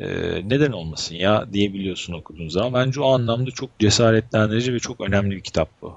e, 0.00 0.08
neden 0.48 0.72
olmasın 0.72 1.14
ya 1.14 1.46
diyebiliyorsun 1.52 2.12
okuduğun 2.12 2.48
zaman. 2.48 2.86
Bence 2.86 3.00
o 3.00 3.14
anlamda 3.14 3.50
çok 3.50 3.78
cesaretlendirici 3.78 4.74
ve 4.74 4.78
çok 4.78 5.00
önemli 5.00 5.36
bir 5.36 5.40
kitap 5.40 5.68
bu. 5.82 5.94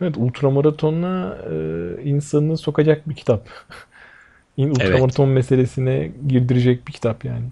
Evet 0.00 0.14
ultramaratonla 0.16 1.38
e, 1.50 1.54
insanı 2.02 2.58
sokacak 2.58 3.08
bir 3.08 3.14
kitap. 3.14 3.48
ultramaraton 4.56 5.26
evet. 5.26 5.34
meselesine 5.34 6.12
girdirecek 6.28 6.88
bir 6.88 6.92
kitap 6.92 7.24
yani. 7.24 7.44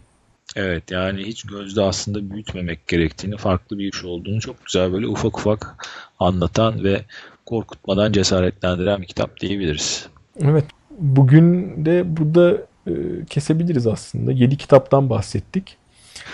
Evet 0.59 0.90
yani 0.90 1.22
hiç 1.22 1.42
gözde 1.42 1.82
aslında 1.82 2.30
büyütmemek 2.30 2.88
gerektiğini, 2.88 3.36
farklı 3.36 3.78
bir 3.78 3.92
iş 3.92 4.04
olduğunu 4.04 4.40
çok 4.40 4.66
güzel 4.66 4.92
böyle 4.92 5.06
ufak 5.06 5.38
ufak 5.38 5.86
anlatan 6.18 6.84
ve 6.84 7.00
korkutmadan 7.46 8.12
cesaretlendiren 8.12 9.02
bir 9.02 9.06
kitap 9.06 9.40
diyebiliriz. 9.40 10.09
Evet. 10.40 10.64
Bugün 10.98 11.74
de 11.84 12.16
burada 12.16 12.56
e, 12.86 12.92
kesebiliriz 13.30 13.86
aslında. 13.86 14.32
7 14.32 14.56
kitaptan 14.56 15.11
bahsettik. 15.11 15.76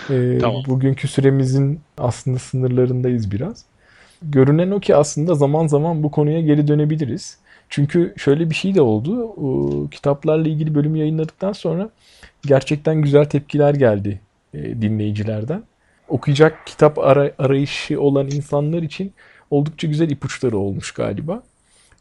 E, 0.09 0.37
tamam. 0.41 0.63
Bugünkü 0.67 1.07
süremizin 1.07 1.79
aslında 1.97 2.39
sınırlarındayız 2.39 3.31
biraz. 3.31 3.65
Görünen 4.21 4.71
o 4.71 4.79
ki 4.79 4.95
aslında 4.95 5.35
zaman 5.35 5.67
zaman 5.67 6.03
bu 6.03 6.11
konuya 6.11 6.41
geri 6.41 6.67
dönebiliriz. 6.67 7.37
Çünkü 7.69 8.13
şöyle 8.17 8.49
bir 8.49 8.55
şey 8.55 8.75
de 8.75 8.81
oldu. 8.81 9.23
O, 9.23 9.89
kitaplarla 9.89 10.47
ilgili 10.47 10.75
bölümü 10.75 10.97
yayınladıktan 10.97 11.51
sonra 11.51 11.89
gerçekten 12.47 13.01
güzel 13.01 13.25
tepkiler 13.25 13.73
geldi 13.73 14.21
e, 14.53 14.81
dinleyicilerden. 14.81 15.63
Okuyacak 16.07 16.67
kitap 16.67 16.99
ara, 16.99 17.31
arayışı 17.37 18.01
olan 18.01 18.27
insanlar 18.27 18.81
için 18.81 19.13
oldukça 19.51 19.87
güzel 19.87 20.09
ipuçları 20.09 20.57
olmuş 20.57 20.91
galiba. 20.91 21.43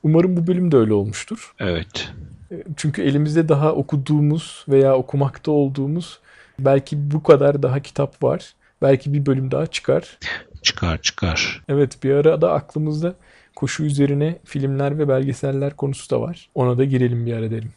Umarım 0.03 0.37
bu 0.37 0.47
bölüm 0.47 0.73
de 0.73 0.77
öyle 0.77 0.93
olmuştur. 0.93 1.55
Evet. 1.59 2.13
E, 2.51 2.55
çünkü 2.77 3.03
elimizde 3.03 3.49
daha 3.49 3.73
okuduğumuz 3.73 4.65
veya 4.69 4.97
okumakta 4.97 5.51
olduğumuz 5.51 6.21
belki 6.59 7.11
bu 7.11 7.23
kadar 7.23 7.63
daha 7.63 7.81
kitap 7.81 8.23
var. 8.23 8.55
Belki 8.83 9.13
bir 9.13 9.27
bölüm 9.27 9.51
daha 9.51 9.67
çıkar. 9.67 10.19
Çıkar 10.63 11.03
çıkar. 11.03 11.63
Evet 11.69 12.03
bir 12.03 12.11
ara 12.11 12.41
da 12.41 12.53
aklımızda 12.53 13.15
koşu 13.57 13.85
üzerine 13.85 14.39
filmler 14.45 14.99
ve 14.99 15.09
belgeseller 15.09 15.77
konusu 15.77 16.11
da 16.11 16.21
var. 16.21 16.49
Ona 16.55 16.79
da 16.79 16.85
girelim 16.85 17.27
bir 17.27 17.33
ara 17.33 17.51
derim. 17.51 17.73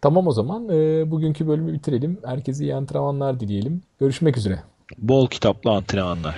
Tamam 0.00 0.26
o 0.26 0.32
zaman 0.32 0.68
e, 0.68 1.10
bugünkü 1.10 1.48
bölümü 1.48 1.72
bitirelim. 1.72 2.18
Herkese 2.24 2.64
iyi 2.64 2.74
antrenmanlar 2.74 3.40
dileyelim. 3.40 3.82
Görüşmek 4.00 4.36
üzere. 4.36 4.62
Bol 4.98 5.26
kitaplı 5.26 5.70
antrenmanlar. 5.70 6.36